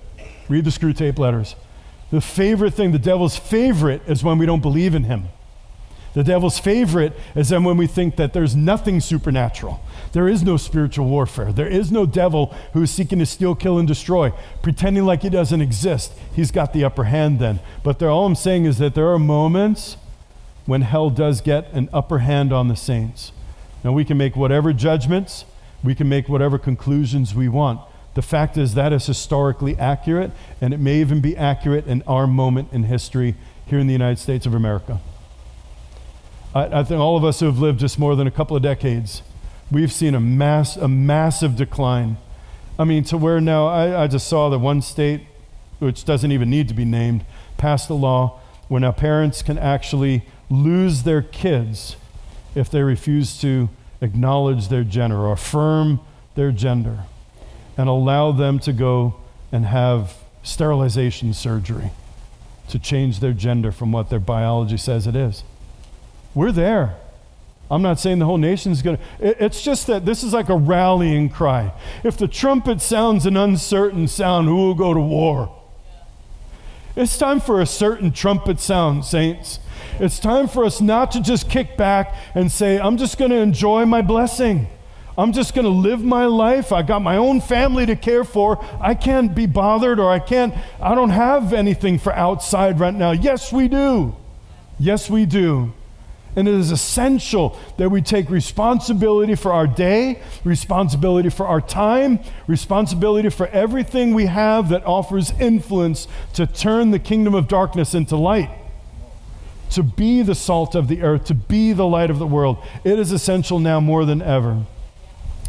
Read 0.48 0.66
the 0.66 0.70
Screwtape 0.70 1.18
letters. 1.18 1.56
The 2.12 2.22
favorite 2.22 2.76
thing, 2.76 2.92
the 2.92 3.00
devil's 3.00 3.36
favorite, 3.36 4.02
is 4.08 4.24
when 4.24 4.38
we 4.38 4.46
don't 4.46 4.62
believe 4.62 4.94
in 4.94 5.06
him. 5.06 5.30
The 6.16 6.24
devil's 6.24 6.57
favorite 6.57 7.11
is 7.36 7.49
then 7.49 7.66
when 7.66 7.76
we 7.76 7.88
think 7.88 8.16
that 8.16 8.32
there's 8.32 8.55
nothing 8.55 9.01
supernatural. 9.01 9.82
There 10.13 10.30
is 10.30 10.43
no 10.43 10.55
spiritual 10.55 11.07
warfare. 11.07 11.51
There 11.51 11.68
is 11.68 11.91
no 11.91 12.05
devil 12.05 12.55
who 12.72 12.84
is 12.84 12.91
seeking 12.91 13.20
to 13.20 13.26
steal, 13.26 13.53
kill, 13.53 13.78
and 13.78 13.86
destroy, 13.86 14.32
pretending 14.61 15.05
like 15.05 15.24
he 15.24 15.30
doesn't 15.30 15.59
exist. 15.59 16.13
He's 16.34 16.51
got 16.51 16.72
the 16.72 16.86
upper 16.86 17.03
hand 17.03 17.39
then. 17.39 17.59
But 17.84 18.01
all 18.01 18.26
I'm 18.26 18.36
saying 18.36 18.63
is 18.63 18.78
that 18.78 18.95
there 18.95 19.09
are 19.09 19.20
moments 19.20 19.97
when 20.66 20.84
hell 20.84 21.09
does 21.09 21.41
get 21.41 21.70
an 21.74 21.89
upper 21.91 22.20
hand 22.20 22.53
on 22.53 22.70
the 22.70 22.78
saints. 22.78 23.34
Now, 23.84 23.91
we 23.91 24.05
can 24.05 24.18
make 24.18 24.38
whatever 24.38 24.72
judgments, 24.72 25.43
we 25.84 25.95
can 25.95 26.07
make 26.07 26.30
whatever 26.30 26.57
conclusions 26.57 27.36
we 27.36 27.49
want. 27.49 27.82
The 28.13 28.22
fact 28.22 28.57
is, 28.57 28.74
that 28.76 28.93
is 28.93 29.05
historically 29.05 29.78
accurate, 29.78 30.32
and 30.61 30.74
it 30.74 30.80
may 30.80 31.01
even 31.01 31.20
be 31.20 31.36
accurate 31.36 31.88
in 31.88 32.03
our 32.03 32.26
moment 32.26 32.70
in 32.72 32.84
history 32.84 33.36
here 33.66 33.80
in 33.80 33.88
the 33.88 33.93
United 33.93 34.20
States 34.20 34.45
of 34.45 34.53
America. 34.53 35.01
I, 36.56 36.80
I 36.80 36.84
think 36.84 36.99
all 36.99 37.18
of 37.18 37.26
us 37.26 37.41
who 37.41 37.45
have 37.45 37.60
lived 37.60 37.80
just 37.80 37.99
more 37.99 38.16
than 38.16 38.26
a 38.26 38.32
couple 38.32 38.56
of 38.56 38.64
decades, 38.64 39.22
we've 39.70 39.91
seen 39.91 40.16
a, 40.16 40.20
mass, 40.20 40.78
a 40.78 40.88
massive 40.88 41.56
decline. 41.56 42.18
I 42.80 42.86
mean, 42.86 43.03
to 43.06 43.18
where 43.18 43.41
now, 43.41 43.68
I, 43.68 44.03
I 44.03 44.08
just 44.08 44.28
saw 44.28 44.49
that 44.49 44.60
one 44.60 44.82
state, 44.82 45.22
which 45.80 46.06
doesn't 46.06 46.32
even 46.32 46.49
need 46.49 46.70
to 46.70 46.74
be 46.74 46.86
named, 46.86 47.26
passed 47.58 47.89
a 47.89 47.93
law 47.93 48.39
where 48.70 48.82
now 48.82 48.93
parents 48.93 49.41
can 49.41 49.60
actually 49.60 50.24
lose 50.49 51.03
their 51.03 51.22
kids 51.22 51.97
if 52.56 52.70
they 52.72 52.82
refuse 52.82 53.39
to 53.41 53.70
acknowledge 54.01 54.70
their 54.70 54.84
gender 54.84 55.18
or 55.18 55.34
affirm 55.34 55.99
their 56.36 56.51
gender 56.51 57.06
and 57.78 57.89
allow 57.89 58.32
them 58.32 58.60
to 58.60 58.72
go 58.72 59.16
and 59.51 59.66
have 59.66 60.16
sterilization 60.43 61.34
surgery 61.34 61.91
to 62.70 62.80
change 62.80 63.20
their 63.20 63.34
gender 63.34 63.72
from 63.72 63.91
what 63.91 64.10
their 64.10 64.20
biology 64.20 64.78
says 64.78 65.06
it 65.06 65.16
is. 65.16 65.43
We're 66.36 66.52
there. 66.52 66.98
I'm 67.72 67.82
not 67.82 68.00
saying 68.00 68.20
the 68.20 68.26
whole 68.26 68.38
nation 68.38 68.72
is 68.72 68.84
going 68.84 68.98
to. 68.98 69.44
It's 69.44 69.64
just 69.64 69.88
that 69.88 70.06
this 70.06 70.24
is 70.24 70.34
like 70.34 70.50
a 70.50 70.56
rallying 70.56 71.30
cry. 71.30 71.74
If 72.04 72.18
the 72.18 72.28
trumpet 72.28 72.80
sounds 72.82 73.26
an 73.26 73.36
uncertain 73.36 74.08
sound, 74.08 74.48
who 74.48 74.56
will 74.56 74.76
go 74.76 74.94
to 74.94 75.00
war? 75.00 75.52
It's 76.96 77.18
time 77.18 77.40
for 77.40 77.60
a 77.60 77.66
certain 77.66 78.12
trumpet 78.12 78.60
sound, 78.60 79.04
saints. 79.04 79.60
It's 80.00 80.20
time 80.20 80.48
for 80.48 80.64
us 80.64 80.80
not 80.80 81.12
to 81.12 81.22
just 81.22 81.50
kick 81.50 81.76
back 81.76 82.14
and 82.36 82.52
say, 82.52 82.80
I'm 82.80 82.98
just 82.98 83.18
going 83.18 83.32
to 83.32 83.38
enjoy 83.38 83.86
my 83.86 84.02
blessing. 84.02 84.68
I'm 85.18 85.32
just 85.32 85.56
going 85.56 85.66
to 85.66 85.72
live 85.72 86.04
my 86.04 86.26
life. 86.26 86.72
I 86.72 86.82
got 86.82 87.02
my 87.02 87.18
own 87.18 87.42
family 87.42 87.86
to 87.86 87.96
care 87.96 88.24
for. 88.24 88.64
I 88.80 88.94
can't 88.94 89.34
be 89.34 89.46
bothered 89.46 90.00
or 90.00 90.10
I 90.10 90.20
can't, 90.20 90.54
I 90.82 90.94
don't 90.96 91.10
have 91.10 91.54
anything 91.54 91.98
for 91.98 92.14
outside 92.14 92.80
right 92.80 92.94
now. 92.94 93.12
Yes, 93.12 93.52
we 93.52 93.68
do. 93.68 94.16
Yes, 94.78 95.10
we 95.10 95.26
do. 95.26 95.74
And 96.36 96.48
it 96.48 96.54
is 96.54 96.72
essential 96.72 97.58
that 97.78 97.90
we 97.90 98.02
take 98.02 98.30
responsibility 98.30 99.36
for 99.36 99.54
our 99.54 99.68
day, 99.68 100.22
responsibility 100.44 101.30
for 101.30 101.48
our 101.48 101.62
time, 101.62 102.20
responsibility 102.46 103.30
for 103.30 103.48
everything 103.48 104.14
we 104.14 104.26
have 104.26 104.70
that 104.70 104.86
offers 104.86 105.32
influence 105.40 106.08
to 106.34 106.46
turn 106.46 106.92
the 106.92 107.00
kingdom 107.00 107.34
of 107.34 107.48
darkness 107.48 107.94
into 107.94 108.18
light, 108.18 108.50
to 109.70 109.82
be 109.82 110.22
the 110.22 110.36
salt 110.36 110.76
of 110.76 110.90
the 110.90 111.02
earth, 111.02 111.26
to 111.26 111.34
be 111.34 111.72
the 111.72 111.88
light 111.88 112.10
of 112.10 112.20
the 112.20 112.28
world. 112.28 112.58
It 112.84 113.00
is 113.00 113.14
essential 113.14 113.60
now 113.60 113.80
more 113.80 114.04
than 114.04 114.22
ever. 114.22 114.66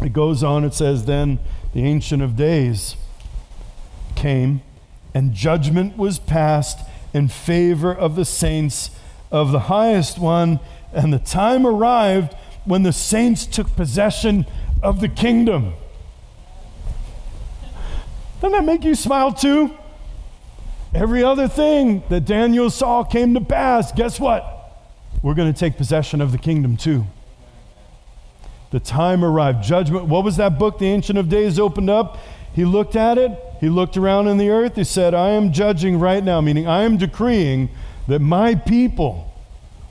It 0.00 0.12
goes 0.12 0.44
on, 0.44 0.64
it 0.64 0.74
says, 0.74 1.06
Then 1.06 1.40
the 1.72 1.82
Ancient 1.82 2.22
of 2.22 2.36
Days 2.36 2.96
came, 4.14 4.62
and 5.12 5.32
judgment 5.32 5.96
was 5.96 6.18
passed 6.18 6.80
in 7.12 7.28
favor 7.28 7.94
of 7.94 8.14
the 8.14 8.24
saints 8.24 8.90
of 9.30 9.52
the 9.52 9.60
highest 9.60 10.18
one 10.18 10.60
and 10.96 11.12
the 11.12 11.18
time 11.18 11.66
arrived 11.66 12.34
when 12.64 12.82
the 12.82 12.92
saints 12.92 13.46
took 13.46 13.76
possession 13.76 14.46
of 14.82 15.00
the 15.00 15.08
kingdom. 15.08 15.74
Doesn't 18.40 18.52
that 18.52 18.64
make 18.64 18.82
you 18.82 18.94
smile 18.94 19.32
too? 19.32 19.76
Every 20.94 21.22
other 21.22 21.48
thing 21.48 22.02
that 22.08 22.24
Daniel 22.24 22.70
saw 22.70 23.04
came 23.04 23.34
to 23.34 23.40
pass. 23.40 23.92
Guess 23.92 24.18
what? 24.18 24.52
We're 25.22 25.34
going 25.34 25.52
to 25.52 25.58
take 25.58 25.76
possession 25.76 26.20
of 26.20 26.32
the 26.32 26.38
kingdom 26.38 26.76
too. 26.76 27.06
The 28.70 28.80
time 28.80 29.24
arrived. 29.24 29.62
Judgment. 29.62 30.06
What 30.06 30.24
was 30.24 30.36
that 30.38 30.58
book 30.58 30.78
the 30.78 30.86
Ancient 30.86 31.18
of 31.18 31.28
Days 31.28 31.58
opened 31.58 31.90
up? 31.90 32.18
He 32.52 32.64
looked 32.64 32.96
at 32.96 33.18
it. 33.18 33.38
He 33.60 33.68
looked 33.68 33.96
around 33.96 34.28
in 34.28 34.38
the 34.38 34.50
earth. 34.50 34.76
He 34.76 34.84
said, 34.84 35.14
I 35.14 35.30
am 35.30 35.52
judging 35.52 35.98
right 35.98 36.24
now, 36.24 36.40
meaning 36.40 36.66
I 36.66 36.82
am 36.82 36.96
decreeing 36.96 37.68
that 38.08 38.20
my 38.20 38.54
people 38.54 39.25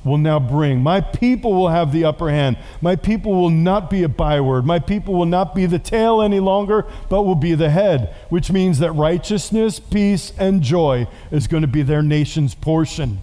will 0.06 0.18
now 0.18 0.40
bring. 0.40 0.82
My 0.82 1.02
people 1.02 1.52
will 1.52 1.70
have 1.70 1.92
the 1.92 2.06
upper 2.06 2.30
hand. 2.30 2.58
My 2.80 2.96
people 2.96 3.34
will 3.34 3.50
not 3.50 3.90
be 3.90 4.04
a 4.04 4.10
byword. 4.10 4.66
My 4.66 4.80
people 4.80 5.16
will 5.16 5.26
not 5.26 5.54
be 5.54 5.66
the 5.66 5.80
tail 5.80 6.22
any 6.22 6.40
longer, 6.40 6.86
but 7.10 7.24
will 7.24 7.36
be 7.36 7.56
the 7.56 7.72
head, 7.72 8.16
which 8.30 8.52
means 8.52 8.80
that 8.80 8.92
righteousness, 8.94 9.80
peace, 9.80 10.32
and 10.38 10.62
joy 10.62 11.08
is 11.32 11.48
going 11.48 11.62
to 11.62 11.68
be 11.68 11.82
their 11.82 12.04
nation's 12.04 12.56
portion. 12.56 13.22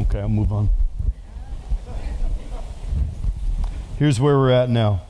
Okay, 0.00 0.20
I'll 0.20 0.28
move 0.28 0.52
on. 0.52 0.70
Here's 3.98 4.20
where 4.20 4.36
we're 4.36 4.50
at 4.50 4.68
now. 4.68 5.05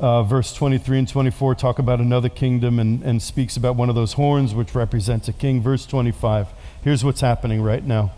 Uh, 0.00 0.22
verse 0.22 0.52
23 0.54 1.00
and 1.00 1.08
24 1.08 1.56
talk 1.56 1.80
about 1.80 1.98
another 1.98 2.28
kingdom 2.28 2.78
and, 2.78 3.02
and 3.02 3.20
speaks 3.20 3.56
about 3.56 3.74
one 3.74 3.88
of 3.88 3.96
those 3.96 4.12
horns 4.12 4.54
which 4.54 4.74
represents 4.74 5.26
a 5.26 5.32
king. 5.32 5.60
Verse 5.60 5.86
25. 5.86 6.48
Here's 6.84 7.04
what's 7.04 7.20
happening 7.20 7.62
right 7.62 7.84
now. 7.84 8.12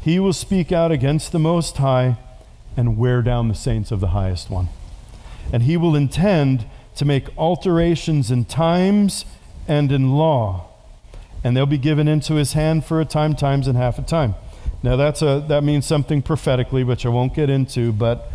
He 0.00 0.20
will 0.20 0.32
speak 0.32 0.70
out 0.70 0.92
against 0.92 1.32
the 1.32 1.40
Most 1.40 1.78
High 1.78 2.16
and 2.76 2.96
wear 2.96 3.22
down 3.22 3.48
the 3.48 3.54
saints 3.54 3.90
of 3.90 3.98
the 3.98 4.08
highest 4.08 4.50
one. 4.50 4.68
And 5.52 5.64
he 5.64 5.76
will 5.76 5.96
intend 5.96 6.66
to 6.94 7.04
make 7.04 7.36
alterations 7.36 8.30
in 8.30 8.44
times 8.44 9.24
and 9.66 9.90
in 9.90 10.12
law. 10.12 10.68
And 11.42 11.56
they'll 11.56 11.66
be 11.66 11.78
given 11.78 12.06
into 12.06 12.34
his 12.34 12.52
hand 12.52 12.84
for 12.84 13.00
a 13.00 13.04
time, 13.04 13.34
times, 13.34 13.66
and 13.66 13.76
half 13.76 13.98
a 13.98 14.02
time. 14.02 14.34
Now 14.82 14.96
that's 14.96 15.22
a 15.22 15.44
that 15.48 15.62
means 15.64 15.86
something 15.86 16.22
prophetically, 16.22 16.84
which 16.84 17.04
I 17.04 17.08
won't 17.08 17.34
get 17.34 17.50
into, 17.50 17.92
but 17.92 18.30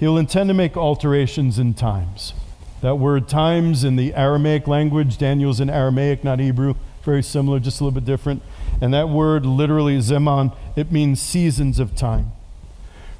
he'll 0.00 0.18
intend 0.18 0.48
to 0.48 0.54
make 0.54 0.76
alterations 0.76 1.58
in 1.58 1.74
times. 1.74 2.32
That 2.80 2.96
word 2.96 3.28
times 3.28 3.82
in 3.84 3.96
the 3.96 4.14
Aramaic 4.14 4.66
language, 4.66 5.16
Daniel's 5.16 5.60
in 5.60 5.70
Aramaic, 5.70 6.22
not 6.22 6.38
Hebrew, 6.38 6.74
very 7.02 7.22
similar, 7.22 7.58
just 7.58 7.80
a 7.80 7.84
little 7.84 7.98
bit 7.98 8.04
different. 8.04 8.42
And 8.80 8.92
that 8.92 9.08
word 9.08 9.46
literally 9.46 9.98
zeman, 9.98 10.54
it 10.76 10.92
means 10.92 11.20
seasons 11.20 11.78
of 11.78 11.94
time. 11.94 12.32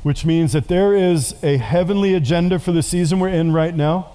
Which 0.02 0.26
means 0.26 0.52
that 0.52 0.68
there 0.68 0.94
is 0.94 1.34
a 1.42 1.56
heavenly 1.56 2.12
agenda 2.12 2.58
for 2.58 2.72
the 2.72 2.82
season 2.82 3.20
we're 3.20 3.28
in 3.28 3.52
right 3.52 3.74
now. 3.74 4.08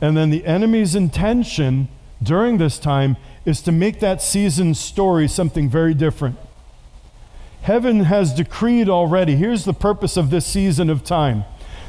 And 0.00 0.16
then 0.16 0.30
the 0.30 0.44
enemy's 0.44 0.94
intention 0.94 1.88
during 2.22 2.58
this 2.58 2.78
time 2.78 3.16
is 3.44 3.62
to 3.62 3.72
make 3.72 4.00
that 4.00 4.20
season's 4.20 4.78
story 4.78 5.26
something 5.28 5.68
very 5.70 5.94
different. 5.94 6.36
Heaven 7.62 8.00
has 8.00 8.34
decreed 8.34 8.88
already. 8.88 9.36
Here's 9.36 9.64
the 9.64 9.72
purpose 9.72 10.16
of 10.16 10.30
this 10.30 10.44
season 10.44 10.90
of 10.90 11.04
time. 11.04 11.44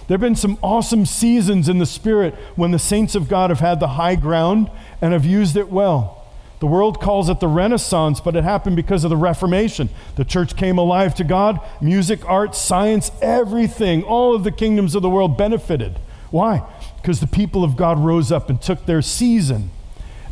There 0.07 0.15
have 0.15 0.21
been 0.21 0.35
some 0.35 0.57
awesome 0.61 1.05
seasons 1.05 1.69
in 1.69 1.77
the 1.77 1.85
Spirit 1.85 2.33
when 2.55 2.71
the 2.71 2.79
saints 2.79 3.15
of 3.15 3.29
God 3.29 3.49
have 3.49 3.61
had 3.61 3.79
the 3.79 3.89
high 3.89 4.15
ground 4.15 4.69
and 5.01 5.13
have 5.13 5.25
used 5.25 5.55
it 5.55 5.69
well. 5.69 6.25
The 6.59 6.67
world 6.67 7.01
calls 7.01 7.29
it 7.29 7.39
the 7.41 7.47
Renaissance, 7.47 8.21
but 8.21 8.35
it 8.35 8.43
happened 8.43 8.77
because 8.77 9.03
of 9.03 9.09
the 9.09 9.17
Reformation. 9.17 9.89
The 10.15 10.23
church 10.23 10.55
came 10.55 10.77
alive 10.77 11.13
to 11.15 11.23
God. 11.23 11.59
Music, 11.81 12.23
art, 12.25 12.55
science, 12.55 13.11
everything, 13.21 14.03
all 14.03 14.33
of 14.33 14.45
the 14.45 14.51
kingdoms 14.51 14.95
of 14.95 15.01
the 15.01 15.09
world 15.09 15.37
benefited. 15.37 15.99
Why? 16.31 16.63
Because 17.01 17.19
the 17.19 17.27
people 17.27 17.63
of 17.63 17.75
God 17.75 17.99
rose 17.99 18.31
up 18.31 18.49
and 18.49 18.61
took 18.61 18.85
their 18.85 19.01
season. 19.01 19.71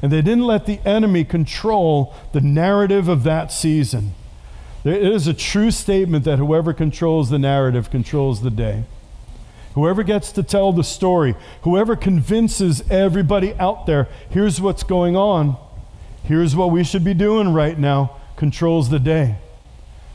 And 0.02 0.12
they 0.12 0.22
didn't 0.22 0.48
let 0.48 0.66
the 0.66 0.80
enemy 0.86 1.26
control 1.26 2.14
the 2.32 2.42
narrative 2.42 3.08
of 3.08 3.24
that 3.24 3.52
season. 3.52 4.14
It 4.84 5.04
is 5.04 5.28
a 5.28 5.34
true 5.34 5.70
statement 5.70 6.26
that 6.26 6.40
whoever 6.40 6.74
controls 6.74 7.30
the 7.30 7.40
narrative 7.40 7.92
controls 7.92 8.42
the 8.42 8.50
day. 8.50 8.86
Whoever 9.74 10.04
gets 10.04 10.32
to 10.34 10.44
tell 10.44 10.74
the 10.74 10.84
story, 10.84 11.36
whoever 11.62 11.96
convinces 11.96 12.84
everybody 12.90 13.54
out 13.56 13.86
there, 13.86 14.10
here's 14.30 14.60
what's 14.60 14.84
going 14.84 15.16
on, 15.16 15.56
here's 16.24 16.56
what 16.56 16.72
we 16.72 16.84
should 16.84 17.04
be 17.04 17.14
doing 17.14 17.54
right 17.54 17.78
now, 17.78 18.18
controls 18.36 18.90
the 18.90 19.00
day. 19.00 19.38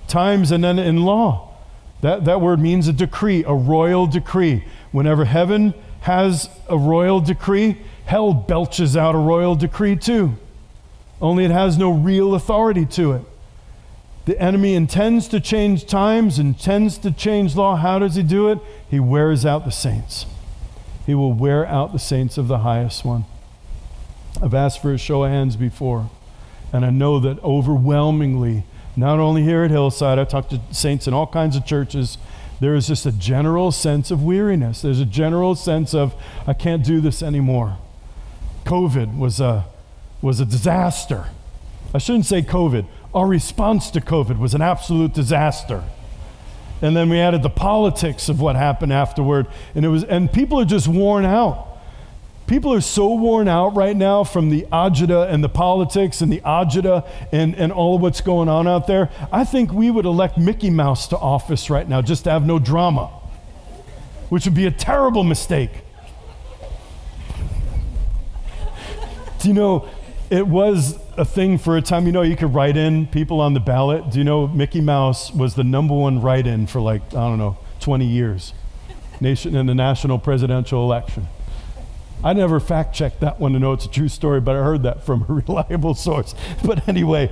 Times 0.09 0.51
and 0.51 0.63
then 0.63 0.79
in 0.79 1.03
law. 1.05 1.55
That, 2.03 2.27
that 2.27 2.41
word 2.41 2.61
means 2.61 2.87
a 2.89 2.93
decree, 2.93 3.45
a 3.45 3.55
royal 3.55 4.07
decree. 4.07 4.65
Whenever 4.93 5.25
heaven 5.25 5.73
has 6.01 6.51
a 6.69 6.77
royal 6.77 7.21
decree, 7.21 7.79
hell 8.05 8.35
belches 8.35 8.97
out 8.97 9.15
a 9.15 9.19
royal 9.19 9.55
decree 9.55 9.97
too. 9.97 10.37
Only 11.21 11.47
it 11.47 11.51
has 11.51 11.79
no 11.79 11.91
real 11.91 12.35
authority 12.35 12.85
to 12.87 13.13
it. 13.13 13.23
The 14.27 14.41
enemy 14.41 14.75
intends 14.75 15.29
to 15.29 15.41
change 15.41 15.87
times, 15.87 16.41
intends 16.41 16.99
to 16.99 17.13
change 17.13 17.55
law. 17.55 17.77
How 17.77 18.01
does 18.01 18.17
he 18.17 18.25
do 18.25 18.51
it? 18.51 18.59
He 18.91 18.99
wears 18.99 19.47
out 19.47 19.65
the 19.65 19.71
saints. 19.71 20.27
He 21.07 21.15
will 21.15 21.33
wear 21.33 21.65
out 21.65 21.93
the 21.93 22.01
saints 22.01 22.37
of 22.37 22.49
the 22.49 22.59
highest 22.59 23.05
one. 23.05 23.25
I've 24.43 24.53
asked 24.53 24.83
for 24.83 24.93
a 24.93 24.99
show 24.99 25.23
of 25.23 25.31
hands 25.31 25.55
before, 25.55 26.11
and 26.73 26.85
I 26.85 26.91
know 26.91 27.21
that 27.21 27.43
overwhelmingly, 27.45 28.65
not 28.97 29.21
only 29.21 29.45
here 29.45 29.63
at 29.63 29.71
Hillside, 29.71 30.19
I 30.19 30.25
talked 30.25 30.51
to 30.51 30.61
saints 30.73 31.07
in 31.07 31.15
all 31.15 31.29
kinds 31.29 31.55
of 31.55 31.65
churches, 31.65 32.19
there 32.59 32.75
is 32.75 32.89
just 32.89 33.07
a 33.07 33.13
general 33.13 33.71
sense 33.71 34.11
of 34.11 34.25
weariness. 34.25 34.83
There's 34.83 35.01
a 35.01 35.07
general 35.07 35.55
sense 35.55 35.95
of, 35.95 36.15
I 36.49 36.53
can't 36.53 36.85
do 36.85 37.01
this 37.01 37.23
anymore. 37.23 37.79
COVID 38.65 39.17
was 39.17 39.39
a, 39.39 39.67
was 40.21 40.41
a 40.41 40.45
disaster. 40.45 41.27
I 41.95 41.99
shouldn't 41.99 42.27
say 42.27 42.43
COVID 42.43 42.87
our 43.15 43.27
response 43.27 43.91
to 43.93 44.01
COVID 44.01 44.39
was 44.39 44.55
an 44.55 44.63
absolute 44.63 45.13
disaster. 45.13 45.83
And 46.83 46.97
then 46.97 47.09
we 47.09 47.19
added 47.19 47.43
the 47.43 47.51
politics 47.51 48.29
of 48.29 48.41
what 48.41 48.57
happened 48.57 48.93
afterward. 48.93 49.47
And 49.75 49.85
it 49.85 49.89
was 49.89 50.05
and 50.05 50.31
people 50.33 50.61
are 50.61 50.65
just 50.65 50.89
worn 50.89 51.25
out. 51.25 51.67
People 52.47 52.73
are 52.73 52.81
so 52.81 53.13
worn 53.15 53.49
out 53.49 53.75
right 53.75 53.97
now 53.97 54.23
from 54.23 54.51
the 54.51 54.67
agita 54.71 55.29
and 55.29 55.43
the 55.43 55.49
politics 55.49 56.21
and 56.21 56.31
the 56.31 56.41
agita 56.41 57.05
and, 57.33 57.57
and 57.57 57.73
all 57.73 57.97
of 57.97 58.03
what's 58.03 58.21
going 58.21 58.49
on 58.49 58.69
out 58.69 58.87
there. 58.87 59.11
I 59.33 59.43
think 59.43 59.73
we 59.73 59.91
would 59.91 60.05
elect 60.05 60.39
Mickey 60.39 60.71
Mouse 60.71 61.09
to 61.09 61.17
office 61.17 61.71
right 61.71 61.89
now 61.89 62.03
just 62.03 62.25
to 62.25 62.31
have 62.31 62.47
no 62.47 62.61
drama, 62.61 63.07
which 64.29 64.45
would 64.45 64.55
be 64.55 64.67
a 64.67 64.71
terrible 64.71 65.25
mistake. 65.25 65.73
Do 69.41 69.49
you 69.49 69.55
know, 69.55 69.89
it 70.31 70.47
was 70.47 70.99
a 71.17 71.25
thing 71.25 71.59
for 71.59 71.77
a 71.77 71.83
time. 71.83 72.07
You 72.07 72.13
know, 72.13 72.23
you 72.23 72.37
could 72.37 72.55
write 72.55 72.77
in 72.77 73.07
people 73.07 73.41
on 73.41 73.55
the 73.55 73.61
ballot. 73.61 74.11
Do 74.11 74.19
you 74.19 74.25
know 74.25 74.49
Mickey 74.49 74.81
Mouse 74.81 75.33
was 75.33 75.55
the 75.55 75.65
number 75.65 75.95
one 75.95 76.21
write 76.21 76.47
in 76.47 76.67
for 76.67 76.81
like, 76.81 77.03
I 77.09 77.29
don't 77.29 77.39
know, 77.39 77.59
20 77.81 78.07
years 78.07 78.53
nation 79.21 79.57
in 79.57 79.67
the 79.67 79.75
national 79.75 80.19
presidential 80.19 80.83
election? 80.83 81.29
I 82.25 82.33
never 82.33 82.59
fact 82.59 82.95
checked 82.95 83.21
that 83.21 83.39
one 83.39 83.53
to 83.53 83.59
know 83.59 83.73
it's 83.73 83.85
a 83.85 83.91
true 83.91 84.09
story, 84.09 84.41
but 84.41 84.57
I 84.57 84.65
heard 84.65 84.83
that 84.83 85.05
from 85.05 85.23
a 85.29 85.33
reliable 85.47 85.95
source. 85.95 86.35
But 86.65 86.89
anyway, 86.89 87.31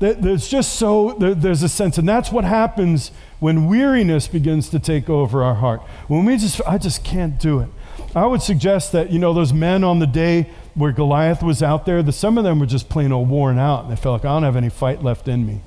there's 0.00 0.48
just 0.48 0.74
so, 0.74 1.12
there's 1.18 1.62
a 1.62 1.68
sense, 1.68 1.98
and 1.98 2.08
that's 2.08 2.30
what 2.30 2.44
happens 2.44 3.10
when 3.38 3.66
weariness 3.68 4.28
begins 4.28 4.68
to 4.70 4.78
take 4.78 5.08
over 5.08 5.42
our 5.42 5.54
heart. 5.54 5.80
When 6.08 6.24
we 6.24 6.36
just, 6.36 6.60
I 6.66 6.78
just 6.78 7.04
can't 7.04 7.38
do 7.38 7.60
it. 7.60 7.68
I 8.14 8.26
would 8.26 8.42
suggest 8.42 8.92
that, 8.92 9.10
you 9.10 9.18
know, 9.18 9.32
those 9.32 9.52
men 9.52 9.82
on 9.82 9.98
the 9.98 10.06
day 10.06 10.50
where 10.74 10.92
Goliath 10.92 11.42
was 11.42 11.62
out 11.62 11.86
there, 11.86 12.02
the, 12.02 12.12
some 12.12 12.36
of 12.36 12.44
them 12.44 12.58
were 12.58 12.66
just 12.66 12.88
plain 12.88 13.12
old 13.12 13.28
worn 13.28 13.58
out. 13.58 13.84
And 13.84 13.92
they 13.92 13.96
felt 13.96 14.22
like, 14.22 14.24
I 14.24 14.34
don't 14.34 14.42
have 14.42 14.56
any 14.56 14.68
fight 14.68 15.02
left 15.02 15.28
in 15.28 15.46
me. 15.46 15.60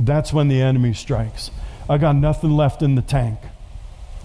That's 0.00 0.32
when 0.32 0.48
the 0.48 0.60
enemy 0.60 0.94
strikes. 0.94 1.50
I 1.88 1.98
got 1.98 2.16
nothing 2.16 2.50
left 2.50 2.82
in 2.82 2.94
the 2.94 3.02
tank. 3.02 3.38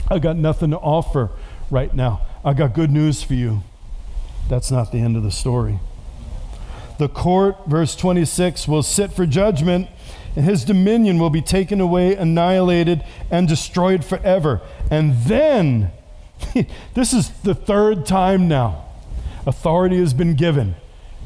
I 0.09 0.19
got 0.19 0.37
nothing 0.37 0.71
to 0.71 0.77
offer 0.77 1.29
right 1.69 1.93
now. 1.93 2.21
I 2.43 2.53
got 2.53 2.73
good 2.73 2.91
news 2.91 3.21
for 3.21 3.33
you. 3.33 3.61
That's 4.47 4.71
not 4.71 4.91
the 4.91 4.99
end 4.99 5.17
of 5.17 5.23
the 5.23 5.31
story. 5.31 5.79
The 6.97 7.09
court, 7.09 7.67
verse 7.67 7.95
26, 7.95 8.67
will 8.67 8.83
sit 8.83 9.11
for 9.11 9.25
judgment, 9.25 9.89
and 10.35 10.45
his 10.45 10.63
dominion 10.63 11.19
will 11.19 11.29
be 11.29 11.41
taken 11.41 11.79
away, 11.79 12.15
annihilated, 12.15 13.03
and 13.29 13.47
destroyed 13.47 14.03
forever. 14.03 14.61
And 14.89 15.17
then, 15.23 15.91
this 16.93 17.13
is 17.13 17.29
the 17.41 17.53
third 17.53 18.05
time 18.05 18.47
now 18.47 18.88
authority 19.45 19.97
has 19.97 20.13
been 20.13 20.35
given. 20.35 20.75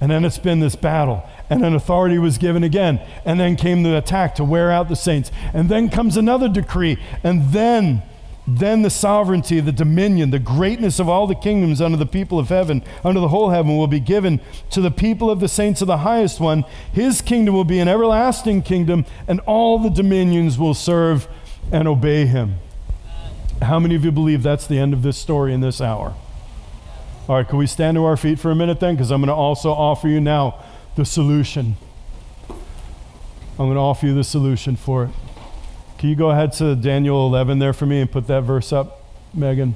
And 0.01 0.11
then 0.11 0.26
it's 0.26 0.38
been 0.38 0.59
this 0.59 0.76
battle. 0.76 1.24
And 1.49 1.64
then 1.64 1.74
authority 1.74 2.18
was 2.18 2.38
given 2.38 2.64
again. 2.64 2.99
And 3.26 3.39
then 3.39 3.55
came 3.55 3.84
the 3.84 3.97
attack 3.97 4.36
to 4.36 4.43
wear 4.43 4.72
out 4.72 4.89
the 4.89 4.95
saints. 4.95 5.32
And 5.53 5.70
then 5.70 5.89
comes 5.89 6.18
another 6.18 6.49
decree. 6.49 6.97
And 7.24 7.53
then, 7.53 8.03
then 8.45 8.82
the 8.82 8.89
sovereignty, 8.89 9.59
the 9.61 9.72
dominion, 9.72 10.32
the 10.32 10.39
greatness 10.39 10.99
of 10.99 11.07
all 11.07 11.26
the 11.26 11.36
kingdoms 11.36 11.80
under 11.80 11.97
the 11.97 12.05
people 12.05 12.38
of 12.38 12.49
heaven, 12.49 12.84
under 13.03 13.22
the 13.22 13.30
whole 13.30 13.51
heaven, 13.51 13.78
will 13.78 13.88
be 13.88 14.01
given 14.01 14.41
to 14.72 14.82
the 14.82 14.91
people 14.91 15.30
of 15.32 15.39
the 15.39 15.47
saints 15.47 15.82
of 15.82 15.88
the 15.88 15.99
highest 15.99 16.39
one. 16.39 16.66
His 16.91 17.22
kingdom 17.22 17.55
will 17.55 17.64
be 17.64 17.80
an 17.80 17.88
everlasting 17.88 18.64
kingdom, 18.64 19.05
and 19.28 19.39
all 19.41 19.80
the 19.80 19.89
dominions 19.89 20.57
will 20.57 20.74
serve 20.74 21.28
and 21.72 21.88
obey 21.88 22.26
him. 22.26 22.55
How 23.61 23.80
many 23.80 23.95
of 23.95 24.03
you 24.03 24.11
believe 24.11 24.43
that's 24.43 24.68
the 24.68 24.80
end 24.80 24.93
of 24.93 25.03
this 25.03 25.18
story 25.18 25.53
in 25.53 25.61
this 25.61 25.80
hour? 25.80 26.14
All 27.26 27.38
right, 27.38 27.47
can 27.47 27.57
we 27.57 27.67
stand 27.67 27.95
to 27.95 28.03
our 28.03 28.17
feet 28.17 28.38
for 28.38 28.51
a 28.51 28.55
minute 28.55 28.82
then? 28.82 28.95
Because 28.95 29.09
I'm 29.09 29.21
going 29.21 29.30
to 29.30 29.34
also 29.34 29.71
offer 29.71 30.09
you 30.09 30.19
now 30.19 30.61
the 30.97 31.05
solution. 31.05 31.78
I'm 32.49 32.57
going 33.67 33.76
to 33.76 33.80
offer 33.80 34.07
you 34.07 34.13
the 34.13 34.26
solution 34.26 34.76
for 34.76 35.05
it. 35.05 35.11
Can 35.97 36.09
you 36.09 36.17
go 36.17 36.32
ahead 36.32 36.51
to 36.53 36.76
Daniel 36.76 37.26
11 37.28 37.59
there 37.59 37.71
for 37.71 37.86
me 37.86 38.01
and 38.01 38.11
put 38.11 38.28
that 38.28 38.41
verse 38.41 38.74
up, 38.74 39.05
Megan? 39.34 39.76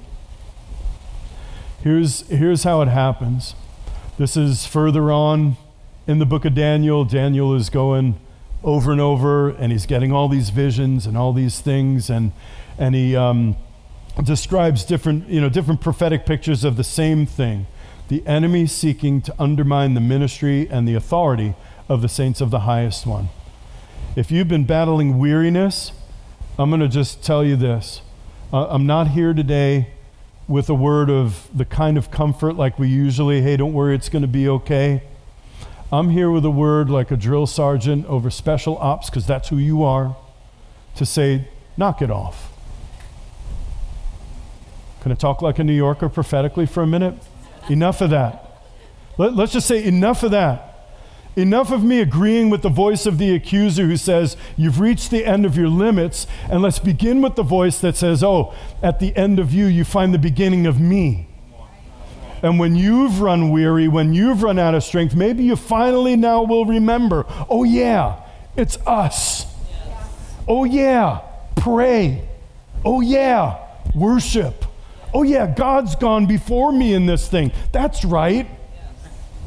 Here's, 1.82 2.28
here's 2.28 2.64
how 2.64 2.82
it 2.82 2.90
happens. 2.90 3.56
This 4.18 4.36
is 4.36 4.66
further 4.66 5.10
on 5.10 5.56
in 6.06 6.20
the 6.20 6.26
book 6.26 6.44
of 6.44 6.54
Daniel. 6.54 7.06
Daniel 7.06 7.56
is 7.56 7.70
going 7.70 8.20
over 8.62 8.92
and 8.92 9.00
over, 9.00 9.52
and 9.52 9.72
he's 9.72 9.86
getting 9.86 10.12
all 10.12 10.28
these 10.28 10.50
visions 10.50 11.06
and 11.06 11.18
all 11.18 11.32
these 11.32 11.62
things, 11.62 12.10
and, 12.10 12.34
and 12.78 12.94
he. 12.94 13.16
Um, 13.16 13.56
describes 14.24 14.84
different, 14.84 15.28
you 15.30 15.40
know, 15.40 15.50
different 15.50 15.82
prophetic 15.82 16.26
pictures 16.26 16.64
of 16.64 16.76
the 16.76 16.84
same 16.84 17.26
thing 17.26 17.68
the 18.08 18.26
enemy 18.26 18.66
seeking 18.66 19.22
to 19.22 19.36
undermine 19.38 19.94
the 19.94 20.00
ministry 20.00 20.68
and 20.70 20.88
the 20.88 20.96
authority 20.96 21.54
of 21.90 22.02
the 22.02 22.08
saints 22.08 22.40
of 22.40 22.52
the 22.52 22.62
highest 22.62 23.06
one. 23.06 23.30
If 24.16 24.32
you've 24.32 24.48
been 24.48 24.66
battling 24.66 25.20
weariness, 25.20 25.92
I'm 26.58 26.70
going 26.70 26.80
to 26.82 26.88
just 26.88 27.24
tell 27.24 27.44
you 27.44 27.56
this 27.56 28.02
Uh, 28.52 28.68
I'm 28.70 28.88
not 28.88 29.10
here 29.10 29.34
today 29.34 29.90
with 30.48 30.70
a 30.70 30.74
word 30.74 31.10
of 31.10 31.50
the 31.54 31.66
kind 31.66 31.98
of 31.98 32.10
comfort 32.10 32.54
like 32.54 32.80
we 32.80 32.88
usually, 32.88 33.42
hey, 33.42 33.58
don't 33.58 33.74
worry, 33.74 33.94
it's 33.94 34.08
going 34.08 34.22
to 34.22 34.28
be 34.28 34.48
okay. 34.48 35.04
I'm 35.92 36.10
here 36.10 36.32
with 36.32 36.46
a 36.46 36.50
word 36.50 36.90
like 36.90 37.12
a 37.12 37.18
drill 37.18 37.46
sergeant 37.46 38.06
over 38.06 38.30
special 38.30 38.78
ops, 38.78 39.10
because 39.10 39.28
that's 39.28 39.50
who 39.50 39.58
you 39.58 39.84
are, 39.84 40.16
to 40.96 41.06
say, 41.06 41.50
knock 41.76 42.02
it 42.02 42.10
off. 42.10 42.57
Can 45.08 45.14
I 45.14 45.16
talk 45.16 45.42
like 45.42 45.58
a 45.58 45.64
New 45.64 45.72
Yorker 45.72 46.10
prophetically 46.10 46.66
for 46.66 46.84
a 46.84 46.86
minute? 46.86 47.14
Enough 47.70 48.02
of 48.02 48.10
that. 48.10 48.62
Let, 49.18 49.36
let's 49.38 49.54
just 49.54 49.66
say, 49.66 49.82
enough 49.82 50.22
of 50.22 50.32
that. 50.32 50.90
Enough 51.38 51.72
of 51.72 51.82
me 51.82 52.02
agreeing 52.02 52.50
with 52.50 52.62
the 52.62 52.68
voice 52.68 53.06
of 53.06 53.18
the 53.18 53.34
accuser 53.34 53.86
who 53.86 53.96
says, 53.96 54.36
You've 54.58 54.82
reached 54.82 55.10
the 55.10 55.24
end 55.24 55.46
of 55.46 55.56
your 55.56 55.70
limits, 55.70 56.28
and 56.52 56.62
let's 56.62 56.78
begin 56.78 57.22
with 57.22 57.38
the 57.38 57.44
voice 57.44 57.80
that 57.80 57.96
says, 57.96 58.22
Oh, 58.22 58.54
at 58.84 59.00
the 59.00 59.16
end 59.16 59.40
of 59.40 59.54
you, 59.54 59.68
you 59.68 59.86
find 59.86 60.14
the 60.14 60.20
beginning 60.20 60.68
of 60.68 60.78
me. 60.78 61.30
And 62.44 62.60
when 62.60 62.76
you've 62.76 63.22
run 63.22 63.50
weary, 63.50 63.88
when 63.88 64.14
you've 64.14 64.44
run 64.44 64.60
out 64.60 64.76
of 64.76 64.84
strength, 64.84 65.16
maybe 65.16 65.46
you 65.46 65.56
finally 65.56 66.18
now 66.18 66.44
will 66.44 66.66
remember, 66.66 67.26
Oh, 67.50 67.64
yeah, 67.64 68.20
it's 68.58 68.78
us. 68.86 69.46
Oh, 70.50 70.66
yeah, 70.66 71.22
pray. 71.56 72.28
Oh, 72.84 73.00
yeah, 73.00 73.58
worship. 73.96 74.66
Oh, 75.18 75.24
yeah, 75.24 75.48
God's 75.48 75.96
gone 75.96 76.28
before 76.28 76.72
me 76.72 76.94
in 76.94 77.08
this 77.08 77.28
thing. 77.28 77.52
That's 77.72 78.06
right. 78.06 78.48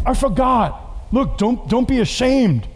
I 0.05 0.15
forgot. 0.15 1.07
Look, 1.13 1.39
don't, 1.39 1.69
don't 1.69 1.87
be 1.87 2.01
ashamed. 2.01 2.67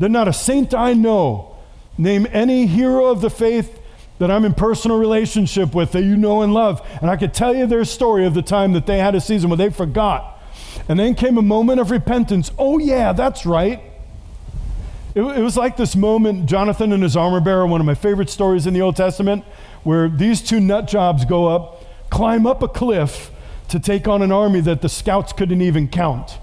There's 0.00 0.10
not 0.10 0.26
a 0.26 0.32
saint 0.32 0.74
I 0.74 0.92
know. 0.92 1.56
Name 1.96 2.26
any 2.32 2.66
hero 2.66 3.06
of 3.06 3.20
the 3.20 3.30
faith 3.30 3.80
that 4.18 4.28
I'm 4.28 4.44
in 4.44 4.54
personal 4.54 4.98
relationship 4.98 5.72
with 5.72 5.92
that 5.92 6.02
you 6.02 6.16
know 6.16 6.42
and 6.42 6.52
love. 6.52 6.84
And 7.00 7.08
I 7.08 7.16
could 7.16 7.32
tell 7.32 7.54
you 7.54 7.64
their 7.64 7.84
story 7.84 8.26
of 8.26 8.34
the 8.34 8.42
time 8.42 8.72
that 8.72 8.86
they 8.86 8.98
had 8.98 9.14
a 9.14 9.20
season 9.20 9.48
where 9.48 9.56
they 9.56 9.70
forgot. 9.70 10.42
And 10.88 10.98
then 10.98 11.14
came 11.14 11.38
a 11.38 11.42
moment 11.42 11.78
of 11.78 11.92
repentance. 11.92 12.50
Oh, 12.58 12.78
yeah, 12.78 13.12
that's 13.12 13.46
right. 13.46 13.80
It, 15.14 15.20
it 15.20 15.42
was 15.42 15.56
like 15.56 15.76
this 15.76 15.94
moment, 15.94 16.46
Jonathan 16.46 16.92
and 16.92 17.04
his 17.04 17.16
armor 17.16 17.40
bearer, 17.40 17.68
one 17.68 17.80
of 17.80 17.86
my 17.86 17.94
favorite 17.94 18.30
stories 18.30 18.66
in 18.66 18.74
the 18.74 18.82
Old 18.82 18.96
Testament, 18.96 19.44
where 19.84 20.08
these 20.08 20.42
two 20.42 20.58
nut 20.58 20.88
jobs 20.88 21.24
go 21.24 21.46
up, 21.46 21.75
climb 22.10 22.46
up 22.46 22.62
a 22.62 22.68
cliff 22.68 23.30
to 23.68 23.80
take 23.80 24.06
on 24.06 24.22
an 24.22 24.32
army 24.32 24.60
that 24.60 24.82
the 24.82 24.88
scouts 24.88 25.32
couldn't 25.32 25.60
even 25.60 25.88
count. 25.88 26.38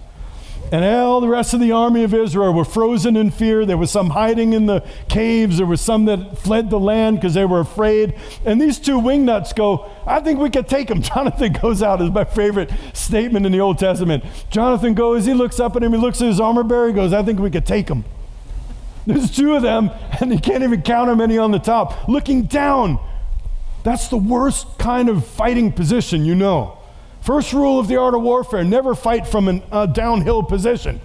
And 0.72 0.84
all 0.84 1.22
the 1.22 1.28
rest 1.28 1.54
of 1.54 1.60
the 1.60 1.72
army 1.72 2.04
of 2.04 2.16
Israel 2.16 2.52
were 2.52 2.66
frozen 2.66 3.16
in 3.16 3.30
fear. 3.30 3.64
There 3.64 3.78
was 3.78 3.92
some 3.92 4.10
hiding 4.10 4.54
in 4.54 4.66
the 4.66 4.84
caves. 5.08 5.58
There 5.58 5.68
was 5.68 5.82
some 5.82 6.06
that 6.06 6.40
fled 6.40 6.72
the 6.72 6.80
land 6.80 7.18
because 7.18 7.36
they 7.36 7.46
were 7.46 7.60
afraid. 7.60 8.16
And 8.44 8.60
these 8.60 8.80
two 8.80 9.00
wingnuts 9.00 9.56
go, 9.56 9.92
I 10.08 10.20
think 10.20 10.40
we 10.40 10.50
could 10.50 10.68
take 10.68 10.88
them. 10.88 11.02
Jonathan 11.04 11.54
goes 11.54 11.84
out, 11.84 12.02
is 12.02 12.10
my 12.10 12.24
favorite 12.24 12.72
statement 12.94 13.46
in 13.46 13.52
the 13.52 13.60
Old 13.60 13.78
Testament. 13.78 14.24
Jonathan 14.50 14.96
goes, 14.96 15.26
he 15.26 15.36
looks 15.36 15.60
up 15.60 15.76
at 15.76 15.84
him, 15.84 15.92
he 15.92 16.00
looks 16.00 16.20
at 16.22 16.28
his 16.28 16.40
armor 16.40 16.64
bearer, 16.64 16.88
he 16.88 16.94
goes, 16.94 17.14
I 17.14 17.22
think 17.22 17.40
we 17.40 17.52
could 17.52 17.68
take 17.68 17.86
them. 17.86 18.04
There's 19.06 19.30
two 19.30 19.54
of 19.54 19.62
them, 19.62 19.92
and 20.20 20.32
you 20.32 20.40
can't 20.40 20.64
even 20.64 20.82
count 20.82 21.10
how 21.10 21.16
many 21.16 21.38
on 21.38 21.52
the 21.52 21.60
top. 21.60 22.08
Looking 22.08 22.44
down, 22.44 23.00
that's 23.84 24.08
the 24.08 24.18
worst 24.18 24.78
kind 24.78 25.10
of 25.10 25.26
fighting 25.26 25.72
position, 25.72 26.26
you 26.26 26.36
know. 26.36 26.78
First 27.22 27.54
rule 27.54 27.80
of 27.80 27.88
the 27.88 27.98
art 27.98 28.16
of 28.16 28.22
warfare 28.22 28.64
never 28.64 28.96
fight 28.96 29.28
from 29.28 29.48
a 29.48 29.64
uh, 29.72 29.86
downhill 29.86 30.44
position. 30.44 31.00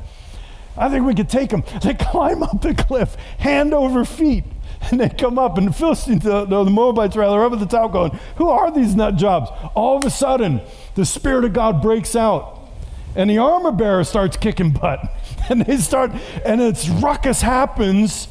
I 0.76 0.88
think 0.88 1.04
we 1.06 1.14
could 1.14 1.28
take 1.28 1.50
them. 1.50 1.64
They 1.82 1.94
climb 1.94 2.42
up 2.42 2.60
the 2.60 2.74
cliff, 2.74 3.16
hand 3.38 3.74
over 3.74 4.04
feet, 4.04 4.44
and 4.90 5.00
they 5.00 5.08
come 5.08 5.38
up, 5.38 5.58
and 5.58 5.68
the 5.68 5.72
Philistines, 5.72 6.22
the, 6.22 6.44
the 6.44 6.64
Moabites 6.64 7.16
rather, 7.16 7.44
up 7.44 7.52
at 7.52 7.58
the 7.58 7.66
top 7.66 7.92
going, 7.92 8.18
Who 8.36 8.48
are 8.48 8.70
these 8.70 8.94
nut 8.94 9.16
jobs? 9.16 9.50
All 9.74 9.96
of 9.96 10.04
a 10.04 10.10
sudden, 10.10 10.60
the 10.94 11.04
Spirit 11.04 11.44
of 11.44 11.52
God 11.52 11.82
breaks 11.82 12.14
out, 12.14 12.68
and 13.16 13.28
the 13.28 13.38
armor 13.38 13.72
bearer 13.72 14.04
starts 14.04 14.36
kicking 14.36 14.70
butt. 14.70 15.00
And 15.50 15.62
they 15.62 15.78
start, 15.78 16.10
and 16.44 16.60
it's 16.60 16.90
ruckus 16.90 17.40
happens. 17.40 18.28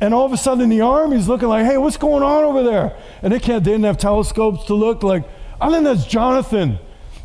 And 0.00 0.14
all 0.14 0.24
of 0.24 0.32
a 0.32 0.36
sudden, 0.36 0.68
the 0.68 0.80
army's 0.80 1.28
looking 1.28 1.48
like, 1.48 1.66
hey, 1.66 1.76
what's 1.78 1.96
going 1.96 2.22
on 2.22 2.44
over 2.44 2.62
there? 2.62 2.96
And 3.22 3.32
they 3.32 3.40
can't, 3.40 3.64
they 3.64 3.72
didn't 3.72 3.84
have 3.84 3.98
telescopes 3.98 4.64
to 4.66 4.74
look 4.74 5.02
like, 5.02 5.24
I 5.60 5.70
think 5.70 5.84
that's 5.84 6.06
Jonathan. 6.06 6.78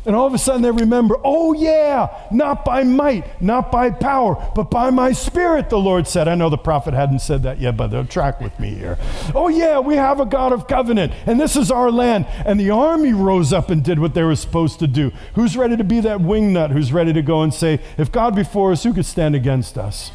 And 0.06 0.14
all 0.14 0.26
of 0.26 0.34
a 0.34 0.38
sudden 0.38 0.60
they 0.60 0.70
remember, 0.70 1.16
oh, 1.24 1.54
yeah, 1.54 2.28
not 2.30 2.64
by 2.64 2.84
might, 2.84 3.40
not 3.40 3.72
by 3.72 3.90
power, 3.90 4.36
but 4.54 4.70
by 4.70 4.90
my 4.90 5.12
spirit, 5.12 5.70
the 5.70 5.78
Lord 5.78 6.06
said. 6.06 6.28
I 6.28 6.34
know 6.34 6.50
the 6.50 6.58
prophet 6.58 6.92
hadn't 6.92 7.20
said 7.20 7.42
that 7.44 7.58
yet, 7.58 7.76
but 7.78 7.86
they'll 7.86 8.04
track 8.04 8.38
with 8.40 8.58
me 8.60 8.74
here. 8.74 8.98
Oh, 9.34 9.48
yeah, 9.48 9.78
we 9.78 9.96
have 9.96 10.20
a 10.20 10.26
God 10.26 10.52
of 10.52 10.68
covenant, 10.68 11.14
and 11.24 11.40
this 11.40 11.56
is 11.56 11.70
our 11.70 11.90
land. 11.90 12.26
And 12.44 12.60
the 12.60 12.70
army 12.70 13.14
rose 13.14 13.52
up 13.52 13.70
and 13.70 13.82
did 13.82 13.98
what 13.98 14.12
they 14.12 14.22
were 14.22 14.36
supposed 14.36 14.78
to 14.80 14.86
do. 14.86 15.10
Who's 15.36 15.56
ready 15.56 15.76
to 15.76 15.84
be 15.84 16.00
that 16.00 16.18
wingnut 16.18 16.72
who's 16.72 16.92
ready 16.92 17.14
to 17.14 17.22
go 17.22 17.40
and 17.40 17.54
say, 17.54 17.80
if 17.96 18.12
God 18.12 18.34
before 18.34 18.72
us, 18.72 18.82
who 18.82 18.92
could 18.92 19.06
stand 19.06 19.34
against 19.34 19.78
us? 19.78 20.10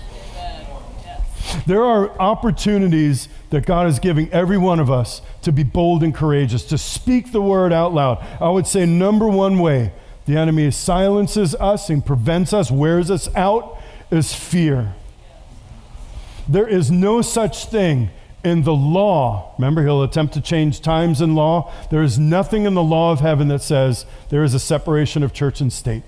There 1.65 1.83
are 1.83 2.17
opportunities 2.19 3.27
that 3.49 3.65
God 3.65 3.87
is 3.87 3.99
giving 3.99 4.31
every 4.31 4.57
one 4.57 4.79
of 4.79 4.89
us 4.89 5.21
to 5.41 5.51
be 5.51 5.63
bold 5.63 6.03
and 6.03 6.13
courageous, 6.13 6.63
to 6.65 6.77
speak 6.77 7.31
the 7.31 7.41
word 7.41 7.73
out 7.73 7.93
loud. 7.93 8.25
I 8.39 8.49
would 8.49 8.67
say, 8.67 8.85
number 8.85 9.27
one 9.27 9.59
way 9.59 9.93
the 10.25 10.37
enemy 10.37 10.69
silences 10.71 11.55
us 11.55 11.89
and 11.89 12.05
prevents 12.05 12.53
us, 12.53 12.69
wears 12.69 13.09
us 13.09 13.33
out, 13.35 13.79
is 14.11 14.33
fear. 14.33 14.93
There 16.47 16.67
is 16.67 16.91
no 16.91 17.21
such 17.21 17.65
thing 17.65 18.09
in 18.43 18.63
the 18.63 18.73
law. 18.73 19.53
Remember, 19.57 19.83
he'll 19.83 20.03
attempt 20.03 20.33
to 20.35 20.41
change 20.41 20.81
times 20.81 21.21
in 21.21 21.35
law. 21.35 21.71
There 21.91 22.03
is 22.03 22.17
nothing 22.17 22.65
in 22.65 22.73
the 22.73 22.83
law 22.83 23.11
of 23.11 23.19
heaven 23.19 23.47
that 23.49 23.61
says 23.61 24.05
there 24.29 24.43
is 24.43 24.53
a 24.53 24.59
separation 24.59 25.23
of 25.23 25.33
church 25.33 25.61
and 25.61 25.71
state. 25.71 26.03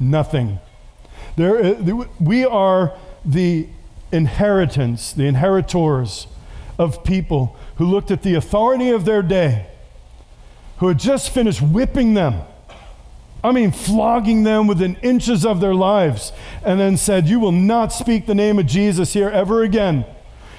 Nothing. 0.00 0.58
There, 1.36 1.76
we 2.20 2.44
are 2.44 2.94
the 3.24 3.68
inheritance, 4.12 5.12
the 5.12 5.26
inheritors 5.26 6.26
of 6.78 7.04
people 7.04 7.56
who 7.76 7.84
looked 7.84 8.10
at 8.10 8.22
the 8.22 8.34
authority 8.34 8.90
of 8.90 9.04
their 9.04 9.22
day, 9.22 9.66
who 10.78 10.88
had 10.88 10.98
just 10.98 11.30
finished 11.30 11.60
whipping 11.60 12.14
them. 12.14 12.42
I 13.42 13.52
mean, 13.52 13.70
flogging 13.70 14.42
them 14.42 14.66
within 14.66 14.96
inches 14.96 15.46
of 15.46 15.60
their 15.60 15.74
lives, 15.74 16.32
and 16.64 16.80
then 16.80 16.96
said, 16.96 17.28
You 17.28 17.38
will 17.38 17.52
not 17.52 17.92
speak 17.92 18.26
the 18.26 18.34
name 18.34 18.58
of 18.58 18.66
Jesus 18.66 19.12
here 19.12 19.28
ever 19.28 19.62
again. 19.62 20.04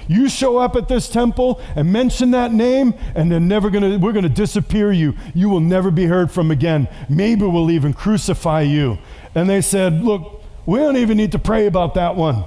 You 0.08 0.28
show 0.28 0.58
up 0.58 0.74
at 0.76 0.88
this 0.88 1.08
temple 1.08 1.60
and 1.76 1.92
mention 1.92 2.32
that 2.32 2.52
name, 2.52 2.94
and 3.14 3.30
they're 3.30 3.38
never 3.38 3.70
gonna, 3.70 3.98
we're 3.98 4.12
gonna 4.12 4.28
disappear 4.28 4.90
you. 4.90 5.14
You 5.34 5.48
will 5.48 5.60
never 5.60 5.90
be 5.90 6.06
heard 6.06 6.32
from 6.32 6.50
again. 6.50 6.88
Maybe 7.08 7.44
we'll 7.44 7.70
even 7.70 7.92
crucify 7.92 8.62
you. 8.62 8.98
And 9.34 9.48
they 9.48 9.60
said, 9.60 10.02
Look, 10.02 10.42
we 10.66 10.78
don't 10.78 10.96
even 10.96 11.16
need 11.16 11.32
to 11.32 11.38
pray 11.38 11.66
about 11.66 11.94
that 11.94 12.16
one. 12.16 12.44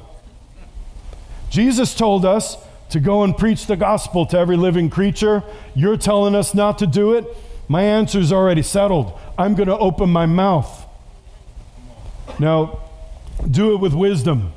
Jesus 1.53 1.93
told 1.93 2.25
us 2.25 2.57
to 2.89 2.99
go 2.99 3.21
and 3.21 3.37
preach 3.37 3.67
the 3.67 3.75
gospel 3.75 4.25
to 4.25 4.35
every 4.39 4.57
living 4.57 4.89
creature. 4.89 5.43
You're 5.75 5.97
telling 5.97 6.33
us 6.33 6.55
not 6.55 6.79
to 6.79 6.87
do 6.87 7.13
it. 7.13 7.27
My 7.67 7.83
answer's 7.83 8.31
already 8.31 8.63
settled. 8.63 9.13
I'm 9.37 9.53
going 9.53 9.67
to 9.67 9.77
open 9.77 10.09
my 10.09 10.25
mouth. 10.25 10.87
Now, 12.39 12.81
do 13.47 13.71
it 13.75 13.77
with 13.77 13.93
wisdom. 13.93 14.51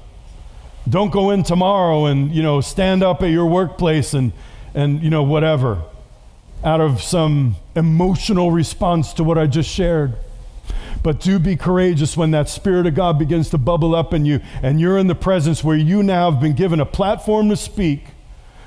Don't 0.89 1.13
go 1.13 1.29
in 1.33 1.43
tomorrow 1.43 2.07
and, 2.07 2.35
you 2.35 2.43
know, 2.43 2.63
stand 2.63 3.03
up 3.03 3.23
at 3.23 3.29
your 3.29 3.45
workplace 3.45 4.15
and, 4.15 4.33
and 4.73 5.03
you 5.03 5.11
know, 5.11 5.23
whatever, 5.23 5.83
out 6.65 6.81
of 6.81 7.03
some 7.03 7.57
emotional 7.75 8.51
response 8.51 9.13
to 9.13 9.23
what 9.23 9.37
I 9.37 9.47
just 9.47 9.69
shared. 9.69 10.15
But 11.03 11.21
do 11.21 11.39
be 11.39 11.57
courageous 11.57 12.17
when 12.17 12.31
that 12.33 12.49
Spirit 12.49 12.87
of 12.87 12.95
God 12.95 13.19
begins 13.19 13.51
to 13.51 13.59
bubble 13.59 13.95
up 13.95 14.13
in 14.13 14.25
you 14.25 14.41
and 14.63 14.81
you're 14.81 14.99
in 14.99 15.07
the 15.07 15.15
presence 15.15 15.63
where 15.63 15.77
you 15.77 16.03
now 16.03 16.31
have 16.31 16.41
been 16.41 16.55
given 16.55 16.81
a 16.81 16.87
platform 16.87 17.49
to 17.51 17.57
speak, 17.57 18.09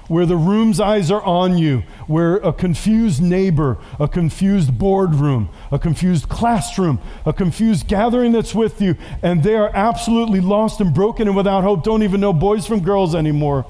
where 0.08 0.26
the 0.26 0.38
room's 0.38 0.80
eyes 0.80 1.12
are 1.12 1.22
on 1.24 1.58
you, 1.58 1.84
where 2.08 2.38
a 2.38 2.52
confused 2.52 3.22
neighbor, 3.22 3.78
a 4.00 4.08
confused 4.08 4.78
boardroom, 4.78 5.50
a 5.72 5.78
confused 5.78 6.30
classroom, 6.30 7.00
a 7.26 7.34
confused 7.34 7.88
gathering 7.88 8.32
that's 8.32 8.56
with 8.56 8.82
you, 8.82 8.96
and 9.22 9.44
they 9.44 9.56
are 9.56 9.72
absolutely 9.76 10.40
lost 10.40 10.82
and 10.82 10.94
broken 10.94 11.28
and 11.28 11.38
without 11.38 11.64
hope, 11.64 11.84
don't 11.84 12.04
even 12.04 12.22
know 12.22 12.34
boys 12.34 12.66
from 12.66 12.80
girls 12.80 13.14
anymore. 13.14 13.66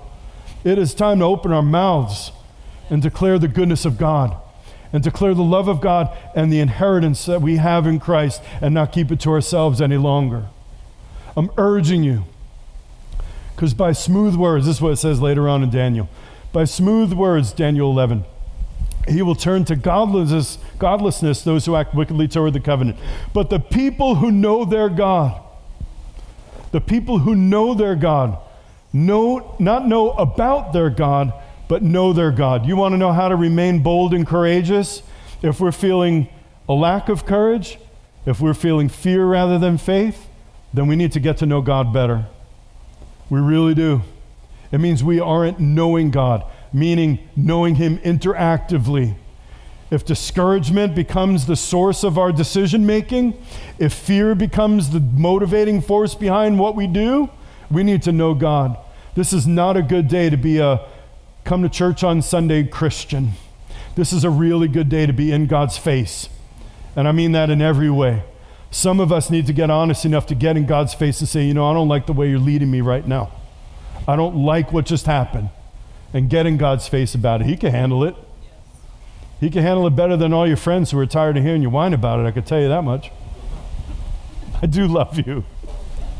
It 0.64 0.78
is 0.78 0.93
time 0.93 1.20
to 1.20 1.26
open 1.26 1.51
our 1.51 1.62
mouths 1.62 2.32
and 2.89 3.01
declare 3.01 3.39
the 3.39 3.47
goodness 3.47 3.86
of 3.86 3.97
God 3.97 4.38
and 4.92 5.04
declare 5.04 5.34
the 5.34 5.44
love 5.44 5.68
of 5.68 5.82
God 5.82 6.16
and 6.36 6.52
the 6.52 6.60
inheritance 6.60 7.26
that 7.26 7.42
we 7.42 7.58
have 7.58 7.86
in 7.86 8.00
Christ 8.00 8.42
and 8.62 8.74
not 8.74 8.92
keep 8.92 9.12
it 9.12 9.20
to 9.22 9.32
ourselves 9.32 9.82
any 9.82 9.98
longer. 9.98 10.48
I'm 11.38 11.52
urging 11.58 12.04
you, 12.04 12.26
because 13.56 13.74
by 13.74 13.92
smooth 13.92 14.36
words, 14.36 14.66
this 14.66 14.78
is 14.78 14.82
what 14.82 14.94
it 14.94 14.98
says 14.98 15.22
later 15.22 15.48
on 15.48 15.64
in 15.64 15.70
Daniel. 15.70 16.10
By 16.52 16.66
smooth 16.66 17.14
words, 17.14 17.54
Daniel 17.54 17.92
11, 17.92 18.26
he 19.08 19.22
will 19.22 19.36
turn 19.36 19.66
to 19.66 19.76
godlessness, 19.76 20.58
godlessness 20.78 21.44
those 21.44 21.66
who 21.66 21.76
act 21.76 21.94
wickedly 21.94 22.28
toward 22.28 22.54
the 22.54 22.60
covenant. 22.60 22.98
But 23.34 23.50
the 23.50 23.60
people 23.60 24.16
who 24.16 24.32
know 24.32 24.66
their 24.66 24.90
God, 24.90 25.40
the 26.72 26.82
people 26.82 27.20
who 27.20 27.36
know 27.36 27.74
their 27.74 27.96
God, 27.96 28.40
know, 28.92 29.56
not 29.60 29.88
know 29.88 30.12
about 30.12 30.74
their 30.74 30.90
God, 30.90 31.34
but 31.70 31.84
know 31.84 32.12
their 32.12 32.32
God. 32.32 32.66
You 32.66 32.76
want 32.76 32.94
to 32.94 32.98
know 32.98 33.14
how 33.14 33.30
to 33.30 33.38
remain 33.38 33.82
bold 33.82 34.14
and 34.14 34.28
courageous? 34.28 35.04
If 35.42 35.62
we're 35.62 35.72
feeling 35.72 36.28
a 36.68 36.74
lack 36.74 37.08
of 37.08 37.26
courage, 37.26 37.78
if 38.26 38.42
we're 38.42 38.56
feeling 38.56 38.90
fear 38.90 39.26
rather 39.26 39.58
than 39.58 39.78
faith, 39.78 40.28
then 40.74 40.88
we 40.88 40.98
need 40.98 41.14
to 41.14 41.20
get 41.20 41.38
to 41.38 41.46
know 41.46 41.62
God 41.62 41.94
better. 41.94 42.26
We 43.30 43.40
really 43.40 43.76
do. 43.76 44.02
It 44.72 44.80
means 44.80 45.04
we 45.04 45.20
aren't 45.20 45.60
knowing 45.60 46.10
God, 46.10 46.44
meaning 46.74 47.20
knowing 47.36 47.76
Him 47.76 48.00
interactively. 48.00 49.16
If 49.92 50.06
discouragement 50.06 50.96
becomes 50.96 51.46
the 51.46 51.56
source 51.56 52.04
of 52.04 52.18
our 52.18 52.32
decision 52.32 52.86
making, 52.86 53.40
if 53.78 53.94
fear 53.94 54.34
becomes 54.34 54.90
the 54.90 55.00
motivating 55.00 55.82
force 55.82 56.16
behind 56.16 56.58
what 56.58 56.76
we 56.76 56.88
do, 56.88 57.30
we 57.70 57.84
need 57.84 58.02
to 58.04 58.12
know 58.12 58.34
God. 58.34 58.76
This 59.14 59.34
is 59.34 59.46
not 59.46 59.78
a 59.78 59.82
good 59.84 60.08
day 60.08 60.30
to 60.30 60.38
be 60.38 60.58
a 60.58 60.88
come 61.50 61.64
to 61.64 61.70
church 61.70 62.04
on 62.04 62.22
Sunday 62.22 62.62
Christian. 62.62 63.32
This 63.95 64.14
is 64.14 64.24
a 64.24 64.30
really 64.30 64.68
good 64.68 64.88
day 64.88 65.08
to 65.08 65.14
be 65.14 65.32
in 65.32 65.47
God's 65.47 65.80
face. 65.80 66.30
And 66.95 67.08
I 67.08 67.12
mean 67.12 67.32
that 67.32 67.50
in 67.50 67.60
every 67.60 67.89
way. 67.89 68.22
Some 68.70 69.00
of 69.00 69.12
us 69.12 69.32
need 69.32 69.47
to 69.47 69.54
get 69.54 69.72
honest 69.72 70.06
enough 70.06 70.28
to 70.28 70.36
get 70.36 70.58
in 70.58 70.68
God's 70.68 70.93
face 70.93 71.22
and 71.22 71.28
say, 71.28 71.45
you 71.45 71.56
know, 71.56 71.68
I 71.68 71.74
don't 71.74 71.88
like 71.88 72.06
the 72.06 72.14
way 72.14 72.30
you're 72.30 72.38
leading 72.38 72.70
me 72.70 72.82
right 72.82 73.08
now. 73.08 73.32
I 74.08 74.16
don't 74.16 74.45
like 74.45 74.72
what 74.72 74.86
just 74.86 75.08
happened. 75.08 75.50
And 76.14 76.30
get 76.30 76.45
in 76.45 76.58
God's 76.58 76.88
face 76.88 77.16
about 77.16 77.41
it. 77.41 77.47
He 77.47 77.58
can 77.58 77.72
handle 77.72 78.04
it. 78.04 78.16
He 79.39 79.50
can 79.50 79.64
handle 79.64 79.88
it 79.88 79.95
better 79.95 80.16
than 80.16 80.32
all 80.32 80.47
your 80.47 80.56
friends 80.56 80.91
who 80.91 81.00
are 81.00 81.08
tired 81.08 81.36
of 81.36 81.43
hearing 81.43 81.64
you 81.64 81.72
whine 81.72 81.95
about 81.95 82.20
it. 82.20 82.28
I 82.28 82.32
can 82.32 82.43
tell 82.43 82.62
you 82.62 82.68
that 82.68 82.84
much. 82.84 83.10
I 84.62 84.68
do 84.68 84.86
love 84.86 85.18
you. 85.18 85.45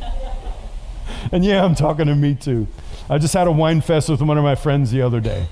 and 1.32 1.46
yeah, 1.46 1.64
I'm 1.64 1.76
talking 1.76 2.08
to 2.08 2.16
me 2.16 2.34
too. 2.34 2.66
I 3.10 3.18
just 3.18 3.34
had 3.34 3.48
a 3.48 3.52
whine 3.52 3.82
fest 3.82 4.08
with 4.08 4.22
one 4.22 4.38
of 4.38 4.44
my 4.44 4.54
friends 4.54 4.92
the 4.92 5.02
other 5.02 5.20
day, 5.20 5.48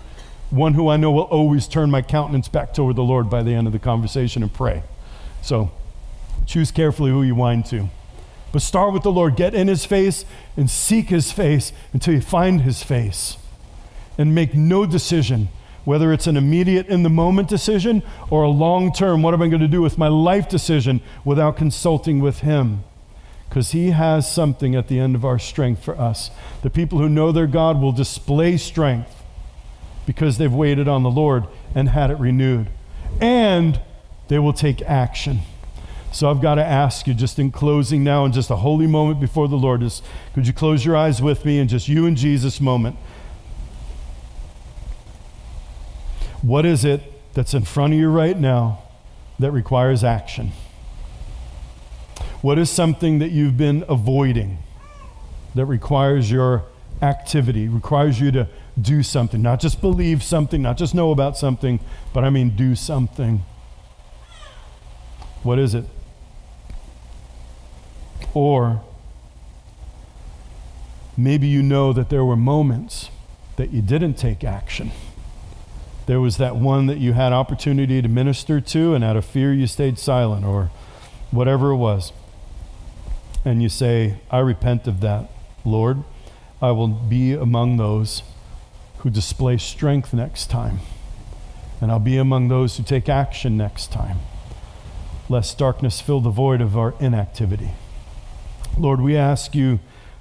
one 0.51 0.76
who 0.76 0.89
I 0.89 0.97
know 0.97 1.12
will 1.12 1.24
always 1.24 1.68
turn 1.68 1.89
my 1.89 2.03
countenance 2.03 2.47
back 2.47 2.72
toward 2.72 2.95
the 2.95 3.03
Lord 3.03 3.32
by 3.32 3.41
the 3.41 3.55
end 3.55 3.66
of 3.66 3.74
the 3.74 3.80
conversation 3.80 4.43
and 4.43 4.53
pray. 4.53 4.84
So 5.41 5.72
choose 6.45 6.70
carefully 6.70 7.10
who 7.10 7.24
you 7.24 7.34
whine 7.34 7.64
to. 7.64 7.89
But 8.51 8.62
start 8.62 8.93
with 8.93 9.01
the 9.01 9.12
Lord. 9.12 9.36
Get 9.36 9.55
in 9.55 9.68
his 9.68 9.86
face 9.86 10.24
and 10.55 10.70
seek 10.70 11.10
his 11.10 11.32
face 11.32 11.74
until 11.93 12.14
you 12.14 12.22
find 12.22 12.62
his 12.62 12.84
face. 12.84 13.38
And 14.20 14.36
make 14.36 14.53
no 14.53 14.86
decision, 14.86 15.49
whether 15.84 16.14
it's 16.14 16.28
an 16.28 16.38
immediate, 16.38 16.88
in 16.88 17.03
the 17.03 17.10
moment 17.10 17.49
decision 17.49 18.03
or 18.30 18.43
a 18.43 18.49
long 18.49 18.93
term, 18.93 19.24
what 19.24 19.34
am 19.34 19.41
I 19.41 19.47
going 19.47 19.62
to 19.62 19.68
do 19.68 19.82
with 19.82 19.97
my 19.97 20.08
life 20.08 20.47
decision, 20.47 21.01
without 21.26 21.58
consulting 21.58 22.20
with 22.20 22.39
him. 22.39 22.84
Because 23.50 23.72
he 23.72 23.91
has 23.91 24.32
something 24.32 24.76
at 24.76 24.88
the 24.88 25.00
end 25.00 25.16
of 25.16 25.26
our 25.26 25.39
strength 25.39 25.84
for 25.84 25.98
us. 26.00 26.32
The 26.62 26.70
people 26.70 27.00
who 27.00 27.10
know 27.10 27.32
their 27.32 27.48
God 27.48 27.82
will 27.82 27.91
display 27.91 28.58
strength 28.58 29.24
because 30.06 30.38
they've 30.38 30.54
waited 30.54 30.88
on 30.88 31.04
the 31.04 31.10
Lord 31.10 31.45
and 31.76 31.89
had 31.89 32.12
it 32.12 32.18
renewed. 32.18 32.68
And 33.22 33.80
they 34.28 34.39
will 34.39 34.54
take 34.54 34.82
action. 34.82 35.39
So 36.12 36.30
I've 36.30 36.41
got 36.41 36.56
to 36.56 36.64
ask 36.64 37.06
you, 37.06 37.14
just 37.14 37.38
in 37.38 37.52
closing 37.52 38.04
now, 38.04 38.26
in 38.26 38.32
just 38.32 38.50
a 38.50 38.56
holy 38.56 38.88
moment 38.88 39.20
before 39.20 39.48
the 39.48 39.58
Lord, 39.58 39.84
is 39.84 40.02
could 40.34 40.48
you 40.48 40.54
close 40.54 40.86
your 40.86 40.95
eyes 40.95 41.22
with 41.22 41.45
me 41.45 41.60
in 41.60 41.68
just 41.68 41.88
you 41.88 42.06
and 42.06 42.16
Jesus 42.16 42.62
moment? 42.62 42.95
What 46.41 46.66
is 46.66 46.86
it 46.86 47.02
that's 47.34 47.54
in 47.54 47.64
front 47.64 47.93
of 47.93 48.00
you 48.00 48.10
right 48.10 48.38
now 48.38 48.84
that 49.39 49.52
requires 49.52 50.04
action? 50.04 50.54
What 52.41 52.59
is 52.59 52.69
something 52.69 53.19
that 53.19 53.31
you've 53.31 53.57
been 53.57 53.83
avoiding 53.89 54.59
that 55.55 55.65
requires 55.65 56.29
your 56.29 56.65
activity, 57.01 57.67
requires 57.67 58.19
you 58.19 58.31
to 58.31 58.47
do 58.79 59.01
something, 59.01 59.41
not 59.41 59.59
just 59.59 59.81
believe 59.81 60.21
something, 60.21 60.61
not 60.61 60.77
just 60.77 60.93
know 60.93 61.11
about 61.11 61.38
something, 61.38 61.79
but 62.13 62.23
I 62.23 62.29
mean 62.29 62.55
do 62.55 62.75
something? 62.75 63.43
What 65.41 65.57
is 65.57 65.73
it? 65.73 65.85
Or 68.33 68.83
maybe 71.15 71.47
you 71.47 71.63
know 71.63 71.91
that 71.93 72.09
there 72.09 72.23
were 72.23 72.35
moments 72.35 73.09
that 73.55 73.71
you 73.71 73.81
didn't 73.81 74.13
take 74.13 74.43
action. 74.43 74.91
There 76.05 76.21
was 76.21 76.38
that 76.38 76.55
one 76.55 76.85
that 76.85 76.99
you 76.99 77.13
had 77.13 77.33
opportunity 77.33 78.01
to 78.01 78.07
minister 78.07 78.61
to, 78.61 78.93
and 78.93 79.03
out 79.03 79.17
of 79.17 79.25
fear 79.25 79.51
you 79.51 79.65
stayed 79.65 79.97
silent, 79.97 80.45
or 80.45 80.69
whatever 81.31 81.71
it 81.71 81.77
was. 81.77 82.13
And 83.45 83.61
you 83.61 83.69
say, 83.69 84.19
I 84.29 84.39
repent 84.39 84.88
of 84.88 85.01
that, 85.01 85.29
Lord. 85.63 86.03
I 86.61 86.71
will 86.71 86.88
be 86.88 87.33
among 87.33 87.77
those 87.77 88.23
who 88.99 89.09
display 89.09 89.57
strength 89.57 90.13
next 90.13 90.49
time. 90.49 90.79
And 91.79 91.91
I'll 91.91 91.99
be 91.99 92.17
among 92.17 92.47
those 92.47 92.77
who 92.77 92.83
take 92.83 93.07
action 93.07 93.55
next 93.55 93.91
time, 93.91 94.17
lest 95.29 95.57
darkness 95.57 96.01
fill 96.01 96.21
the 96.21 96.31
void 96.31 96.61
of 96.61 96.77
our 96.77 96.95
inactivity. 96.99 97.71
Lord, 98.77 99.01
we 99.01 99.15
ask 99.15 99.53
you 99.53 99.79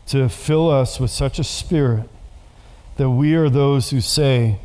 to 0.09 0.29
fill 0.29 0.71
us 0.71 1.01
with 1.01 1.11
such 1.11 1.39
a 1.39 1.45
spirit 1.45 2.09
that 2.97 3.11
we 3.11 3.35
are 3.35 3.49
those 3.49 3.91
who 3.91 4.01
say, 4.01 4.59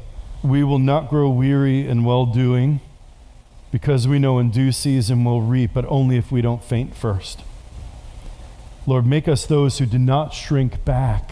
We 0.43 0.63
will 0.63 0.79
not 0.79 1.09
grow 1.09 1.29
weary 1.29 1.87
in 1.87 2.03
well 2.03 2.25
doing, 2.25 2.81
because 3.71 4.07
we 4.07 4.19
know 4.19 4.39
in 4.39 4.51
due 4.51 4.71
season 4.71 5.23
we'll 5.23 5.41
reap, 5.41 5.71
but 5.73 5.85
only 5.87 6.17
if 6.17 6.31
we 6.31 6.41
don't 6.41 6.63
faint 6.63 6.95
first. 6.95 7.41
Lord, 8.91 9.05
make 9.05 9.29
us 9.29 9.45
those 9.45 9.77
who 9.77 9.85
do 9.85 9.97
not 9.97 10.33
shrink 10.33 10.83
back. 10.83 11.31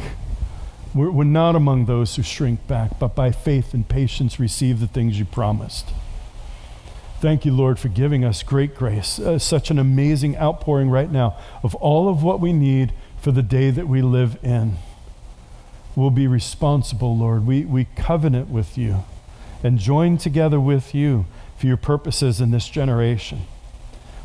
We're, 0.95 1.11
we're 1.11 1.25
not 1.25 1.57
among 1.57 1.87
those 1.87 2.15
who 2.15 2.23
shrink 2.23 2.65
back, 2.67 2.97
but 2.99 3.15
by 3.15 3.31
faith 3.31 3.73
and 3.73 3.85
patience 3.85 4.39
receive 4.39 4.79
the 4.79 4.87
things 4.87 5.19
you 5.19 5.25
promised. 5.25 5.89
Thank 7.19 7.43
you, 7.43 7.53
Lord, 7.53 7.77
for 7.77 7.89
giving 7.89 8.23
us 8.23 8.43
great 8.43 8.75
grace, 8.75 9.19
uh, 9.19 9.39
such 9.39 9.71
an 9.71 9.77
amazing 9.77 10.37
outpouring 10.37 10.89
right 10.89 11.11
now 11.11 11.35
of 11.61 11.75
all 11.75 12.07
of 12.07 12.23
what 12.23 12.39
we 12.39 12.53
need 12.53 12.93
for 13.19 13.33
the 13.33 13.43
day 13.43 13.71
that 13.71 13.89
we 13.89 14.01
live 14.01 14.37
in. 14.41 14.77
We'll 15.97 16.11
be 16.11 16.27
responsible, 16.27 17.17
Lord. 17.17 17.45
We, 17.45 17.65
we 17.65 17.87
covenant 17.97 18.47
with 18.47 18.77
you 18.77 19.03
and 19.61 19.79
join 19.79 20.17
together 20.17 20.61
with 20.61 20.95
you 20.95 21.25
for 21.57 21.67
your 21.67 21.75
purposes 21.75 22.39
in 22.39 22.51
this 22.51 22.69
generation. 22.69 23.41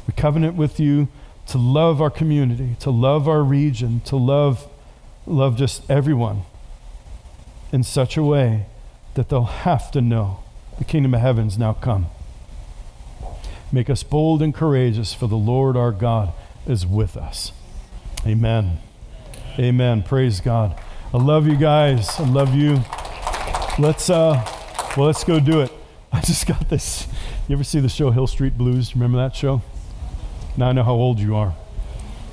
We 0.07 0.15
covenant 0.15 0.55
with 0.55 0.79
you 0.79 1.09
to 1.49 1.59
love 1.59 2.01
our 2.01 2.11
community, 2.11 2.77
to 2.81 2.91
love 2.91 3.29
our 3.29 3.43
region, 3.43 4.01
to 4.01 4.17
love, 4.17 4.69
love 5.27 5.57
just 5.57 5.89
everyone 5.91 6.43
in 7.73 7.83
such 7.83 8.17
a 8.17 8.23
way 8.23 8.67
that 9.15 9.29
they'll 9.29 9.45
have 9.45 9.91
to 9.93 10.01
know 10.01 10.39
the 10.79 10.85
kingdom 10.85 11.15
of 11.15 11.21
heaven's 11.21 11.59
now 11.59 11.73
come. 11.73 12.07
Make 13.73 13.91
us 13.91 14.03
bold 14.03 14.43
and 14.43 14.55
courageous, 14.55 15.15
for 15.15 15.27
the 15.27 15.37
Lord 15.37 15.77
our 15.77 15.93
God 15.93 16.33
is 16.67 16.87
with 16.87 17.17
us. 17.17 17.53
Amen. 18.27 18.79
Amen. 19.59 20.03
Praise 20.03 20.41
God. 20.41 20.81
I 21.13 21.19
love 21.19 21.47
you 21.47 21.57
guys. 21.57 22.09
I 22.19 22.25
love 22.25 22.55
you. 22.55 22.83
Let's 23.79 24.09
uh 24.09 24.45
well 24.97 25.07
let's 25.07 25.25
go 25.25 25.41
do 25.41 25.61
it. 25.61 25.73
I 26.13 26.21
just 26.21 26.47
got 26.47 26.69
this. 26.69 27.09
You 27.49 27.55
ever 27.57 27.65
see 27.65 27.81
the 27.81 27.89
show 27.89 28.11
Hill 28.11 28.27
Street 28.27 28.57
Blues? 28.57 28.95
Remember 28.95 29.19
that 29.19 29.35
show? 29.35 29.63
Now 30.57 30.69
I 30.69 30.73
know 30.73 30.85
how 30.85 30.95
old 30.95 31.19
you 31.19 31.35
are. 31.37 31.55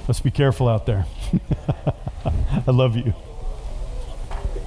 Let's 0.08 0.20
be 0.20 0.32
careful 0.32 0.68
out 0.68 0.86
there. 0.86 1.06
I 2.68 2.72
love 2.72 2.96
you. 2.96 3.14